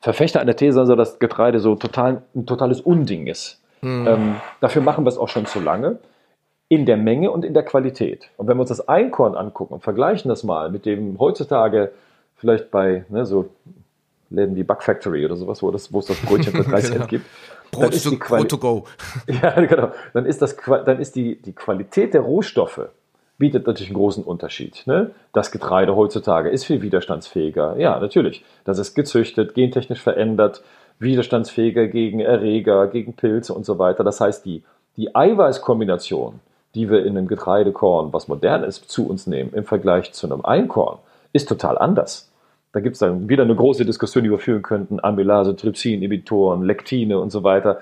[0.01, 3.61] Verfechter einer These, also dass Getreide so total, ein totales Unding ist.
[3.83, 4.07] Mhm.
[4.07, 5.99] Ähm, dafür machen wir es auch schon zu lange.
[6.69, 8.31] In der Menge und in der Qualität.
[8.37, 11.91] Und wenn wir uns das Einkorn angucken und vergleichen das mal mit dem heutzutage
[12.37, 13.51] vielleicht bei ne, so
[14.31, 16.95] Läden wie Bug Factory oder sowas, wo, das, wo es das Brötchen für 30 Cent
[16.95, 17.07] genau.
[17.07, 17.27] gibt.
[17.73, 18.85] Brot, to, Brot to go.
[19.43, 19.93] ja, genau.
[20.13, 22.89] Dann ist, das, dann ist die, die Qualität der Rohstoffe
[23.41, 24.85] bietet natürlich einen großen Unterschied.
[24.87, 25.11] Ne?
[25.33, 27.77] Das Getreide heutzutage ist viel widerstandsfähiger.
[27.79, 28.45] Ja, natürlich.
[28.65, 30.63] Das ist gezüchtet, gentechnisch verändert,
[31.01, 34.05] widerstandsfähiger gegen Erreger, gegen Pilze und so weiter.
[34.05, 34.63] Das heißt, die,
[34.97, 36.39] die Eiweißkombination,
[36.77, 40.45] die wir in einem Getreidekorn, was modern ist, zu uns nehmen, im Vergleich zu einem
[40.45, 40.99] Einkorn,
[41.33, 42.31] ist total anders.
[42.73, 47.19] Da gibt es dann wieder eine große Diskussion, die wir führen könnten, Amylase, Trypsin-Inhibitoren, Lektine
[47.19, 47.81] und so weiter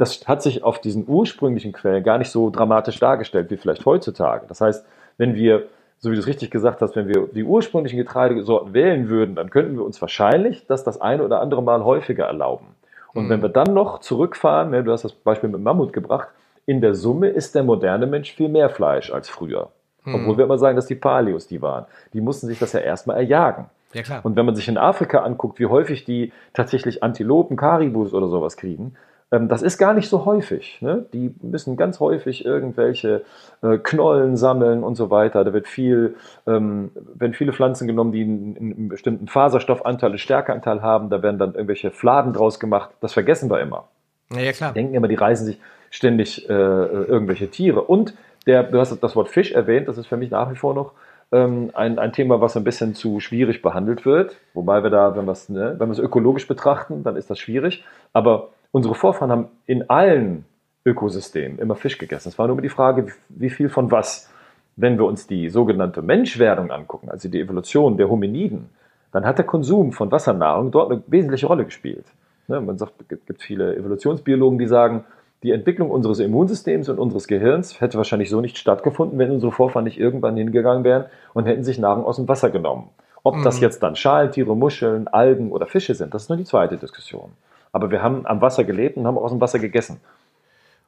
[0.00, 4.46] das hat sich auf diesen ursprünglichen Quellen gar nicht so dramatisch dargestellt wie vielleicht heutzutage.
[4.48, 4.86] Das heißt,
[5.18, 5.64] wenn wir,
[5.98, 9.50] so wie du es richtig gesagt hast, wenn wir die ursprünglichen Getreidesorten wählen würden, dann
[9.50, 12.66] könnten wir uns wahrscheinlich das das eine oder andere Mal häufiger erlauben.
[13.12, 13.28] Und mhm.
[13.28, 16.28] wenn wir dann noch zurückfahren, ne, du hast das Beispiel mit Mammut gebracht,
[16.64, 19.68] in der Summe ist der moderne Mensch viel mehr Fleisch als früher.
[20.04, 20.14] Mhm.
[20.14, 21.84] Obwohl wir immer sagen, dass die Paleos die waren.
[22.14, 23.66] Die mussten sich das ja erstmal erjagen.
[23.92, 24.20] Ja, klar.
[24.22, 28.56] Und wenn man sich in Afrika anguckt, wie häufig die tatsächlich Antilopen, Karibus oder sowas
[28.56, 28.94] kriegen,
[29.30, 30.78] das ist gar nicht so häufig.
[30.80, 31.06] Ne?
[31.12, 33.22] Die müssen ganz häufig irgendwelche
[33.62, 35.44] äh, Knollen sammeln und so weiter.
[35.44, 36.16] Da wird viel,
[36.48, 41.10] ähm, werden viele Pflanzen genommen, die einen, einen bestimmten Faserstoffanteil, einen Stärkeanteil haben.
[41.10, 42.90] Da werden dann irgendwelche Fladen draus gemacht.
[43.00, 43.84] Das vergessen wir immer.
[44.32, 44.72] Ja, ja klar.
[44.72, 45.60] Denken immer, die reißen sich
[45.90, 47.82] ständig äh, irgendwelche Tiere.
[47.82, 48.14] Und
[48.46, 49.86] der, du hast das Wort Fisch erwähnt.
[49.86, 50.92] Das ist für mich nach wie vor noch
[51.30, 54.36] ähm, ein, ein Thema, was ein bisschen zu schwierig behandelt wird.
[54.54, 57.38] Wobei wir da, wenn wir es ne, wenn wir es ökologisch betrachten, dann ist das
[57.38, 57.84] schwierig.
[58.12, 60.44] Aber unsere Vorfahren haben in allen
[60.84, 62.28] Ökosystemen immer Fisch gegessen.
[62.28, 64.30] Es war nur die Frage, wie viel von was.
[64.76, 68.70] Wenn wir uns die sogenannte Menschwerdung angucken, also die Evolution der Hominiden,
[69.12, 72.06] dann hat der Konsum von Wassernahrung dort eine wesentliche Rolle gespielt.
[72.48, 75.04] Ne, man sagt, es gibt viele Evolutionsbiologen, die sagen,
[75.42, 79.84] die Entwicklung unseres Immunsystems und unseres Gehirns hätte wahrscheinlich so nicht stattgefunden, wenn unsere Vorfahren
[79.84, 82.90] nicht irgendwann hingegangen wären und hätten sich Nahrung aus dem Wasser genommen.
[83.22, 83.44] Ob mhm.
[83.44, 87.32] das jetzt dann Schalentiere, Muscheln, Algen oder Fische sind, das ist nur die zweite Diskussion.
[87.72, 90.00] Aber wir haben am Wasser gelebt und haben auch aus dem Wasser gegessen.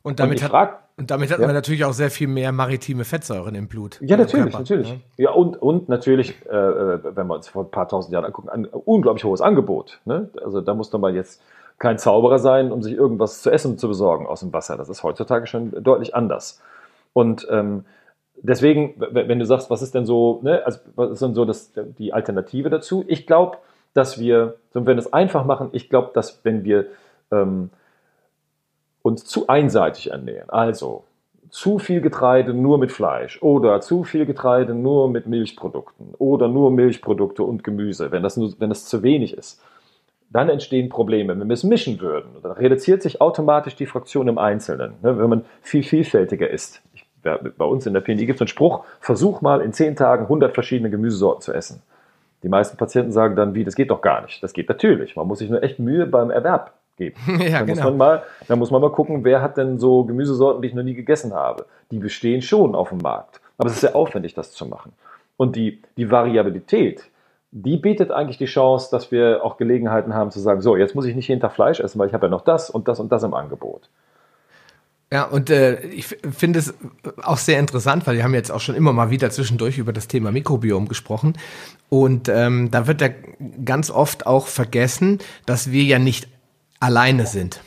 [0.02, 1.46] Und damit, und frag, hat, und damit hat ja.
[1.46, 4.00] man natürlich auch sehr viel mehr maritime Fettsäuren im Blut.
[4.00, 4.90] Ja, natürlich, natürlich.
[4.90, 5.24] Ja.
[5.24, 8.48] ja, und, und natürlich, äh, äh, wenn wir uns vor ein paar tausend Jahren angucken,
[8.48, 10.00] ein unglaublich hohes Angebot.
[10.04, 10.28] Ne?
[10.44, 11.40] Also da muss man jetzt
[11.78, 14.76] kein Zauberer sein, um sich irgendwas zu essen zu besorgen aus dem Wasser.
[14.76, 16.60] Das ist heutzutage schon deutlich anders.
[17.12, 17.84] Und ähm,
[18.36, 21.72] deswegen, wenn du sagst, was ist denn so, ne, also was ist denn so das,
[21.98, 23.04] die Alternative dazu?
[23.06, 23.58] Ich glaube,
[23.94, 26.86] dass wir, wenn wir es einfach machen, ich glaube, dass wenn wir
[27.30, 27.70] ähm,
[29.02, 31.04] uns zu einseitig ernähren, also
[31.50, 36.70] zu viel Getreide nur mit Fleisch oder zu viel Getreide nur mit Milchprodukten oder nur
[36.70, 39.62] Milchprodukte und Gemüse, wenn das, nur, wenn das zu wenig ist,
[40.30, 41.38] dann entstehen Probleme.
[41.38, 45.28] Wenn wir es mischen würden, dann reduziert sich automatisch die Fraktion im Einzelnen, ne, wenn
[45.28, 46.50] man viel vielfältiger.
[46.52, 46.80] Ich,
[47.22, 50.54] bei uns in der PNI gibt es einen Spruch, versuch mal in zehn Tagen 100
[50.54, 51.82] verschiedene Gemüsesorten zu essen.
[52.42, 54.42] Die meisten Patienten sagen dann, wie, das geht doch gar nicht.
[54.42, 55.16] Das geht natürlich.
[55.16, 57.16] Man muss sich nur echt Mühe beim Erwerb geben.
[57.40, 57.74] ja, da, genau.
[57.74, 60.74] muss man mal, da muss man mal gucken, wer hat denn so Gemüsesorten, die ich
[60.74, 61.66] noch nie gegessen habe.
[61.90, 63.40] Die bestehen schon auf dem Markt.
[63.58, 64.92] Aber es ist sehr aufwendig, das zu machen.
[65.36, 67.04] Und die, die Variabilität,
[67.52, 71.04] die bietet eigentlich die Chance, dass wir auch Gelegenheiten haben zu sagen, so, jetzt muss
[71.04, 73.12] ich nicht jeden Tag Fleisch essen, weil ich habe ja noch das und das und
[73.12, 73.88] das im Angebot.
[75.12, 76.72] Ja, und äh, ich finde es
[77.22, 80.08] auch sehr interessant, weil wir haben jetzt auch schon immer mal wieder zwischendurch über das
[80.08, 81.34] Thema Mikrobiom gesprochen.
[81.90, 83.10] Und ähm, da wird ja
[83.62, 86.28] ganz oft auch vergessen, dass wir ja nicht
[86.80, 87.60] alleine sind.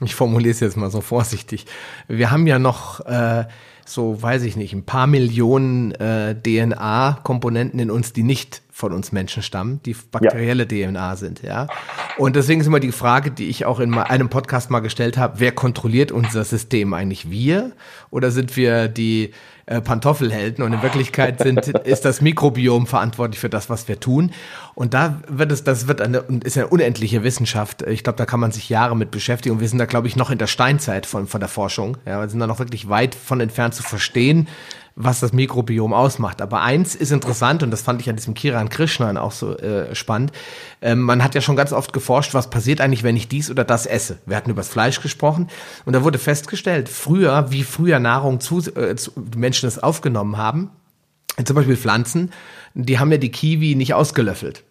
[0.00, 1.66] Ich formuliere es jetzt mal so vorsichtig.
[2.08, 3.44] Wir haben ja noch äh,
[3.86, 9.10] so, weiß ich nicht, ein paar Millionen äh, DNA-Komponenten in uns, die nicht von uns
[9.10, 10.88] Menschen stammen, die bakterielle ja.
[10.88, 11.66] DNA sind, ja.
[12.16, 15.40] Und deswegen ist immer die Frage, die ich auch in einem Podcast mal gestellt habe,
[15.40, 17.28] wer kontrolliert unser System eigentlich?
[17.28, 17.72] Wir
[18.10, 19.32] oder sind wir die
[19.66, 24.30] äh, Pantoffelhelden und in Wirklichkeit sind, ist das Mikrobiom verantwortlich für das, was wir tun.
[24.76, 27.82] Und da wird es, das wird eine, ist eine unendliche Wissenschaft.
[27.82, 29.56] Ich glaube, da kann man sich Jahre mit beschäftigen.
[29.56, 31.98] Und wir sind da, glaube ich, noch in der Steinzeit von, von der Forschung.
[32.06, 34.46] Ja, wir sind da noch wirklich weit von entfernt zu verstehen,
[35.00, 36.42] was das Mikrobiom ausmacht.
[36.42, 39.94] Aber eins ist interessant, und das fand ich an diesem Kiran Krishnan auch so äh,
[39.94, 40.32] spannend.
[40.82, 43.62] Ähm, man hat ja schon ganz oft geforscht, was passiert eigentlich, wenn ich dies oder
[43.64, 44.18] das esse.
[44.26, 45.48] Wir hatten über das Fleisch gesprochen
[45.84, 50.70] und da wurde festgestellt, früher, wie früher Nahrung zu, äh, zu Menschen es aufgenommen haben,
[51.44, 52.32] zum Beispiel Pflanzen,
[52.74, 54.64] die haben ja die Kiwi nicht ausgelöffelt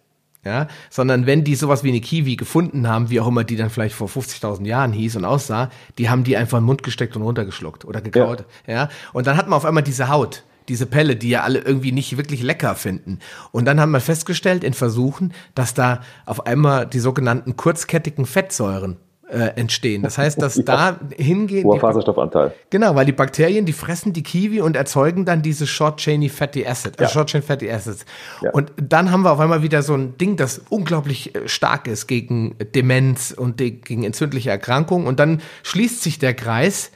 [0.48, 3.68] ja, sondern wenn die sowas wie eine Kiwi gefunden haben, wie auch immer die dann
[3.68, 5.68] vielleicht vor 50.000 Jahren hieß und aussah,
[5.98, 8.74] die haben die einfach in den Mund gesteckt und runtergeschluckt oder gekaut, ja.
[8.74, 11.92] ja, und dann hat man auf einmal diese Haut, diese Pelle, die ja alle irgendwie
[11.92, 13.18] nicht wirklich lecker finden.
[13.52, 18.96] Und dann haben wir festgestellt in Versuchen, dass da auf einmal die sogenannten kurzkettigen Fettsäuren
[19.30, 20.02] äh, entstehen.
[20.02, 21.64] Das heißt, dass da hingehen.
[21.64, 22.54] Hoher Faserstoffanteil.
[22.70, 26.66] Genau, weil die Bakterien, die fressen die Kiwi und erzeugen dann diese Short Chainy Fatty
[26.66, 27.08] Acid, also ja.
[27.08, 28.04] Short Chain Fatty Acids.
[28.42, 28.50] Ja.
[28.52, 32.06] Und dann haben wir auf einmal wieder so ein Ding, das unglaublich äh, stark ist
[32.06, 35.06] gegen Demenz und gegen entzündliche Erkrankungen.
[35.06, 36.90] Und dann schließt sich der Kreis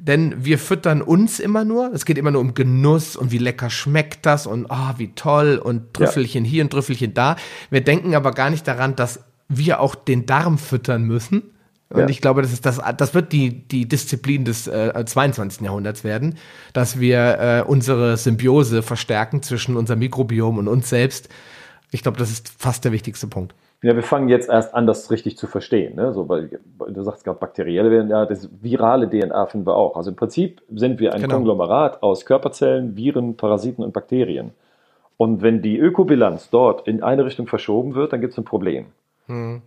[0.00, 1.90] denn wir füttern uns immer nur.
[1.92, 5.12] Es geht immer nur um Genuss und wie lecker schmeckt das und ah, oh, wie
[5.14, 6.50] toll und Trüffelchen ja.
[6.50, 7.34] hier und Trüffelchen da.
[7.68, 11.42] Wir denken aber gar nicht daran, dass wir auch den Darm füttern müssen
[11.90, 12.08] und ja.
[12.08, 15.62] ich glaube, das ist das, das wird die, die Disziplin des äh, 22.
[15.62, 16.36] Jahrhunderts werden,
[16.74, 21.30] dass wir äh, unsere Symbiose verstärken zwischen unserem Mikrobiom und uns selbst.
[21.90, 23.54] Ich glaube, das ist fast der wichtigste Punkt.
[23.80, 25.94] Ja, wir fangen jetzt erst an, das richtig zu verstehen.
[25.94, 26.12] Ne?
[26.12, 26.58] So, weil,
[26.88, 29.96] du sagst gerade bakterielle DNA, das virale DNA finden wir auch.
[29.96, 31.36] Also im Prinzip sind wir ein genau.
[31.36, 34.50] Konglomerat aus Körperzellen, Viren, Parasiten und Bakterien.
[35.16, 38.86] Und wenn die Ökobilanz dort in eine Richtung verschoben wird, dann gibt es ein Problem.
[39.26, 39.62] Hm.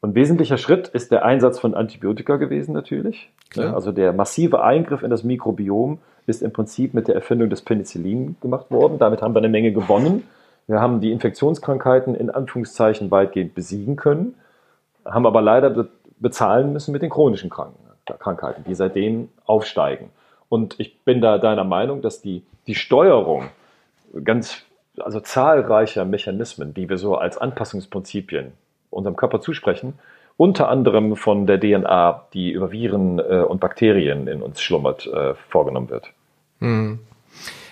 [0.00, 3.30] Und wesentlicher Schritt ist der Einsatz von Antibiotika gewesen natürlich.
[3.50, 3.74] Klar.
[3.74, 8.36] Also der massive Eingriff in das Mikrobiom ist im Prinzip mit der Erfindung des Penicillin
[8.40, 8.98] gemacht worden.
[8.98, 10.24] Damit haben wir eine Menge gewonnen.
[10.66, 14.34] Wir haben die Infektionskrankheiten in Anführungszeichen weitgehend besiegen können,
[15.04, 15.88] haben aber leider
[16.18, 20.10] bezahlen müssen mit den chronischen Krankheiten, die seitdem aufsteigen.
[20.48, 23.48] Und ich bin da deiner Meinung, dass die, die Steuerung
[24.24, 24.62] ganz,
[24.98, 28.52] also zahlreicher Mechanismen, die wir so als Anpassungsprinzipien
[28.90, 29.94] unserem Körper zusprechen,
[30.36, 35.34] unter anderem von der DNA, die über Viren äh, und Bakterien in uns schlummert, äh,
[35.48, 36.12] vorgenommen wird.
[36.60, 37.00] Hm.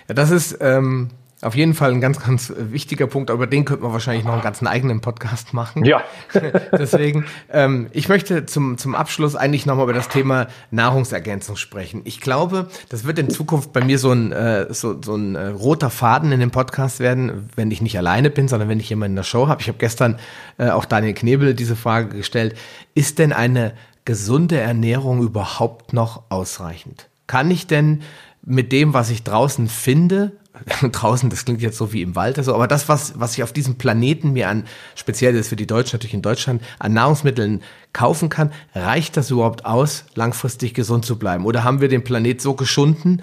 [0.07, 1.09] Ja, das ist ähm,
[1.41, 4.41] auf jeden Fall ein ganz, ganz wichtiger Punkt, aber den könnte man wahrscheinlich noch einen
[4.41, 5.85] ganzen eigenen Podcast machen.
[5.85, 6.01] Ja.
[6.71, 12.01] Deswegen, ähm, ich möchte zum, zum Abschluss eigentlich nochmal über das Thema Nahrungsergänzung sprechen.
[12.03, 15.47] Ich glaube, das wird in Zukunft bei mir so ein, äh, so, so ein äh,
[15.47, 19.13] roter Faden in dem Podcast werden, wenn ich nicht alleine bin, sondern wenn ich jemanden
[19.13, 19.61] in der Show habe.
[19.61, 20.19] Ich habe gestern
[20.57, 22.57] äh, auch Daniel Knebel diese Frage gestellt.
[22.95, 23.73] Ist denn eine
[24.05, 27.09] gesunde Ernährung überhaupt noch ausreichend?
[27.29, 28.01] kann ich denn
[28.41, 30.31] mit dem, was ich draußen finde,
[30.91, 33.53] draußen, das klingt jetzt so wie im Wald, also, aber das, was, was ich auf
[33.53, 34.65] diesem Planeten mir an,
[34.95, 37.61] speziell ist für die Deutschen natürlich in Deutschland, an Nahrungsmitteln
[37.93, 41.45] kaufen kann, reicht das überhaupt aus, langfristig gesund zu bleiben?
[41.45, 43.21] Oder haben wir den Planet so geschunden,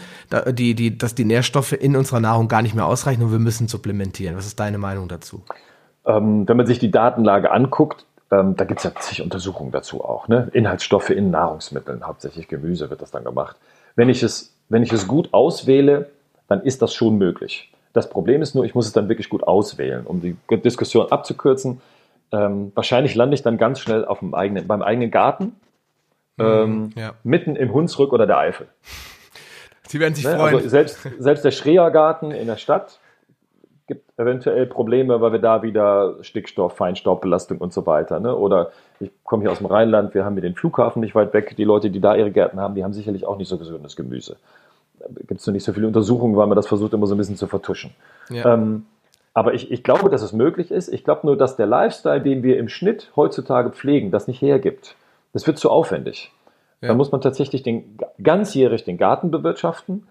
[0.53, 3.69] die, die, dass die Nährstoffe in unserer Nahrung gar nicht mehr ausreichen und wir müssen
[3.69, 4.37] supplementieren?
[4.37, 5.43] Was ist deine Meinung dazu?
[6.07, 10.05] Ähm, wenn man sich die Datenlage anguckt, ähm, da gibt es ja zig Untersuchungen dazu
[10.05, 10.29] auch.
[10.29, 10.49] Ne?
[10.53, 13.57] Inhaltsstoffe in Nahrungsmitteln, hauptsächlich Gemüse wird das dann gemacht.
[13.95, 16.11] Wenn ich es, wenn ich es gut auswähle,
[16.49, 17.73] dann ist das schon möglich.
[17.93, 21.81] Das Problem ist nur, ich muss es dann wirklich gut auswählen, um die Diskussion abzukürzen.
[22.31, 25.57] Ähm, wahrscheinlich lande ich dann ganz schnell auf dem eigenen, beim eigenen Garten,
[26.37, 27.15] mhm, ähm, ja.
[27.23, 28.67] mitten im Hunsrück oder der Eifel.
[29.89, 30.37] Sie werden sich ne?
[30.37, 30.57] freuen.
[30.57, 32.99] Also selbst, selbst der Schreergarten in der Stadt
[33.87, 38.19] gibt eventuell Probleme, weil wir da wieder Stickstoff, Feinstaubbelastung und so weiter.
[38.19, 38.37] Ne?
[38.37, 41.57] Oder ich komme hier aus dem Rheinland, wir haben hier den Flughafen nicht weit weg.
[41.57, 44.37] Die Leute, die da ihre Gärten haben, die haben sicherlich auch nicht so gesundes Gemüse
[45.27, 47.37] gibt es noch nicht so viele Untersuchungen, weil man das versucht immer so ein bisschen
[47.37, 47.93] zu vertuschen.
[48.31, 48.55] Ja.
[48.55, 48.87] Ähm,
[49.35, 50.89] aber ich, ich glaube, dass es möglich ist.
[50.89, 54.97] Ich glaube nur, dass der Lifestyle, den wir im Schnitt heutzutage pflegen, das nicht hergibt.
[55.33, 56.33] Das wird zu aufwendig.
[56.81, 56.89] Ja.
[56.89, 60.07] Da muss man tatsächlich den, ganzjährig den Garten bewirtschaften.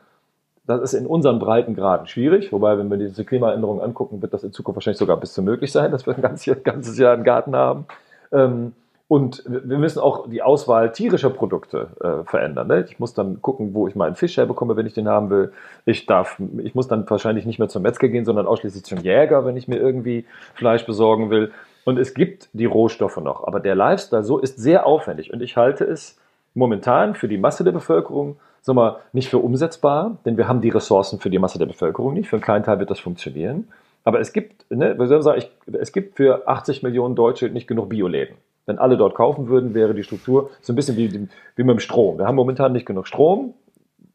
[0.67, 4.51] Das ist in unseren Breitengraden schwierig, wobei, wenn wir diese Klimaänderungen angucken, wird das in
[4.51, 7.55] Zukunft wahrscheinlich sogar bis zu möglich sein, dass wir ein ganzes, ganzes Jahr einen Garten
[7.55, 7.85] haben.
[8.31, 8.73] Ähm,
[9.07, 12.67] und wir müssen auch die Auswahl tierischer Produkte äh, verändern.
[12.67, 12.85] Ne?
[12.89, 15.53] Ich muss dann gucken, wo ich meinen Fisch herbekomme, wenn ich den haben will.
[15.85, 19.45] Ich darf, ich muss dann wahrscheinlich nicht mehr zum Metzger gehen, sondern ausschließlich zum Jäger,
[19.45, 20.25] wenn ich mir irgendwie
[20.55, 21.51] Fleisch besorgen will.
[21.83, 25.31] Und es gibt die Rohstoffe noch, aber der Lifestyle so ist sehr aufwendig.
[25.31, 26.19] Und ich halte es
[26.55, 30.69] momentan für die Masse der Bevölkerung, sagen wir, nicht für umsetzbar, denn wir haben die
[30.69, 32.27] Ressourcen für die Masse der Bevölkerung nicht.
[32.27, 33.67] Für einen kleinen Teil wird das funktionieren.
[34.03, 38.35] Aber es gibt, ne, wir sagen, es gibt für 80 Millionen Deutsche nicht genug Bioläden.
[38.65, 41.79] Wenn alle dort kaufen würden, wäre die Struktur so ein bisschen wie, wie mit dem
[41.79, 42.17] Strom.
[42.17, 43.53] Wir haben momentan nicht genug Strom,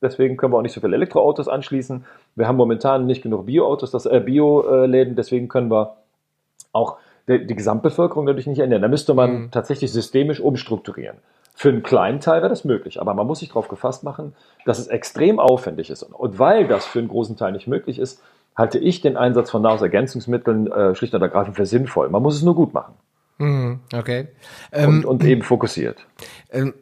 [0.03, 2.05] deswegen können wir auch nicht so viele Elektroautos anschließen.
[2.35, 5.97] Wir haben momentan nicht genug Bioautos, das, äh, Bioläden, deswegen können wir
[6.73, 6.97] auch
[7.29, 8.83] die, die Gesamtbevölkerung dadurch nicht ändern.
[8.83, 9.51] Da müsste man mhm.
[9.51, 11.19] tatsächlich systemisch umstrukturieren.
[11.55, 14.79] Für einen kleinen Teil wäre das möglich, aber man muss sich darauf gefasst machen, dass
[14.79, 16.03] es extrem aufwendig ist.
[16.03, 18.23] Und weil das für einen großen Teil nicht möglich ist,
[18.57, 22.09] halte ich den Einsatz von Nahrungsergänzungsmitteln äh, schlicht und ergreifend für sinnvoll.
[22.09, 22.95] Man muss es nur gut machen.
[23.41, 24.29] Mhm, okay.
[24.71, 26.07] Ähm, und, und, eben fokussiert.
[26.51, 26.75] Ähm,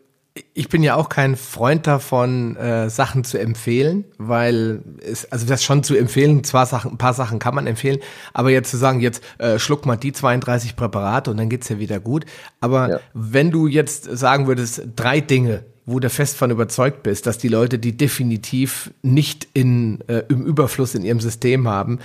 [0.54, 5.64] ich bin ja auch kein Freund davon, äh, Sachen zu empfehlen, weil es, also das
[5.64, 7.98] schon zu empfehlen, zwar Sachen, ein paar Sachen kann man empfehlen,
[8.34, 11.78] aber jetzt zu sagen, jetzt äh, schluck mal die 32 Präparate und dann geht's ja
[11.78, 12.24] wieder gut.
[12.60, 13.00] Aber ja.
[13.14, 17.48] wenn du jetzt sagen würdest, drei Dinge, wo du fest von überzeugt bist, dass die
[17.48, 22.00] Leute die definitiv nicht in, äh, im Überfluss in ihrem System haben,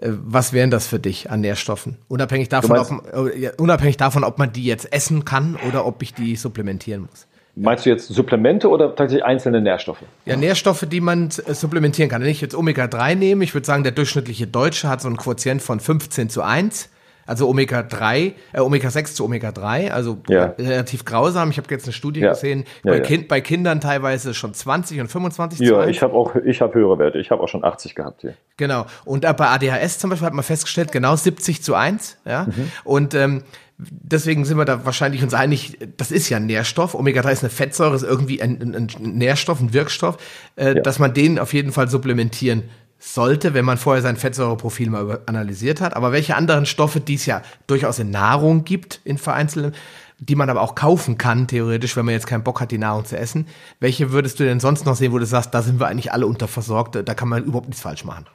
[0.00, 1.96] was wären das für dich an Nährstoffen?
[2.08, 6.12] Unabhängig davon, ob, äh, unabhängig davon, ob man die jetzt essen kann oder ob ich
[6.12, 7.26] die supplementieren muss.
[7.58, 10.02] Meinst du jetzt Supplemente oder tatsächlich einzelne Nährstoffe?
[10.26, 12.20] Ja, Nährstoffe, die man äh, supplementieren kann.
[12.20, 15.62] Wenn ich jetzt Omega-3 nehme, ich würde sagen, der durchschnittliche Deutsche hat so einen Quotient
[15.62, 16.90] von 15 zu 1
[17.26, 20.54] also Omega 3, äh, Omega 6 zu Omega 3, also ja.
[20.58, 21.50] relativ grausam.
[21.50, 22.30] Ich habe jetzt eine Studie ja.
[22.30, 25.90] gesehen, ja, bei, kind, bei, Kindern teilweise schon 20 und 25 ja, zu 1.
[25.90, 28.34] ich habe auch, ich habe höhere Werte, ich habe auch schon 80 gehabt hier.
[28.56, 28.86] Genau.
[29.04, 32.44] Und bei ADHS zum Beispiel hat man festgestellt, genau 70 zu 1, ja.
[32.44, 32.72] Mhm.
[32.84, 33.42] Und ähm,
[33.78, 36.94] deswegen sind wir da wahrscheinlich uns einig, das ist ja ein Nährstoff.
[36.94, 40.16] Omega-3 ist eine Fettsäure, ist irgendwie ein, ein, ein Nährstoff, ein Wirkstoff,
[40.56, 42.64] äh, dass man den auf jeden Fall supplementieren
[42.98, 45.94] sollte, wenn man vorher sein Fettsäureprofil mal analysiert hat.
[45.94, 49.74] Aber welche anderen Stoffe, die es ja durchaus in Nahrung gibt, in vereinzelten,
[50.18, 53.04] die man aber auch kaufen kann, theoretisch, wenn man jetzt keinen Bock hat, die Nahrung
[53.04, 53.46] zu essen.
[53.80, 56.26] Welche würdest du denn sonst noch sehen, wo du sagst, da sind wir eigentlich alle
[56.26, 58.26] unterversorgt, da kann man überhaupt nichts falsch machen?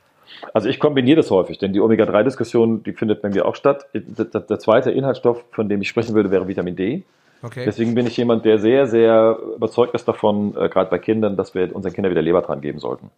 [0.54, 3.88] Also ich kombiniere das häufig, denn die Omega-3-Diskussion, die findet bei mir auch statt.
[3.94, 7.04] Der zweite Inhaltsstoff, von dem ich sprechen würde, wäre Vitamin D.
[7.44, 7.64] Okay.
[7.66, 11.56] Deswegen bin ich jemand, der sehr, sehr überzeugt ist davon, äh, gerade bei Kindern, dass
[11.56, 13.10] wir unseren Kindern wieder Leber dran geben sollten.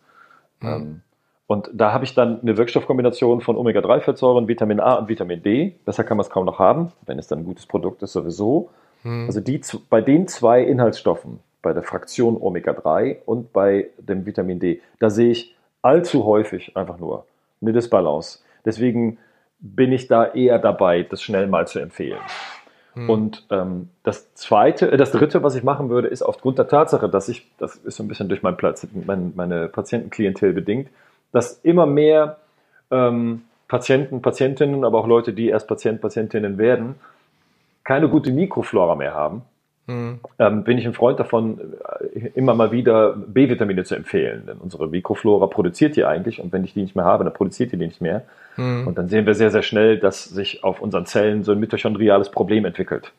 [0.62, 0.68] Mhm.
[0.68, 1.02] Ähm,
[1.48, 5.76] und da habe ich dann eine Wirkstoffkombination von Omega-3-Fettsäuren, Vitamin A und Vitamin D.
[5.86, 8.70] Besser kann man es kaum noch haben, wenn es dann ein gutes Produkt ist sowieso.
[9.04, 9.26] Hm.
[9.28, 9.60] Also die,
[9.90, 15.32] bei den zwei Inhaltsstoffen, bei der Fraktion Omega-3 und bei dem Vitamin D, da sehe
[15.32, 17.26] ich allzu häufig einfach nur
[17.62, 18.40] eine Disbalance.
[18.66, 19.18] Deswegen
[19.60, 22.20] bin ich da eher dabei, das schnell mal zu empfehlen.
[22.94, 23.10] Hm.
[23.10, 27.10] Und ähm, das zweite, äh, das dritte, was ich machen würde, ist aufgrund der Tatsache,
[27.10, 30.90] dass ich, das ist so ein bisschen durch mein Platz, mein, meine Patientenklientel bedingt,
[31.34, 32.38] dass immer mehr
[32.90, 36.96] ähm, Patienten, Patientinnen, aber auch Leute, die erst Patient, Patientinnen werden,
[37.84, 39.42] keine gute Mikroflora mehr haben.
[39.88, 40.20] Mhm.
[40.40, 41.60] Ähm, bin ich ein Freund davon,
[42.14, 44.46] äh, immer mal wieder B-Vitamine zu empfehlen.
[44.48, 47.74] Denn unsere Mikroflora produziert die eigentlich und wenn ich die nicht mehr habe, dann produziert
[47.74, 48.24] die die nicht mehr.
[48.58, 48.88] Mhm.
[48.88, 52.30] Und dann sehen wir sehr, sehr schnell, dass sich auf unseren Zellen so ein mitochondriales
[52.30, 53.12] Problem entwickelt.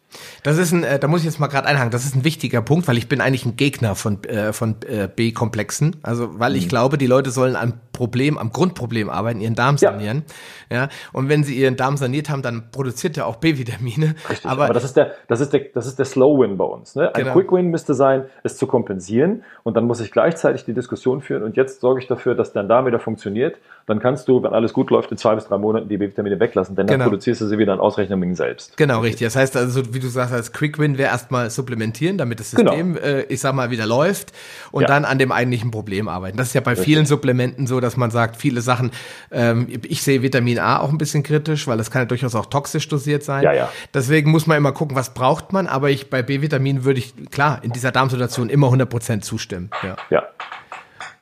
[0.42, 2.62] Das ist ein, äh, da muss ich jetzt mal gerade einhaken, das ist ein wichtiger
[2.62, 5.96] Punkt, weil ich bin eigentlich ein Gegner von, äh, von äh, B-Komplexen.
[6.02, 6.68] Also weil ich mhm.
[6.68, 10.24] glaube, die Leute sollen am Problem, am Grundproblem arbeiten, ihren Darm sanieren.
[10.70, 10.76] Ja.
[10.76, 10.88] ja.
[11.12, 14.14] Und wenn sie ihren Darm saniert haben, dann produziert er auch B-Vitamine.
[14.28, 16.64] Richtig, aber, aber, das ist der, das ist der, das ist der Slow Win bei
[16.64, 16.94] uns.
[16.94, 17.14] Ne?
[17.14, 17.34] Ein genau.
[17.34, 21.42] Quick Win müsste sein, es zu kompensieren und dann muss ich gleichzeitig die Diskussion führen
[21.42, 23.56] und jetzt sorge ich dafür, dass dein Darm wieder funktioniert.
[23.86, 26.74] Dann kannst du, wenn alles gut läuft, in zwei bis drei Monaten die B-Vitamine weglassen,
[26.74, 27.10] denn dann genau.
[27.10, 28.78] produzierst du sie wieder in Ausrechnungen selbst.
[28.78, 29.26] Genau, richtig.
[29.26, 32.94] Das heißt also, wie du sagst, als Quick Win wäre erstmal supplementieren, damit das System,
[32.94, 33.06] genau.
[33.06, 34.32] äh, ich sag mal, wieder läuft
[34.72, 34.88] und ja.
[34.88, 36.38] dann an dem eigentlichen Problem arbeiten.
[36.38, 36.86] Das ist ja bei richtig.
[36.86, 38.90] vielen Supplementen so, dass man sagt, viele Sachen,
[39.30, 42.46] ähm, ich sehe Vitamin A auch ein bisschen kritisch, weil das kann ja durchaus auch
[42.46, 43.42] toxisch dosiert sein.
[43.42, 43.68] Ja, ja.
[43.92, 47.60] Deswegen muss man immer gucken, was braucht man, aber ich bei B-Vitamin würde ich, klar,
[47.62, 49.70] in dieser Darmsituation immer 100% zustimmen.
[49.82, 49.96] Ja.
[50.10, 50.22] ja.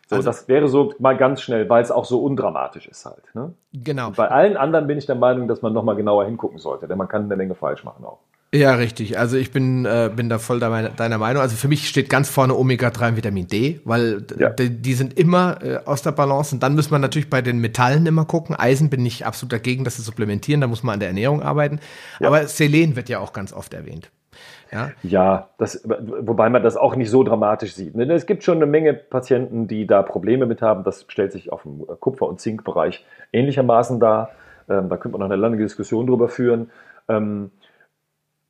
[0.08, 3.22] So, also, das wäre so mal ganz schnell, weil es auch so undramatisch ist halt.
[3.34, 3.54] Ne?
[3.72, 4.08] Genau.
[4.08, 6.98] Und bei allen anderen bin ich der Meinung, dass man nochmal genauer hingucken sollte, denn
[6.98, 8.18] man kann eine Menge falsch machen auch.
[8.54, 9.18] Ja, richtig.
[9.18, 11.40] Also ich bin, äh, bin da voll deiner, Meinung.
[11.40, 14.50] Also für mich steht ganz vorne Omega-3 und Vitamin D, weil ja.
[14.50, 16.54] die, die, sind immer äh, aus der Balance.
[16.54, 18.54] Und dann muss man natürlich bei den Metallen immer gucken.
[18.54, 21.80] Eisen bin ich absolut dagegen, dass sie supplementieren, da muss man an der Ernährung arbeiten.
[22.20, 22.28] Ja.
[22.28, 24.10] Aber Selen wird ja auch ganz oft erwähnt.
[24.72, 27.94] Ja, ja das, wobei man das auch nicht so dramatisch sieht.
[27.94, 28.10] Ne?
[28.12, 30.84] Es gibt schon eine Menge Patienten, die da Probleme mit haben.
[30.84, 34.30] Das stellt sich auf dem Kupfer- und Zinkbereich ähnlichermaßen dar.
[34.68, 36.70] Ähm, da könnte man noch eine lange Diskussion drüber führen.
[37.08, 37.50] Ähm,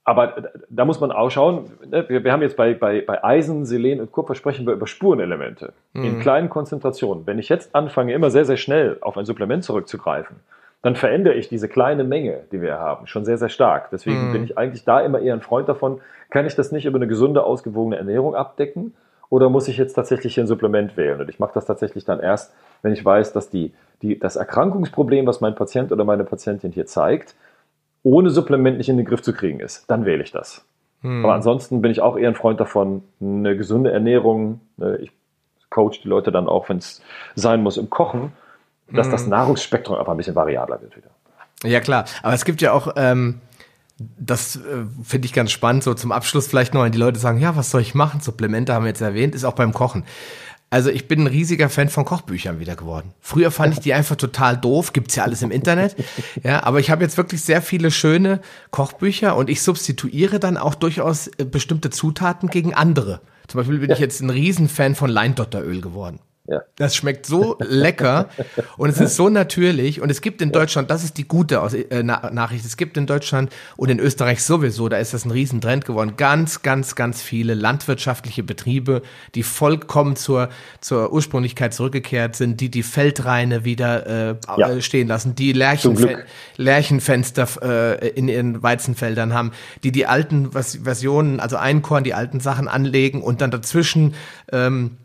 [0.05, 3.65] aber da muss man auch schauen, ne, wir, wir haben jetzt bei, bei, bei Eisen,
[3.65, 6.05] Selen und Kupfer sprechen wir über Spurenelemente mhm.
[6.05, 7.27] in kleinen Konzentrationen.
[7.27, 10.36] Wenn ich jetzt anfange, immer sehr, sehr schnell auf ein Supplement zurückzugreifen,
[10.83, 13.91] dann verändere ich diese kleine Menge, die wir haben, schon sehr, sehr stark.
[13.91, 14.33] Deswegen mhm.
[14.33, 17.07] bin ich eigentlich da immer eher ein Freund davon, kann ich das nicht über eine
[17.07, 18.95] gesunde, ausgewogene Ernährung abdecken
[19.29, 21.21] oder muss ich jetzt tatsächlich hier ein Supplement wählen?
[21.21, 22.53] Und ich mache das tatsächlich dann erst,
[22.83, 23.73] wenn ich weiß, dass die,
[24.03, 27.35] die, das Erkrankungsproblem, was mein Patient oder meine Patientin hier zeigt,
[28.03, 29.89] ohne Supplement nicht in den Griff zu kriegen ist.
[29.89, 30.67] Dann wähle ich das.
[31.03, 31.25] Mhm.
[31.25, 35.13] Aber ansonsten bin ich auch eher ein Freund davon, eine gesunde Ernährung, ne, ich
[35.71, 37.03] coach die Leute dann auch, wenn es
[37.35, 38.33] sein muss, im Kochen,
[38.94, 39.31] dass das mhm.
[39.31, 41.10] Nahrungsspektrum einfach ein bisschen variabler wird wieder.
[41.64, 42.05] Ja, klar.
[42.23, 43.40] Aber es gibt ja auch, ähm,
[43.98, 44.60] das äh,
[45.05, 47.70] finde ich ganz spannend, so zum Abschluss vielleicht noch, wenn die Leute sagen, ja, was
[47.70, 48.20] soll ich machen?
[48.20, 50.05] Supplemente haben wir jetzt erwähnt, ist auch beim Kochen.
[50.70, 53.12] Also ich bin ein riesiger Fan von Kochbüchern wieder geworden.
[53.20, 55.97] Früher fand ich die einfach total doof, gibt's ja alles im Internet.
[56.43, 58.40] Ja, aber ich habe jetzt wirklich sehr viele schöne
[58.70, 63.20] Kochbücher und ich substituiere dann auch durchaus äh, bestimmte Zutaten gegen andere.
[63.48, 63.97] Zum Beispiel bin ja.
[63.97, 66.20] ich jetzt ein Riesenfan von Leindotteröl geworden.
[66.44, 66.62] Ja.
[66.74, 68.28] Das schmeckt so lecker
[68.77, 71.55] und es ist so natürlich und es gibt in Deutschland, das ist die gute
[71.90, 75.85] äh, Nachricht, es gibt in Deutschland und in Österreich sowieso, da ist das ein Riesentrend
[75.85, 79.02] geworden, ganz, ganz, ganz viele landwirtschaftliche Betriebe,
[79.36, 80.48] die vollkommen zur,
[80.81, 84.70] zur Ursprünglichkeit zurückgekehrt sind, die die Feldreine wieder äh, ja.
[84.70, 86.24] Äh, stehen lassen, die Lärchenfe
[86.56, 89.52] Lärchenfenster äh, in ihren Weizenfeldern haben,
[89.85, 94.14] die die alten Versionen, also Einkorn, die alten Sachen anlegen und dann dazwischen
[94.51, 94.97] ähm,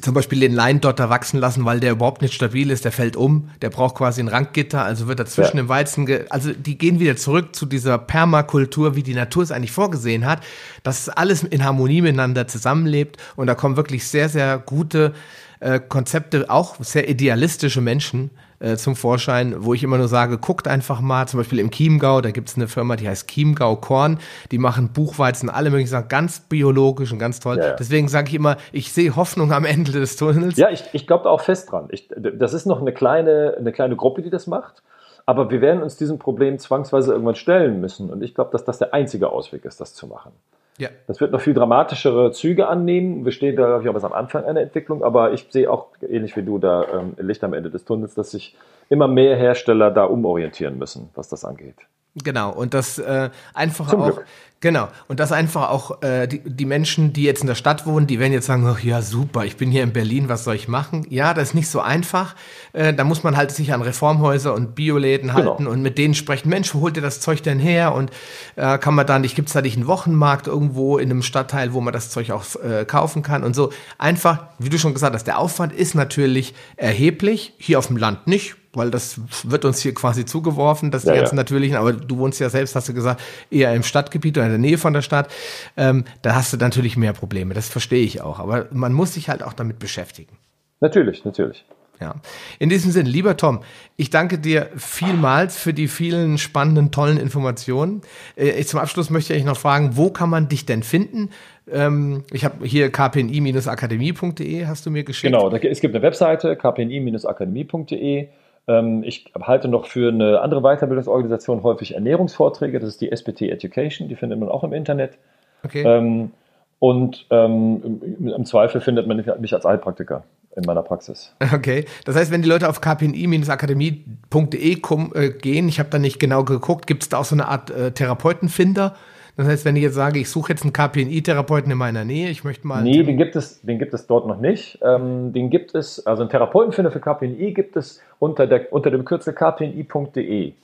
[0.00, 3.50] zum Beispiel den Leindotter wachsen lassen, weil der überhaupt nicht stabil ist, der fällt um,
[3.62, 5.62] der braucht quasi ein Randgitter, also wird dazwischen ja.
[5.62, 9.72] im Weizen, also die gehen wieder zurück zu dieser Permakultur, wie die Natur es eigentlich
[9.72, 10.42] vorgesehen hat,
[10.82, 15.14] dass alles in Harmonie miteinander zusammenlebt und da kommen wirklich sehr, sehr gute
[15.60, 18.30] äh, Konzepte, auch sehr idealistische Menschen
[18.60, 22.20] äh, zum Vorschein, wo ich immer nur sage, guckt einfach mal, zum Beispiel im Chiemgau,
[22.20, 24.18] da gibt es eine Firma, die heißt Chiemgau Korn,
[24.50, 27.58] die machen Buchweizen, alle möglichen Sachen, ganz biologisch und ganz toll.
[27.58, 27.72] Ja, ja.
[27.74, 30.56] Deswegen sage ich immer, ich sehe Hoffnung am Ende des Tunnels.
[30.56, 31.88] Ja, ich, ich glaube da auch fest dran.
[31.90, 34.82] Ich, das ist noch eine kleine, eine kleine Gruppe, die das macht.
[35.26, 38.08] Aber wir werden uns diesem Problem zwangsweise irgendwann stellen müssen.
[38.08, 40.32] Und ich glaube, dass das der einzige Ausweg ist, das zu machen.
[40.78, 40.88] Ja.
[41.06, 43.24] Das wird noch viel dramatischere Züge annehmen.
[43.24, 46.36] Wir stehen da, glaube ich, auch am Anfang einer Entwicklung, aber ich sehe auch, ähnlich
[46.36, 48.56] wie du, da ähm, Licht am Ende des Tunnels, dass sich
[48.88, 51.76] immer mehr Hersteller da umorientieren müssen, was das angeht.
[52.14, 54.26] Genau, und das äh, einfach Zum auch, Glück.
[54.60, 58.06] genau, und das einfach auch äh, die, die Menschen, die jetzt in der Stadt wohnen,
[58.06, 60.68] die werden jetzt sagen, ach ja, super, ich bin hier in Berlin, was soll ich
[60.68, 61.06] machen?
[61.10, 62.34] Ja, das ist nicht so einfach.
[62.72, 65.50] Äh, da muss man halt sich an Reformhäuser und Bioläden genau.
[65.50, 67.94] halten und mit denen sprechen, Mensch, wo holt ihr das Zeug denn her?
[67.94, 68.10] Und
[68.56, 71.80] äh, kann man da nicht, gibt's da nicht einen Wochenmarkt irgendwo in einem Stadtteil, wo
[71.80, 73.70] man das Zeug auch äh, kaufen kann und so.
[73.98, 78.26] Einfach, wie du schon gesagt hast, der Aufwand ist natürlich erheblich, hier auf dem Land
[78.26, 81.42] nicht weil das wird uns hier quasi zugeworfen, das ja, die ganzen ja.
[81.42, 83.20] natürlichen, aber du wohnst ja selbst, hast du gesagt,
[83.50, 85.30] eher im Stadtgebiet oder in der Nähe von der Stadt,
[85.76, 89.28] ähm, da hast du natürlich mehr Probleme, das verstehe ich auch, aber man muss sich
[89.28, 90.36] halt auch damit beschäftigen.
[90.80, 91.64] Natürlich, natürlich.
[92.00, 92.14] Ja.
[92.58, 93.60] In diesem Sinne, lieber Tom,
[93.96, 98.02] ich danke dir vielmals für die vielen spannenden, tollen Informationen.
[98.36, 101.30] Äh, zum Abschluss möchte ich noch fragen, wo kann man dich denn finden?
[101.70, 105.32] Ähm, ich habe hier kpni-akademie.de, hast du mir geschickt.
[105.32, 108.28] Genau, es gibt eine Webseite, kpni-akademie.de.
[108.68, 112.78] Ähm, ich halte noch für eine andere Weiterbildungsorganisation häufig Ernährungsvorträge.
[112.78, 114.08] Das ist die SPT Education.
[114.08, 115.18] Die findet man auch im Internet.
[115.64, 115.82] Okay.
[115.82, 116.30] Ähm,
[116.78, 120.22] und ähm, im Zweifel findet man mich als Heilpraktiker
[120.54, 121.34] in meiner Praxis.
[121.52, 124.72] Okay, das heißt, wenn die Leute auf kpni-akademie.de
[125.14, 127.70] äh, gehen, ich habe da nicht genau geguckt, gibt es da auch so eine Art
[127.70, 128.94] äh, Therapeutenfinder?
[129.38, 132.42] Das heißt, wenn ich jetzt sage, ich suche jetzt einen KPNI-Therapeuten in meiner Nähe, ich
[132.42, 132.82] möchte mal.
[132.82, 134.80] Nee, den gibt es, den gibt es dort noch nicht.
[134.82, 139.04] Ähm, den gibt es, also einen Therapeutenfinder für KPNI gibt es unter, der, unter dem
[139.04, 140.54] Kürzel kpni.de.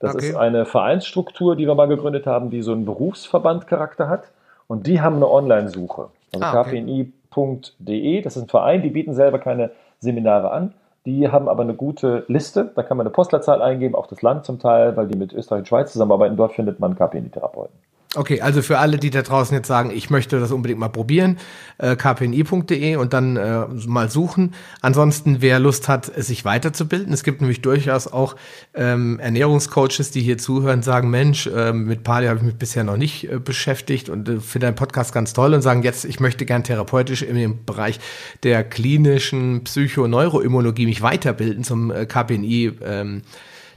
[0.00, 0.26] Das okay.
[0.26, 4.24] ist eine Vereinsstruktur, die wir mal gegründet haben, die so einen Berufsverbandcharakter hat.
[4.66, 6.08] Und die haben eine Online-Suche.
[6.34, 6.80] Also ah, okay.
[6.80, 9.70] kpni.de, das ist ein Verein, die bieten selber keine
[10.00, 10.74] Seminare an.
[11.04, 14.44] Die haben aber eine gute Liste, da kann man eine Postleitzahl eingeben, auch das Land
[14.44, 16.36] zum Teil, weil die mit Österreich und Schweiz zusammenarbeiten.
[16.36, 17.86] Dort findet man KPNI-Therapeuten.
[18.16, 21.36] Okay, also für alle, die da draußen jetzt sagen, ich möchte das unbedingt mal probieren,
[21.78, 24.54] äh, kpni.de und dann äh, mal suchen.
[24.80, 28.36] Ansonsten, wer Lust hat, sich weiterzubilden, es gibt nämlich durchaus auch
[28.74, 32.96] ähm, Ernährungscoaches, die hier zuhören, sagen, Mensch, äh, mit Paleo habe ich mich bisher noch
[32.96, 36.46] nicht äh, beschäftigt und äh, finde deinen Podcast ganz toll und sagen, jetzt, ich möchte
[36.46, 38.00] gern therapeutisch im Bereich
[38.44, 42.72] der klinischen Psychoneuroimmunologie mich weiterbilden zum äh, KPNI.
[42.82, 43.22] Ähm,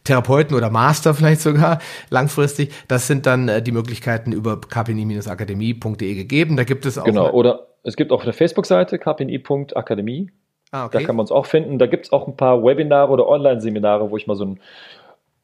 [0.04, 2.72] Therapeuten oder Master vielleicht sogar langfristig.
[2.88, 6.58] Das sind dann äh, die Möglichkeiten über kpni-akademie.de gegeben.
[6.58, 7.06] Da gibt es auch.
[7.06, 10.32] Genau, oder es gibt auch eine Facebook-Seite kpni.akademie.
[10.72, 11.00] Ah, okay.
[11.00, 11.80] Da kann man uns auch finden.
[11.80, 14.60] Da gibt es auch ein paar Webinare oder Online-Seminare, wo ich mal so ein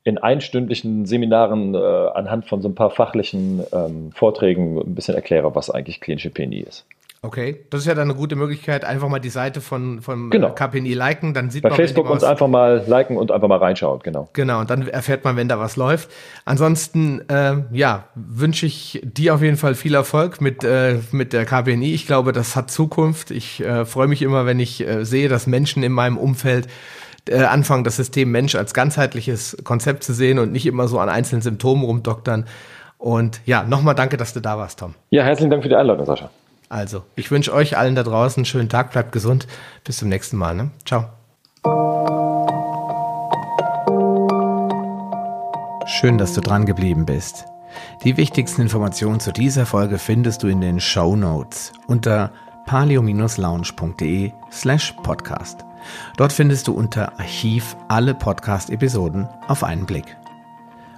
[0.06, 5.56] in einstündlichen Seminaren äh, anhand von so ein paar fachlichen ähm, Vorträgen ein bisschen erkläre,
[5.56, 6.86] was eigentlich klinische PNI ist.
[7.26, 10.52] Okay, das ist ja dann eine gute Möglichkeit, einfach mal die Seite von, von genau.
[10.52, 11.78] KPNI liken, dann sieht Bei man.
[11.78, 14.30] Bei Facebook uns einfach mal liken und einfach mal reinschauen, genau.
[14.34, 16.12] Genau, und dann erfährt man, wenn da was läuft.
[16.46, 21.46] Ansonsten, äh, ja, wünsche ich dir auf jeden Fall viel Erfolg mit, äh, mit der
[21.46, 21.96] KPNI.
[21.96, 23.32] Ich glaube, das hat Zukunft.
[23.32, 26.68] Ich äh, freue mich immer, wenn ich äh, sehe, dass Menschen in meinem Umfeld
[27.28, 31.10] äh, anfangen, das System Mensch als ganzheitliches Konzept zu sehen und nicht immer so an
[31.10, 32.46] einzelnen Symptomen rumdoktern.
[33.00, 34.94] Und ja, nochmal danke, dass du da warst, Tom.
[35.10, 36.30] Ja, herzlichen Dank für die Einladung, Sascha.
[36.70, 39.48] Also, ich wünsche euch allen da draußen einen schönen Tag, bleibt gesund.
[39.84, 40.56] Bis zum nächsten Mal.
[40.56, 40.72] Ne?
[40.86, 41.10] Ciao.
[45.88, 47.46] Schön, dass du dran geblieben bist.
[48.04, 52.32] Die wichtigsten Informationen zu dieser Folge findest du in den Show Notes unter
[52.66, 55.66] palio-lounge.de slash podcast.
[56.18, 60.18] Dort findest du unter Archiv alle Podcast-Episoden auf einen Blick